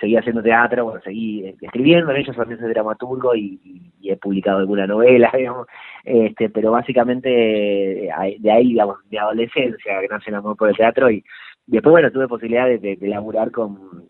seguí 0.00 0.16
haciendo 0.16 0.42
teatro, 0.42 0.84
bueno, 0.84 1.00
seguí 1.02 1.54
escribiendo 1.60 2.10
en 2.10 2.18
ellos, 2.18 2.36
también 2.36 2.60
soy 2.60 2.68
dramaturgo 2.70 3.34
y, 3.34 3.92
he 4.02 4.16
publicado 4.16 4.58
alguna 4.58 4.86
novela, 4.86 5.32
digamos, 5.36 5.66
este, 6.04 6.48
pero 6.48 6.70
básicamente 6.70 7.28
de 7.28 8.50
ahí, 8.52 8.68
digamos, 8.68 8.98
de 9.10 9.18
adolescencia, 9.18 10.00
que 10.00 10.08
nace 10.08 10.30
el 10.30 10.36
amor 10.36 10.56
por 10.56 10.68
el 10.68 10.76
teatro 10.76 11.10
y 11.10 11.24
después, 11.66 11.90
bueno, 11.90 12.12
tuve 12.12 12.28
posibilidad 12.28 12.66
de, 12.66 12.78
de, 12.78 12.96
de 12.96 13.08
laburar 13.08 13.50
con, 13.50 14.06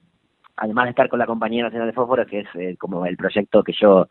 además 0.57 0.85
de 0.87 0.91
estar 0.91 1.09
con 1.09 1.19
la 1.19 1.27
Compañía 1.27 1.65
Nacional 1.65 1.89
de 1.89 1.95
Fósforo, 1.95 2.27
que 2.27 2.41
es 2.41 2.49
eh, 2.55 2.77
como 2.79 3.07
el 3.07 3.17
proyecto 3.17 3.63
que 3.63 3.73
yo 3.73 4.09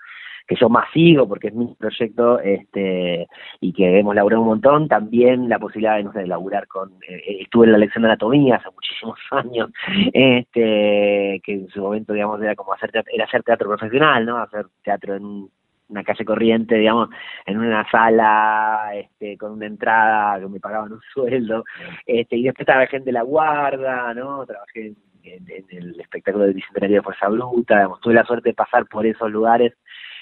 que 0.47 0.55
yo 0.55 0.69
más 0.69 0.85
sigo 0.93 1.27
porque 1.27 1.47
es 1.47 1.53
mi 1.53 1.73
proyecto 1.75 2.39
este 2.39 3.27
y 3.59 3.73
que 3.73 3.99
hemos 3.99 4.15
laburado 4.15 4.41
un 4.41 4.47
montón 4.49 4.87
también 4.87 5.49
la 5.49 5.59
posibilidad 5.59 5.97
de 5.97 6.03
no 6.03 6.13
sé 6.13 6.27
laburar 6.27 6.67
con 6.67 6.91
eh, 7.07 7.37
estuve 7.41 7.65
en 7.65 7.71
la 7.71 7.77
lección 7.77 8.03
de 8.03 8.09
anatomía 8.09 8.57
hace 8.57 8.69
muchísimos 8.71 9.19
años 9.31 9.71
este 10.13 11.41
que 11.43 11.53
en 11.53 11.67
su 11.69 11.81
momento 11.81 12.13
digamos 12.13 12.41
era 12.41 12.55
como 12.55 12.73
hacer 12.73 12.91
teatro, 12.91 13.11
era 13.13 13.25
hacer 13.25 13.43
teatro 13.43 13.69
profesional 13.69 14.25
no 14.25 14.37
hacer 14.37 14.67
teatro 14.83 15.15
en 15.15 15.49
una 15.87 16.03
calle 16.03 16.25
corriente, 16.25 16.75
digamos, 16.75 17.09
en 17.45 17.59
una 17.59 17.87
sala, 17.89 18.91
este, 18.95 19.37
con 19.37 19.51
una 19.51 19.67
entrada 19.67 20.39
que 20.39 20.47
me 20.47 20.59
pagaban 20.59 20.93
un 20.93 21.01
sueldo, 21.13 21.63
este, 22.05 22.37
y 22.37 22.43
después 22.43 22.65
trabajé 22.65 22.97
en 22.97 23.03
De 23.03 23.11
la 23.11 23.21
Guarda, 23.21 24.13
¿no? 24.13 24.45
Trabajé 24.45 24.87
en, 24.87 24.95
en, 25.23 25.47
en 25.47 25.77
el 25.77 25.99
espectáculo 25.99 26.45
del 26.45 26.55
Bicentenario 26.55 26.97
de 26.97 27.03
Fuerza 27.03 27.29
Bruta, 27.29 27.75
digamos, 27.75 28.01
tuve 28.01 28.15
la 28.15 28.25
suerte 28.25 28.49
de 28.49 28.55
pasar 28.55 28.87
por 28.87 29.05
esos 29.05 29.29
lugares 29.29 29.73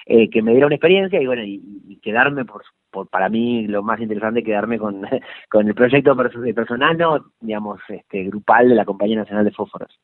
eh, 0.06 0.30
que 0.30 0.42
me 0.42 0.52
diera 0.52 0.68
una 0.68 0.76
experiencia 0.76 1.22
y 1.22 1.26
bueno, 1.26 1.44
y, 1.44 1.62
y 1.88 2.00
quedarme 2.00 2.46
por, 2.46 2.64
por, 2.92 3.10
para 3.10 3.30
mí 3.30 3.68
lo 3.68 3.84
más 3.84 4.00
interesante 4.00 4.44
quedarme 4.44 4.78
con, 4.78 5.02
con 5.50 5.68
el 5.68 5.74
proyecto 5.74 6.16
personal, 6.16 6.98
no, 6.98 7.26
digamos, 7.42 7.82
este, 7.90 8.24
grupal 8.24 8.70
de 8.70 8.76
la 8.76 8.86
Compañía 8.86 9.18
Nacional 9.18 9.46
de 9.46 9.52
Fósforos. 9.52 10.00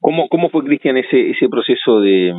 ¿Cómo, 0.00 0.28
cómo 0.28 0.50
fue, 0.50 0.64
Cristian, 0.64 0.96
ese, 0.96 1.30
ese 1.30 1.48
proceso 1.48 2.00
de, 2.00 2.32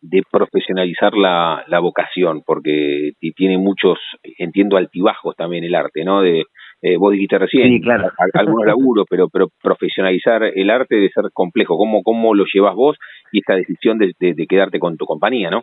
de 0.00 0.22
profesionalizar 0.30 1.14
la, 1.14 1.64
la 1.66 1.80
vocación? 1.80 2.42
Porque 2.44 3.12
tiene 3.34 3.58
muchos, 3.58 3.98
entiendo, 4.38 4.76
altibajos 4.76 5.34
también 5.36 5.64
el 5.64 5.74
arte, 5.74 6.04
¿no? 6.04 6.20
De, 6.20 6.44
eh, 6.82 6.96
vos 6.98 7.12
dijiste 7.12 7.38
recién, 7.38 7.68
sí, 7.68 7.80
claro. 7.80 8.10
algunos 8.34 8.66
laburos, 8.66 9.06
pero, 9.08 9.28
pero 9.28 9.48
profesionalizar 9.62 10.42
el 10.44 10.70
arte 10.70 10.96
debe 10.96 11.08
ser 11.08 11.24
complejo. 11.32 11.76
¿Cómo, 11.78 12.02
cómo 12.02 12.34
lo 12.34 12.44
llevas 12.52 12.74
vos 12.74 12.96
y 13.32 13.38
esta 13.38 13.56
decisión 13.56 13.98
de, 13.98 14.12
de, 14.20 14.34
de 14.34 14.46
quedarte 14.46 14.78
con 14.78 14.96
tu 14.96 15.06
compañía, 15.06 15.50
no? 15.50 15.62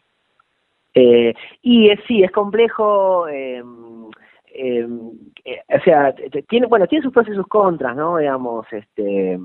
Eh, 0.93 1.33
y 1.61 1.89
es, 1.89 1.99
sí, 2.07 2.23
es 2.23 2.31
complejo, 2.31 3.27
eh, 3.27 3.63
eh, 4.53 4.87
o 4.87 5.83
sea, 5.83 6.13
tiene, 6.47 6.67
bueno, 6.67 6.87
tiene 6.87 7.03
sus 7.03 7.11
pros 7.11 7.27
y 7.27 7.33
sus 7.33 7.47
contras, 7.47 7.95
¿no? 7.95 8.17
Digamos, 8.17 8.65
este, 8.71 9.39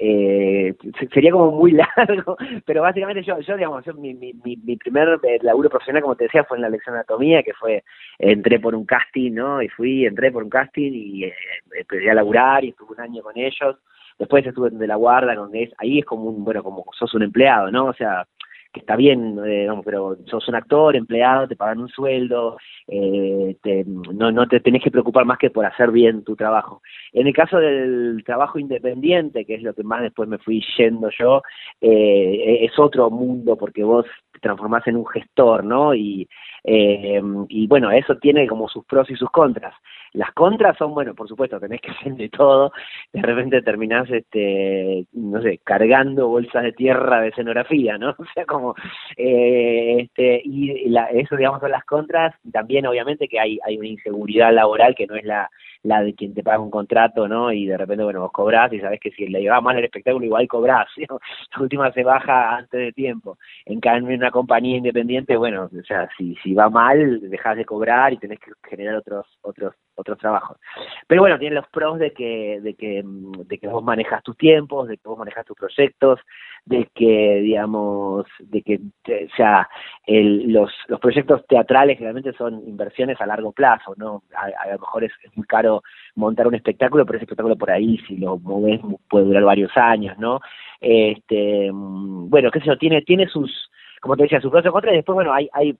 eh, 0.00 0.76
sería 1.12 1.32
como 1.32 1.50
muy 1.50 1.72
largo, 1.96 2.36
pero 2.64 2.82
básicamente 2.82 3.22
yo, 3.24 3.40
yo 3.40 3.56
digamos, 3.56 3.84
mi, 3.96 4.14
mi, 4.14 4.32
mi, 4.32 4.76
primer 4.76 5.18
eh, 5.24 5.38
laburo 5.42 5.68
profesional, 5.68 6.02
como 6.02 6.14
te 6.14 6.24
decía, 6.24 6.44
fue 6.44 6.56
en 6.56 6.62
la 6.62 6.70
lección 6.70 6.94
de 6.94 7.00
anatomía, 7.00 7.42
que 7.42 7.52
fue, 7.54 7.82
entré 8.18 8.60
por 8.60 8.74
un 8.76 8.86
casting, 8.86 9.32
¿no? 9.32 9.60
Y 9.60 9.68
fui, 9.68 10.06
entré 10.06 10.30
por 10.30 10.44
un 10.44 10.50
casting 10.50 10.92
y 10.92 11.24
eh, 11.24 11.34
empecé 11.76 12.10
a 12.10 12.14
laburar 12.14 12.64
y 12.64 12.68
estuve 12.68 12.94
un 12.94 13.00
año 13.00 13.22
con 13.22 13.36
ellos. 13.36 13.76
Después 14.18 14.46
estuve 14.46 14.70
de 14.70 14.86
la 14.86 14.96
guarda, 14.96 15.34
donde 15.34 15.64
es, 15.64 15.72
ahí 15.78 15.98
es 15.98 16.04
como 16.04 16.24
un, 16.24 16.44
bueno, 16.44 16.62
como 16.62 16.84
sos 16.96 17.12
un 17.14 17.22
empleado, 17.22 17.70
¿no? 17.70 17.86
O 17.86 17.94
sea, 17.94 18.26
que 18.72 18.80
está 18.80 18.96
bien, 18.96 19.38
eh, 19.46 19.68
pero 19.84 20.16
sos 20.26 20.46
un 20.48 20.54
actor, 20.54 20.94
empleado, 20.94 21.48
te 21.48 21.56
pagan 21.56 21.80
un 21.80 21.88
sueldo, 21.88 22.58
eh, 22.86 23.56
te, 23.62 23.84
no, 23.86 24.30
no 24.30 24.46
te 24.46 24.60
tenés 24.60 24.82
que 24.82 24.90
preocupar 24.90 25.24
más 25.24 25.38
que 25.38 25.50
por 25.50 25.64
hacer 25.64 25.90
bien 25.90 26.22
tu 26.22 26.36
trabajo. 26.36 26.82
En 27.12 27.26
el 27.26 27.32
caso 27.32 27.58
del 27.58 28.22
trabajo 28.24 28.58
independiente, 28.58 29.46
que 29.46 29.54
es 29.54 29.62
lo 29.62 29.74
que 29.74 29.82
más 29.84 30.02
después 30.02 30.28
me 30.28 30.38
fui 30.38 30.62
yendo 30.76 31.08
yo, 31.18 31.42
eh, 31.80 32.58
es 32.62 32.78
otro 32.78 33.10
mundo 33.10 33.56
porque 33.56 33.82
vos 33.84 34.06
te 34.32 34.40
transformás 34.40 34.86
en 34.86 34.96
un 34.96 35.06
gestor, 35.06 35.64
¿no? 35.64 35.94
Y, 35.94 36.28
eh, 36.70 37.22
y 37.48 37.66
bueno, 37.66 37.90
eso 37.90 38.16
tiene 38.16 38.46
como 38.46 38.68
sus 38.68 38.84
pros 38.84 39.08
y 39.10 39.16
sus 39.16 39.30
contras. 39.30 39.74
Las 40.12 40.32
contras 40.32 40.76
son, 40.76 40.92
bueno, 40.92 41.14
por 41.14 41.26
supuesto, 41.26 41.58
tenés 41.58 41.80
que 41.80 41.90
hacer 41.92 42.14
de 42.14 42.28
todo, 42.28 42.72
de 43.12 43.22
repente 43.22 43.62
terminás, 43.62 44.10
este, 44.10 45.06
no 45.12 45.40
sé, 45.40 45.60
cargando 45.64 46.28
bolsas 46.28 46.62
de 46.64 46.72
tierra 46.72 47.22
de 47.22 47.28
escenografía, 47.28 47.96
¿no? 47.96 48.14
O 48.18 48.24
sea, 48.34 48.44
como, 48.44 48.74
eh, 49.16 49.96
este, 50.00 50.42
y 50.44 50.90
la, 50.90 51.06
eso, 51.06 51.36
digamos, 51.36 51.60
son 51.60 51.70
las 51.70 51.84
contras, 51.84 52.34
también 52.52 52.86
obviamente 52.86 53.28
que 53.28 53.40
hay, 53.40 53.58
hay 53.64 53.78
una 53.78 53.88
inseguridad 53.88 54.52
laboral 54.52 54.94
que 54.94 55.06
no 55.06 55.14
es 55.14 55.24
la, 55.24 55.48
la 55.82 56.02
de 56.02 56.14
quien 56.14 56.34
te 56.34 56.42
paga 56.42 56.60
un 56.60 56.70
contrato, 56.70 57.28
¿no? 57.28 57.52
Y 57.52 57.66
de 57.66 57.76
repente, 57.76 58.04
bueno, 58.04 58.20
vos 58.20 58.32
cobrás 58.32 58.72
y 58.72 58.80
sabés 58.80 59.00
que 59.00 59.10
si 59.10 59.26
le 59.26 59.40
lleva 59.40 59.60
mal 59.60 59.78
el 59.78 59.84
espectáculo, 59.84 60.24
igual 60.24 60.48
cobrás. 60.48 60.88
La 60.98 61.62
última 61.62 61.92
se 61.92 62.02
baja 62.02 62.56
antes 62.56 62.80
de 62.80 62.92
tiempo. 62.92 63.38
En 63.64 63.80
en 63.82 64.04
una 64.04 64.30
compañía 64.30 64.76
independiente, 64.76 65.36
bueno, 65.36 65.64
o 65.64 65.84
sea, 65.84 66.08
si, 66.16 66.34
si 66.42 66.54
va 66.58 66.68
mal, 66.70 67.20
dejás 67.30 67.56
de 67.56 67.64
cobrar 67.64 68.12
y 68.12 68.18
tenés 68.18 68.40
que 68.40 68.50
generar 68.68 68.96
otros, 68.96 69.26
otros, 69.42 69.74
otros 69.94 70.18
trabajos. 70.18 70.58
Pero 71.06 71.22
bueno, 71.22 71.38
tiene 71.38 71.56
los 71.56 71.68
pros 71.68 71.98
de 71.98 72.12
que, 72.12 72.60
de 72.62 72.74
que, 72.74 73.02
de 73.04 73.58
que 73.58 73.68
vos 73.68 73.82
manejas 73.82 74.22
tus 74.22 74.36
tiempos, 74.36 74.88
de 74.88 74.96
que 74.96 75.08
vos 75.08 75.18
manejas 75.18 75.44
tus 75.44 75.56
proyectos, 75.56 76.20
de 76.64 76.88
que, 76.94 77.40
digamos, 77.42 78.26
de 78.40 78.62
que, 78.62 78.76
o 78.76 79.36
sea, 79.36 79.68
el, 80.06 80.52
los, 80.52 80.70
los 80.88 81.00
proyectos 81.00 81.46
teatrales 81.46 81.96
generalmente 81.98 82.32
son 82.32 82.62
inversiones 82.66 83.20
a 83.20 83.26
largo 83.26 83.52
plazo, 83.52 83.94
¿no? 83.96 84.22
A, 84.34 84.68
lo 84.68 84.78
mejor 84.78 85.04
es, 85.04 85.12
muy 85.34 85.46
caro 85.46 85.82
montar 86.14 86.46
un 86.46 86.54
espectáculo, 86.54 87.06
pero 87.06 87.18
ese 87.18 87.24
espectáculo 87.24 87.56
por 87.56 87.70
ahí, 87.70 87.98
si 88.06 88.16
lo 88.16 88.38
moves, 88.38 88.80
puede 89.08 89.26
durar 89.26 89.44
varios 89.44 89.76
años, 89.76 90.18
¿no? 90.18 90.40
Este, 90.80 91.70
bueno, 91.72 92.50
qué 92.50 92.60
sé 92.60 92.66
yo, 92.66 92.78
tiene, 92.78 93.02
tiene 93.02 93.26
sus, 93.28 93.70
como 94.00 94.16
te 94.16 94.24
decía, 94.24 94.40
sus 94.40 94.50
pros 94.50 94.64
y 94.64 94.68
contras, 94.68 94.94
y 94.94 94.96
después, 94.96 95.14
bueno, 95.14 95.32
hay, 95.32 95.48
hay, 95.52 95.76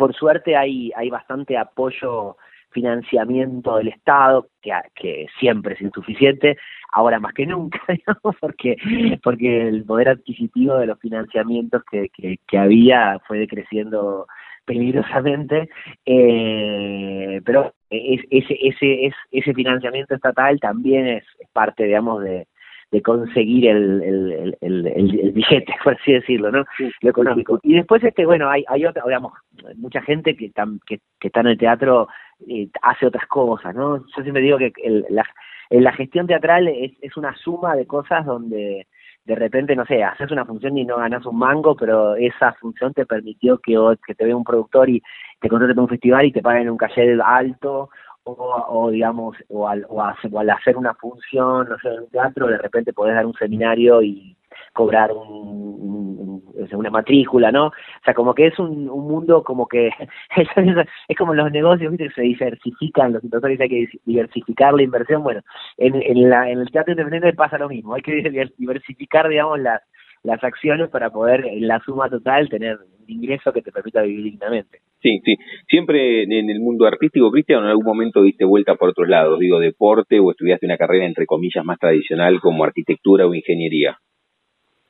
por 0.00 0.14
suerte 0.14 0.56
hay, 0.56 0.90
hay 0.96 1.10
bastante 1.10 1.58
apoyo 1.58 2.38
financiamiento 2.70 3.76
del 3.76 3.88
Estado, 3.88 4.48
que, 4.62 4.72
que 4.94 5.26
siempre 5.38 5.74
es 5.74 5.82
insuficiente, 5.82 6.56
ahora 6.90 7.20
más 7.20 7.34
que 7.34 7.44
nunca, 7.44 7.78
porque, 8.40 8.76
porque 9.22 9.68
el 9.68 9.84
poder 9.84 10.08
adquisitivo 10.08 10.76
de 10.78 10.86
los 10.86 10.98
financiamientos 10.98 11.82
que, 11.84 12.08
que, 12.08 12.58
había 12.58 13.18
fue 13.28 13.40
decreciendo 13.40 14.26
peligrosamente, 14.64 15.68
eh, 16.06 17.42
pero 17.44 17.74
ese, 17.90 18.56
ese, 18.58 19.12
ese 19.30 19.52
financiamiento 19.52 20.14
estatal 20.14 20.58
también 20.60 21.08
es, 21.08 21.24
parte, 21.52 21.84
digamos, 21.84 22.24
de, 22.24 22.46
de 22.90 23.02
conseguir 23.02 23.68
el, 23.68 24.02
el, 24.02 24.56
el, 24.60 24.86
el, 24.86 25.32
billete, 25.32 25.72
por 25.84 25.94
así 25.94 26.12
decirlo, 26.12 26.50
¿no? 26.50 26.64
Lo 27.00 27.10
económico. 27.10 27.60
Y 27.62 27.74
después, 27.74 28.02
este 28.02 28.26
bueno, 28.26 28.48
hay, 28.48 28.64
hay 28.68 28.84
otra, 28.84 29.02
digamos, 29.06 29.32
mucha 29.76 30.02
gente 30.02 30.36
que, 30.36 30.50
que, 30.86 31.00
que 31.18 31.28
está 31.28 31.40
en 31.40 31.48
el 31.48 31.58
teatro 31.58 32.08
eh, 32.48 32.68
hace 32.82 33.06
otras 33.06 33.26
cosas, 33.26 33.74
¿no? 33.74 33.98
Yo 33.98 34.22
siempre 34.22 34.42
digo 34.42 34.58
que 34.58 34.72
el, 34.82 35.06
la, 35.10 35.24
la 35.70 35.92
gestión 35.92 36.26
teatral 36.26 36.68
es, 36.68 36.92
es 37.00 37.16
una 37.16 37.34
suma 37.36 37.76
de 37.76 37.86
cosas 37.86 38.24
donde 38.26 38.86
de 39.24 39.34
repente, 39.34 39.76
no 39.76 39.84
sé, 39.84 40.02
haces 40.02 40.30
una 40.30 40.44
función 40.44 40.76
y 40.76 40.84
no 40.84 40.96
ganas 40.96 41.24
un 41.26 41.38
mango, 41.38 41.76
pero 41.76 42.16
esa 42.16 42.52
función 42.54 42.92
te 42.94 43.06
permitió 43.06 43.58
que, 43.58 43.76
que 44.04 44.14
te 44.14 44.24
vea 44.24 44.34
un 44.34 44.44
productor 44.44 44.88
y 44.88 45.02
te 45.40 45.48
contrate 45.48 45.74
para 45.74 45.82
un 45.82 45.88
festival 45.88 46.26
y 46.26 46.32
te 46.32 46.42
paguen 46.42 46.70
un 46.70 46.76
caché 46.76 47.16
alto, 47.22 47.90
o, 48.38 48.66
o 48.68 48.90
digamos, 48.90 49.36
o 49.48 49.68
al, 49.68 49.84
o, 49.88 50.02
al 50.02 50.50
hacer 50.50 50.76
una 50.76 50.94
función, 50.94 51.68
no 51.68 51.78
sé, 51.78 51.88
en 51.88 52.00
un 52.00 52.10
teatro, 52.10 52.46
de 52.46 52.58
repente 52.58 52.92
podés 52.92 53.14
dar 53.14 53.26
un 53.26 53.34
seminario 53.34 54.02
y 54.02 54.36
cobrar 54.72 55.12
un, 55.12 56.42
una 56.72 56.90
matrícula, 56.90 57.50
¿no? 57.50 57.66
O 57.66 57.72
sea, 58.04 58.14
como 58.14 58.34
que 58.34 58.46
es 58.46 58.58
un, 58.58 58.88
un 58.88 59.08
mundo 59.08 59.42
como 59.42 59.66
que 59.66 59.88
es, 60.36 61.18
como 61.18 61.34
los 61.34 61.50
negocios, 61.50 61.90
¿viste? 61.90 62.10
Se 62.14 62.22
diversifican, 62.22 63.12
los 63.12 63.24
inversores 63.24 63.60
hay 63.60 63.68
que 63.68 63.88
diversificar 64.04 64.74
la 64.74 64.82
inversión. 64.82 65.22
Bueno, 65.22 65.42
en, 65.76 66.00
en, 66.02 66.30
la, 66.30 66.50
en 66.50 66.60
el 66.60 66.70
teatro 66.70 66.92
independiente 66.92 67.32
pasa 67.34 67.58
lo 67.58 67.68
mismo, 67.68 67.94
hay 67.94 68.02
que 68.02 68.52
diversificar, 68.58 69.28
digamos, 69.28 69.58
las, 69.60 69.82
las 70.22 70.42
acciones 70.44 70.88
para 70.90 71.10
poder 71.10 71.46
en 71.46 71.66
la 71.66 71.80
suma 71.80 72.08
total 72.08 72.48
tener 72.48 72.76
un 72.76 73.10
ingreso 73.10 73.52
que 73.52 73.62
te 73.62 73.72
permita 73.72 74.02
vivir 74.02 74.24
dignamente. 74.24 74.80
Sí, 75.02 75.20
sí. 75.24 75.36
Siempre 75.66 76.24
en 76.24 76.50
el 76.50 76.60
mundo 76.60 76.86
artístico, 76.86 77.30
Cristian, 77.30 77.62
en 77.64 77.70
algún 77.70 77.86
momento 77.86 78.22
diste 78.22 78.44
vuelta 78.44 78.74
por 78.74 78.90
otros 78.90 79.08
lados, 79.08 79.38
digo, 79.38 79.58
deporte 79.58 80.20
o 80.20 80.30
estudiaste 80.30 80.66
una 80.66 80.76
carrera 80.76 81.06
entre 81.06 81.26
comillas 81.26 81.64
más 81.64 81.78
tradicional 81.78 82.38
como 82.40 82.64
arquitectura 82.64 83.26
o 83.26 83.34
ingeniería. 83.34 83.98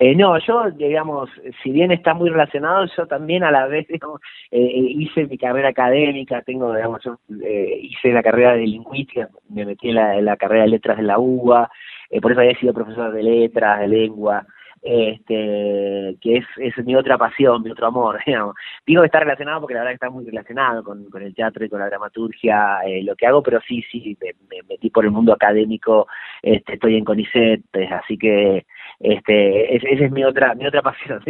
Eh, 0.02 0.16
no, 0.16 0.38
yo, 0.38 0.70
digamos, 0.70 1.28
si 1.62 1.72
bien 1.72 1.92
está 1.92 2.14
muy 2.14 2.30
relacionado, 2.30 2.86
yo 2.96 3.06
también 3.06 3.44
a 3.44 3.50
la 3.50 3.66
vez 3.66 3.86
digamos, 3.88 4.20
eh, 4.50 4.72
hice 4.74 5.26
mi 5.26 5.36
carrera 5.36 5.68
académica, 5.68 6.40
tengo, 6.40 6.74
digamos, 6.74 7.04
yo 7.04 7.18
eh, 7.44 7.78
hice 7.82 8.10
la 8.10 8.22
carrera 8.22 8.56
de 8.56 8.66
lingüística, 8.66 9.28
me 9.50 9.66
metí 9.66 9.90
en 9.90 9.96
la, 9.96 10.16
en 10.16 10.24
la 10.24 10.38
carrera 10.38 10.64
de 10.64 10.70
letras 10.70 10.96
de 10.96 11.02
la 11.02 11.18
UBA, 11.18 11.70
eh, 12.08 12.20
por 12.20 12.32
eso 12.32 12.40
había 12.40 12.58
sido 12.58 12.72
profesor 12.72 13.12
de 13.12 13.22
letras, 13.22 13.80
de 13.80 13.88
lengua, 13.88 14.46
este, 14.82 16.16
que 16.20 16.36
es, 16.38 16.44
es 16.56 16.84
mi 16.84 16.94
otra 16.94 17.18
pasión, 17.18 17.62
mi 17.62 17.70
otro 17.70 17.86
amor, 17.86 18.18
digamos. 18.26 18.54
Digo 18.86 19.02
que 19.02 19.06
está 19.06 19.20
relacionado 19.20 19.60
porque 19.60 19.74
la 19.74 19.80
verdad 19.80 19.92
que 19.92 20.06
está 20.06 20.10
muy 20.10 20.24
relacionado 20.24 20.82
con, 20.82 21.10
con 21.10 21.22
el 21.22 21.34
teatro 21.34 21.64
y 21.64 21.68
con 21.68 21.80
la 21.80 21.86
dramaturgia, 21.86 22.80
eh, 22.86 23.02
lo 23.02 23.14
que 23.16 23.26
hago, 23.26 23.42
pero 23.42 23.60
sí, 23.66 23.82
sí, 23.90 24.16
me, 24.20 24.62
metí 24.68 24.90
por 24.90 25.04
el 25.04 25.10
mundo 25.10 25.32
académico, 25.32 26.06
este, 26.42 26.74
estoy 26.74 26.96
en 26.96 27.04
CONICET, 27.04 27.62
así 27.90 28.16
que 28.16 28.66
este, 29.00 29.76
esa 29.76 30.04
es 30.04 30.12
mi 30.12 30.24
otra, 30.24 30.54
mi 30.54 30.66
otra 30.66 30.82
pasión, 30.82 31.22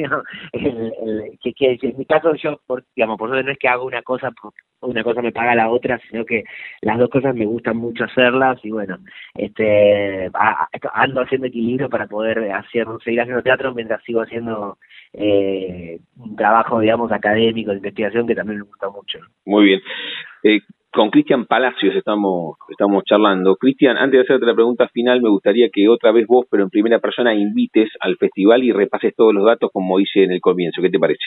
el, 0.52 1.38
que, 1.40 1.54
que, 1.54 1.78
en 1.80 1.98
mi 1.98 2.04
caso 2.04 2.34
yo, 2.34 2.60
por, 2.66 2.84
digamos, 2.96 3.16
por 3.16 3.30
eso 3.30 3.42
no 3.44 3.52
es 3.52 3.58
que 3.58 3.68
hago 3.68 3.86
una 3.86 4.02
cosa, 4.02 4.32
una 4.80 5.04
cosa 5.04 5.22
me 5.22 5.30
paga 5.30 5.54
la 5.54 5.70
otra, 5.70 6.00
sino 6.10 6.24
que 6.24 6.44
las 6.82 6.98
dos 6.98 7.08
cosas 7.08 7.34
me 7.34 7.46
gustan 7.46 7.76
mucho 7.76 8.04
hacerlas 8.04 8.58
y 8.64 8.70
bueno, 8.70 8.98
este, 9.36 10.28
ando 10.92 11.20
haciendo 11.20 11.46
equilibrio 11.46 11.88
para 11.88 12.08
poder 12.08 12.50
hacer, 12.52 12.86
seguir 13.04 13.20
haciendo 13.20 13.42
teatro 13.42 13.72
mientras 13.72 14.02
sigo 14.02 14.22
haciendo 14.22 14.76
eh, 15.12 16.00
un 16.16 16.34
trabajo, 16.34 16.80
digamos, 16.80 17.12
académico, 17.12 17.70
de 17.70 17.76
investigación 17.76 18.26
que 18.26 18.34
también 18.34 18.58
me 18.58 18.66
gusta 18.66 18.90
mucho. 18.90 19.20
Muy 19.44 19.66
bien. 19.66 19.80
Eh, 20.42 20.60
con 20.92 21.10
Cristian 21.10 21.46
Palacios 21.46 21.94
estamos, 21.94 22.56
estamos 22.68 23.04
charlando. 23.04 23.56
Cristian, 23.56 23.96
antes 23.96 24.18
de 24.18 24.22
hacerte 24.22 24.46
la 24.46 24.54
pregunta 24.54 24.88
final, 24.88 25.22
me 25.22 25.30
gustaría 25.30 25.68
que 25.72 25.88
otra 25.88 26.10
vez 26.10 26.26
vos, 26.26 26.46
pero 26.50 26.64
en 26.64 26.70
primera 26.70 26.98
persona, 26.98 27.34
invites 27.34 27.90
al 28.00 28.16
festival 28.16 28.64
y 28.64 28.72
repases 28.72 29.14
todos 29.14 29.32
los 29.32 29.44
datos 29.44 29.70
como 29.72 30.00
hice 30.00 30.24
en 30.24 30.32
el 30.32 30.40
comienzo. 30.40 30.82
¿Qué 30.82 30.90
te 30.90 30.98
parece? 30.98 31.24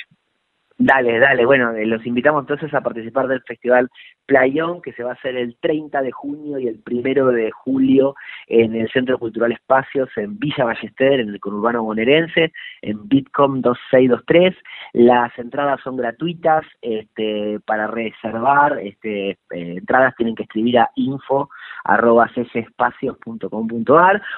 Dale, 0.86 1.18
dale. 1.18 1.46
Bueno, 1.46 1.72
eh, 1.72 1.86
los 1.86 2.06
invitamos 2.06 2.44
entonces 2.44 2.74
a 2.74 2.82
participar 2.82 3.30
del 3.30 3.42
Festival 3.44 3.90
Playón, 4.26 4.82
que 4.82 4.92
se 4.92 5.02
va 5.02 5.12
a 5.12 5.14
hacer 5.14 5.38
el 5.38 5.56
30 5.62 6.02
de 6.02 6.12
junio 6.12 6.60
y 6.60 6.68
el 6.68 6.82
1 6.86 7.28
de 7.28 7.52
julio 7.52 8.16
en 8.48 8.76
el 8.76 8.90
Centro 8.92 9.18
Cultural 9.18 9.54
Espacios 9.54 10.10
en 10.18 10.38
Villa 10.38 10.66
Ballester, 10.66 11.22
en 11.22 11.30
el 11.30 11.40
conurbano 11.40 11.84
bonaerense, 11.84 12.52
en 12.82 13.08
Bitcom 13.08 13.62
2623. 13.62 14.58
Las 14.92 15.40
entradas 15.40 15.80
son 15.82 15.96
gratuitas. 15.96 16.66
Este, 16.82 17.62
para 17.66 17.88
reservar 17.88 18.78
este, 18.80 19.30
eh, 19.30 19.38
entradas 19.52 20.14
tienen 20.18 20.36
que 20.36 20.44
escribir 20.44 20.80
a 20.80 20.90
info 20.96 21.50
arroba 21.86 22.30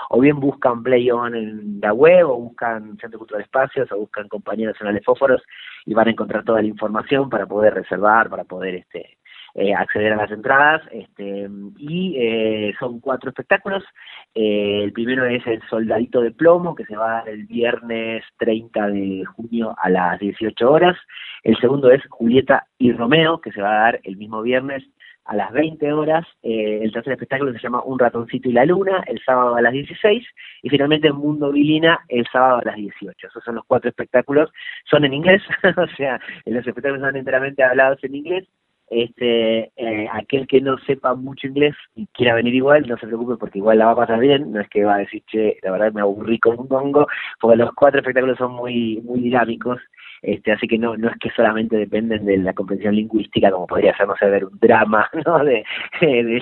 o 0.10 0.20
bien 0.20 0.40
buscan 0.40 0.84
Playón 0.84 1.36
en 1.36 1.80
la 1.82 1.94
web 1.94 2.30
o 2.30 2.40
buscan 2.40 2.98
Centro 3.00 3.18
Cultural 3.18 3.44
Espacios 3.44 3.92
o 3.92 3.98
buscan 3.98 4.28
Compañía 4.28 4.68
Nacional 4.68 4.94
de 4.94 5.02
Fósforos 5.02 5.42
y 5.86 5.94
van 5.94 6.08
a 6.08 6.12
encontrar 6.12 6.35
toda 6.44 6.62
la 6.62 6.68
información 6.68 7.30
para 7.30 7.46
poder 7.46 7.74
reservar, 7.74 8.30
para 8.30 8.44
poder 8.44 8.76
este 8.76 9.18
eh, 9.58 9.74
acceder 9.74 10.12
a 10.12 10.18
las 10.18 10.32
entradas 10.32 10.82
este 10.92 11.48
y 11.78 12.16
eh, 12.18 12.74
son 12.78 13.00
cuatro 13.00 13.30
espectáculos. 13.30 13.86
Eh, 14.34 14.82
el 14.84 14.92
primero 14.92 15.26
es 15.26 15.48
el 15.48 15.62
Soldadito 15.70 16.20
de 16.20 16.32
Plomo 16.32 16.76
que 16.76 16.84
se 16.84 16.98
va 16.98 17.06
a 17.06 17.14
dar 17.20 17.30
el 17.30 17.46
viernes 17.46 18.24
30 18.38 18.88
de 18.90 19.24
junio 19.24 19.74
a 19.82 19.90
las 19.90 20.20
18 20.20 20.70
horas. 20.70 20.98
El 21.44 21.58
segundo 21.58 21.90
es 21.90 22.02
Julieta 22.10 22.68
y 22.78 22.92
Romeo 22.92 23.40
que 23.40 23.54
se 23.54 23.62
va 23.62 23.70
a 23.70 23.84
dar 23.84 24.02
el 24.04 24.18
mismo 24.18 24.42
viernes 24.42 24.84
a 25.26 25.36
las 25.36 25.52
20 25.52 25.92
horas. 25.94 26.26
Eh, 26.44 26.80
el 26.84 26.92
tercer 26.92 27.14
espectáculo 27.14 27.52
se 27.54 27.60
llama 27.60 27.84
Un 27.84 28.00
ratoncito 28.00 28.50
y 28.50 28.54
la 28.54 28.66
luna, 28.66 29.04
el 29.08 29.20
sábado 29.26 29.56
a 29.56 29.62
las 29.62 29.74
16. 29.74 30.24
Y 30.64 30.70
finalmente 30.70 31.12
Mundo 31.12 31.52
Vilina, 31.52 32.00
el 32.10 32.26
sábado 32.32 32.58
a 32.58 32.66
las 32.66 32.76
18. 32.76 33.28
Esos 33.28 33.44
son 33.44 33.56
los 33.56 33.66
cuatro 33.66 33.90
espectáculos. 33.90 34.52
Son 34.90 35.04
en 35.06 35.14
inglés, 35.14 35.42
o 35.78 35.88
sea, 35.96 36.20
los 36.46 36.66
espectáculos 36.66 37.02
son 37.02 37.16
enteramente 37.16 37.64
hablados 37.64 38.04
en 38.04 38.16
inglés 38.16 38.48
este 38.90 39.72
eh, 39.76 40.08
aquel 40.12 40.48
que 40.48 40.62
no 40.62 40.78
sepa 40.80 41.16
mucho 41.16 41.48
inglés 41.48 41.76
y 41.96 42.08
quiera 42.08 42.36
venir 42.36 42.54
igual, 42.54 42.88
no 42.88 42.98
se 42.98 43.08
preocupe 43.08 43.36
porque 43.38 43.60
igual 43.60 43.80
la 43.80 43.88
va 43.88 43.92
a 43.92 43.96
pasar 43.96 44.20
bien, 44.20 44.52
no 44.52 44.62
es 44.62 44.70
que 44.70 44.84
va 44.84 44.96
a 44.96 45.00
decir, 45.00 45.24
che, 45.28 45.58
la 45.64 45.72
verdad 45.72 45.92
me 45.92 46.02
aburrí 46.02 46.40
con 46.40 46.60
un 46.60 46.68
bongo, 46.68 47.08
porque 47.40 47.58
los 47.58 47.74
cuatro 47.74 48.00
espectáculos 48.00 48.38
son 48.38 48.54
muy 48.54 49.02
muy 49.04 49.22
dinámicos, 49.22 49.80
este 50.22 50.52
así 50.52 50.68
que 50.68 50.78
no 50.78 50.98
no 50.98 51.10
es 51.10 51.18
que 51.20 51.30
solamente 51.32 51.78
dependen 51.78 52.26
de 52.26 52.38
la 52.38 52.54
comprensión 52.54 52.96
lingüística 52.96 53.52
como 53.52 53.68
podría 53.68 53.96
ser, 53.96 54.08
no 54.08 54.16
sé, 54.18 54.30
ver 54.30 54.46
un 54.46 54.58
drama, 54.60 55.10
¿no? 55.26 55.44
De, 55.44 55.64
de 56.02 56.42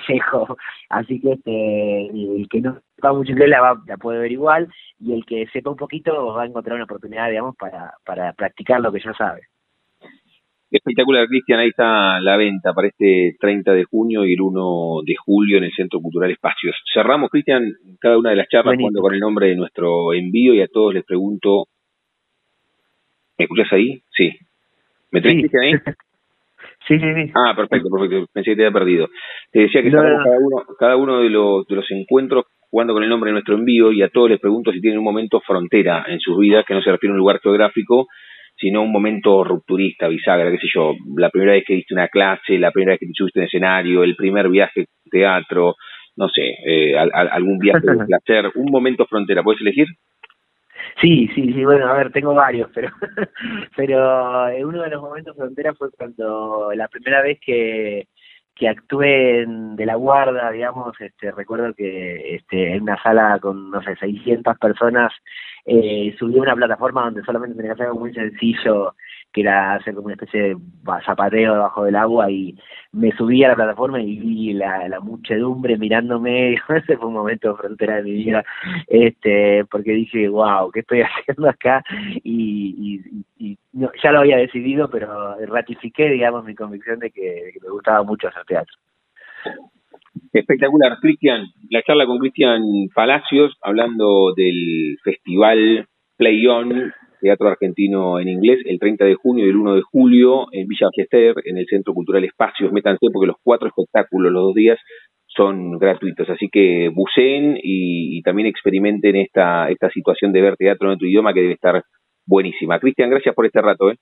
así 0.89 1.19
que 1.19 1.33
este 1.33 2.07
el 2.07 2.47
que 2.49 2.61
no 2.61 2.79
sepa 2.95 3.13
mucho 3.13 3.31
inglés 3.31 3.49
la, 3.49 3.61
va, 3.61 3.81
la 3.87 3.97
puede 3.97 4.19
ver 4.19 4.31
igual 4.31 4.67
y 4.99 5.13
el 5.13 5.25
que 5.25 5.47
sepa 5.47 5.71
un 5.71 5.77
poquito 5.77 6.33
va 6.33 6.43
a 6.43 6.45
encontrar 6.45 6.75
una 6.75 6.85
oportunidad, 6.85 7.29
digamos, 7.29 7.55
para, 7.57 7.93
para 8.05 8.33
practicar 8.33 8.79
lo 8.79 8.91
que 8.91 8.99
ya 8.99 9.13
sabe. 9.13 9.41
Espectacular, 10.73 11.27
Cristian, 11.27 11.59
ahí 11.59 11.69
está 11.69 12.19
la 12.19 12.35
venta 12.35 12.73
para 12.73 12.87
este 12.87 13.35
30 13.39 13.73
de 13.73 13.83
junio 13.83 14.25
y 14.25 14.33
el 14.33 14.41
1 14.41 15.01
de 15.05 15.13
julio 15.23 15.59
en 15.59 15.65
el 15.65 15.71
Centro 15.71 15.99
Cultural 15.99 16.31
Espacios. 16.31 16.75
Cerramos, 16.91 17.29
Cristian, 17.29 17.63
cada 18.01 18.17
una 18.17 18.31
de 18.31 18.37
las 18.37 18.47
charlas 18.47 18.75
jugando 18.75 19.01
con 19.01 19.13
el 19.13 19.19
nombre 19.19 19.49
de 19.49 19.55
nuestro 19.55 20.13
envío 20.13 20.55
y 20.55 20.61
a 20.61 20.67
todos 20.67 20.95
les 20.95 21.05
pregunto, 21.05 21.65
¿me 23.37 23.45
escuchas 23.45 23.71
ahí? 23.71 24.01
Sí. 24.11 24.31
¿Me 25.11 25.21
tenés, 25.21 25.49
Cristian, 25.49 25.63
ahí? 25.63 25.73
Sí, 26.87 26.99
sí, 26.99 27.05
sí. 27.13 27.31
Ah, 27.33 27.53
perfecto, 27.55 27.89
perfecto. 27.89 28.25
Pensé 28.33 28.51
que 28.51 28.55
te 28.57 28.65
había 28.65 28.77
perdido. 28.77 29.07
Te 29.51 29.61
decía 29.61 29.81
que 29.81 29.89
cada, 29.89 30.19
uno, 30.37 30.65
cada 30.77 30.97
uno 30.97 31.21
de 31.21 31.29
los, 31.29 31.65
de 31.65 31.75
los 31.75 31.89
encuentros 31.91 32.43
jugando 32.69 32.93
con 32.93 33.03
el 33.03 33.09
nombre 33.09 33.29
de 33.29 33.33
nuestro 33.33 33.55
envío 33.55 33.91
y 33.91 34.01
a 34.01 34.09
todos 34.09 34.31
les 34.31 34.39
pregunto 34.39 34.71
si 34.71 34.81
tienen 34.81 34.97
un 34.97 35.05
momento 35.05 35.39
frontera 35.39 36.05
en 36.07 36.19
sus 36.19 36.37
vidas, 36.37 36.65
que 36.65 36.73
no 36.73 36.81
se 36.81 36.91
refiere 36.91 37.11
a 37.11 37.13
un 37.13 37.19
lugar 37.19 37.39
geográfico, 37.39 38.07
sino 38.57 38.81
un 38.81 38.91
momento 38.91 39.43
rupturista, 39.43 40.07
bisagra, 40.07 40.51
qué 40.51 40.57
sé 40.57 40.67
yo, 40.73 40.93
la 41.15 41.29
primera 41.29 41.53
vez 41.53 41.63
que 41.65 41.75
diste 41.75 41.93
una 41.93 42.07
clase, 42.07 42.57
la 42.57 42.71
primera 42.71 42.93
vez 42.93 42.99
que 42.99 43.05
te 43.05 43.13
subiste 43.13 43.39
en 43.39 43.45
escenario, 43.45 44.03
el 44.03 44.15
primer 44.15 44.49
viaje 44.49 44.81
al 44.81 45.11
teatro, 45.11 45.75
no 46.15 46.29
sé, 46.29 46.55
eh, 46.65 46.97
algún 46.97 47.59
viaje 47.59 47.85
de 47.85 48.05
placer, 48.07 48.51
un 48.55 48.71
momento 48.71 49.05
frontera, 49.05 49.43
¿puedes 49.43 49.61
elegir? 49.61 49.87
Sí, 51.01 51.27
sí, 51.35 51.53
sí, 51.53 51.65
bueno, 51.65 51.87
a 51.87 51.93
ver, 51.93 52.11
tengo 52.11 52.33
varios, 52.33 52.69
pero 52.73 52.89
pero 53.75 54.47
eh, 54.49 54.63
uno 54.63 54.83
de 54.83 54.89
los 54.89 55.01
momentos 55.01 55.35
frontera 55.35 55.73
fue 55.73 55.91
cuando 55.91 56.71
la 56.75 56.87
primera 56.87 57.21
vez 57.21 57.39
que 57.45 58.07
que 58.55 58.67
actué 58.69 59.41
en, 59.41 59.75
de 59.75 59.85
la 59.85 59.95
guarda, 59.95 60.51
digamos, 60.51 60.93
este, 60.99 61.31
recuerdo 61.31 61.73
que 61.73 62.35
este, 62.35 62.75
en 62.75 62.83
una 62.83 63.01
sala 63.01 63.39
con, 63.39 63.71
no 63.71 63.81
sé, 63.81 63.95
600 63.95 64.57
personas, 64.59 65.11
eh, 65.65 66.15
subí 66.19 66.37
a 66.37 66.41
una 66.43 66.55
plataforma 66.55 67.05
donde 67.05 67.23
solamente 67.23 67.55
tenía 67.55 67.69
que 67.71 67.73
hacer 67.73 67.87
algo 67.87 67.99
muy 68.01 68.13
sencillo, 68.13 68.95
que 69.33 69.41
era 69.41 69.73
hacer 69.73 69.95
como 69.95 70.05
una 70.05 70.13
especie 70.13 70.41
de 70.41 70.57
zapateo 71.05 71.53
debajo 71.53 71.83
del 71.83 71.95
agua 71.95 72.29
y 72.29 72.55
me 72.91 73.11
subí 73.13 73.43
a 73.43 73.49
la 73.49 73.55
plataforma 73.55 73.99
y 73.99 74.19
vi 74.19 74.53
la, 74.53 74.99
muchedumbre 75.01 75.77
mirándome, 75.77 76.53
ese 76.69 76.97
fue 76.97 77.07
un 77.07 77.15
momento 77.15 77.49
de 77.49 77.57
frontera 77.57 77.95
de 77.97 78.03
mi 78.03 78.11
vida, 78.11 78.45
este, 78.87 79.65
porque 79.65 79.91
dije, 79.91 80.29
wow, 80.29 80.71
¿qué 80.71 80.81
estoy 80.81 81.01
haciendo 81.01 81.49
acá? 81.49 81.83
Y, 82.23 83.01
y, 83.37 83.57
no, 83.73 83.89
ya 84.01 84.11
lo 84.11 84.19
había 84.19 84.37
decidido, 84.37 84.89
pero 84.89 85.35
ratifiqué, 85.47 86.09
digamos, 86.09 86.45
mi 86.45 86.53
convicción 86.53 86.99
de 86.99 87.09
que, 87.09 87.53
me 87.61 87.69
gustaba 87.69 88.03
mucho 88.03 88.27
hacer 88.27 88.45
teatro. 88.45 88.75
Espectacular, 90.31 90.97
Cristian. 90.99 91.47
La 91.69 91.81
charla 91.81 92.05
con 92.05 92.19
Cristian 92.19 92.61
Palacios 92.93 93.57
hablando 93.61 94.33
del 94.35 94.97
festival 95.03 95.87
Play 96.17 96.45
On 96.47 96.93
Teatro 97.23 97.47
Argentino 97.47 98.19
en 98.19 98.27
Inglés, 98.27 98.59
el 98.65 98.79
30 98.79 99.05
de 99.05 99.15
junio 99.15 99.45
y 99.45 99.49
el 99.49 99.55
1 99.55 99.75
de 99.75 99.81
julio 99.81 100.47
en 100.51 100.67
Villa 100.67 100.87
Ballester, 100.87 101.35
en 101.45 101.57
el 101.57 101.65
Centro 101.67 101.93
Cultural 101.93 102.21
Espacios. 102.25 102.73
Métanse 102.73 103.07
porque 103.13 103.27
los 103.27 103.37
cuatro 103.41 103.69
espectáculos, 103.69 104.29
los 104.29 104.43
dos 104.43 104.53
días, 104.53 104.77
son 105.27 105.79
gratuitos. 105.79 106.29
Así 106.29 106.49
que 106.51 106.89
buceen 106.93 107.57
y, 107.63 108.21
también 108.23 108.47
experimenten 108.49 109.15
esta, 109.15 109.69
esta 109.69 109.89
situación 109.89 110.33
de 110.33 110.41
ver 110.41 110.57
teatro 110.57 110.89
en 110.89 110.95
otro 110.95 111.07
idioma 111.07 111.33
que 111.33 111.41
debe 111.41 111.53
estar 111.53 111.81
buenísima. 112.25 112.77
Cristian, 112.79 113.09
gracias 113.09 113.33
por 113.33 113.45
este 113.45 113.61
rato. 113.61 113.89
¿eh? 113.89 113.97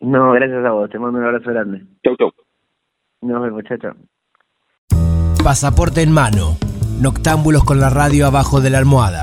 No, 0.00 0.32
gracias 0.32 0.64
a 0.66 0.70
vos. 0.70 0.90
Te 0.90 0.98
mando 0.98 1.18
un 1.18 1.24
abrazo 1.24 1.50
grande. 1.50 1.80
Chau, 2.04 2.14
chau. 2.16 2.30
Nos 3.22 3.42
vemos, 3.42 3.64
chau, 3.64 3.78
chau. 3.78 3.94
Pasaporte 5.42 6.02
en 6.02 6.12
mano. 6.12 6.58
Noctámbulos 7.00 7.64
con 7.64 7.80
la 7.80 7.88
radio 7.88 8.26
abajo 8.26 8.60
de 8.60 8.68
la 8.68 8.78
almohada 8.78 9.22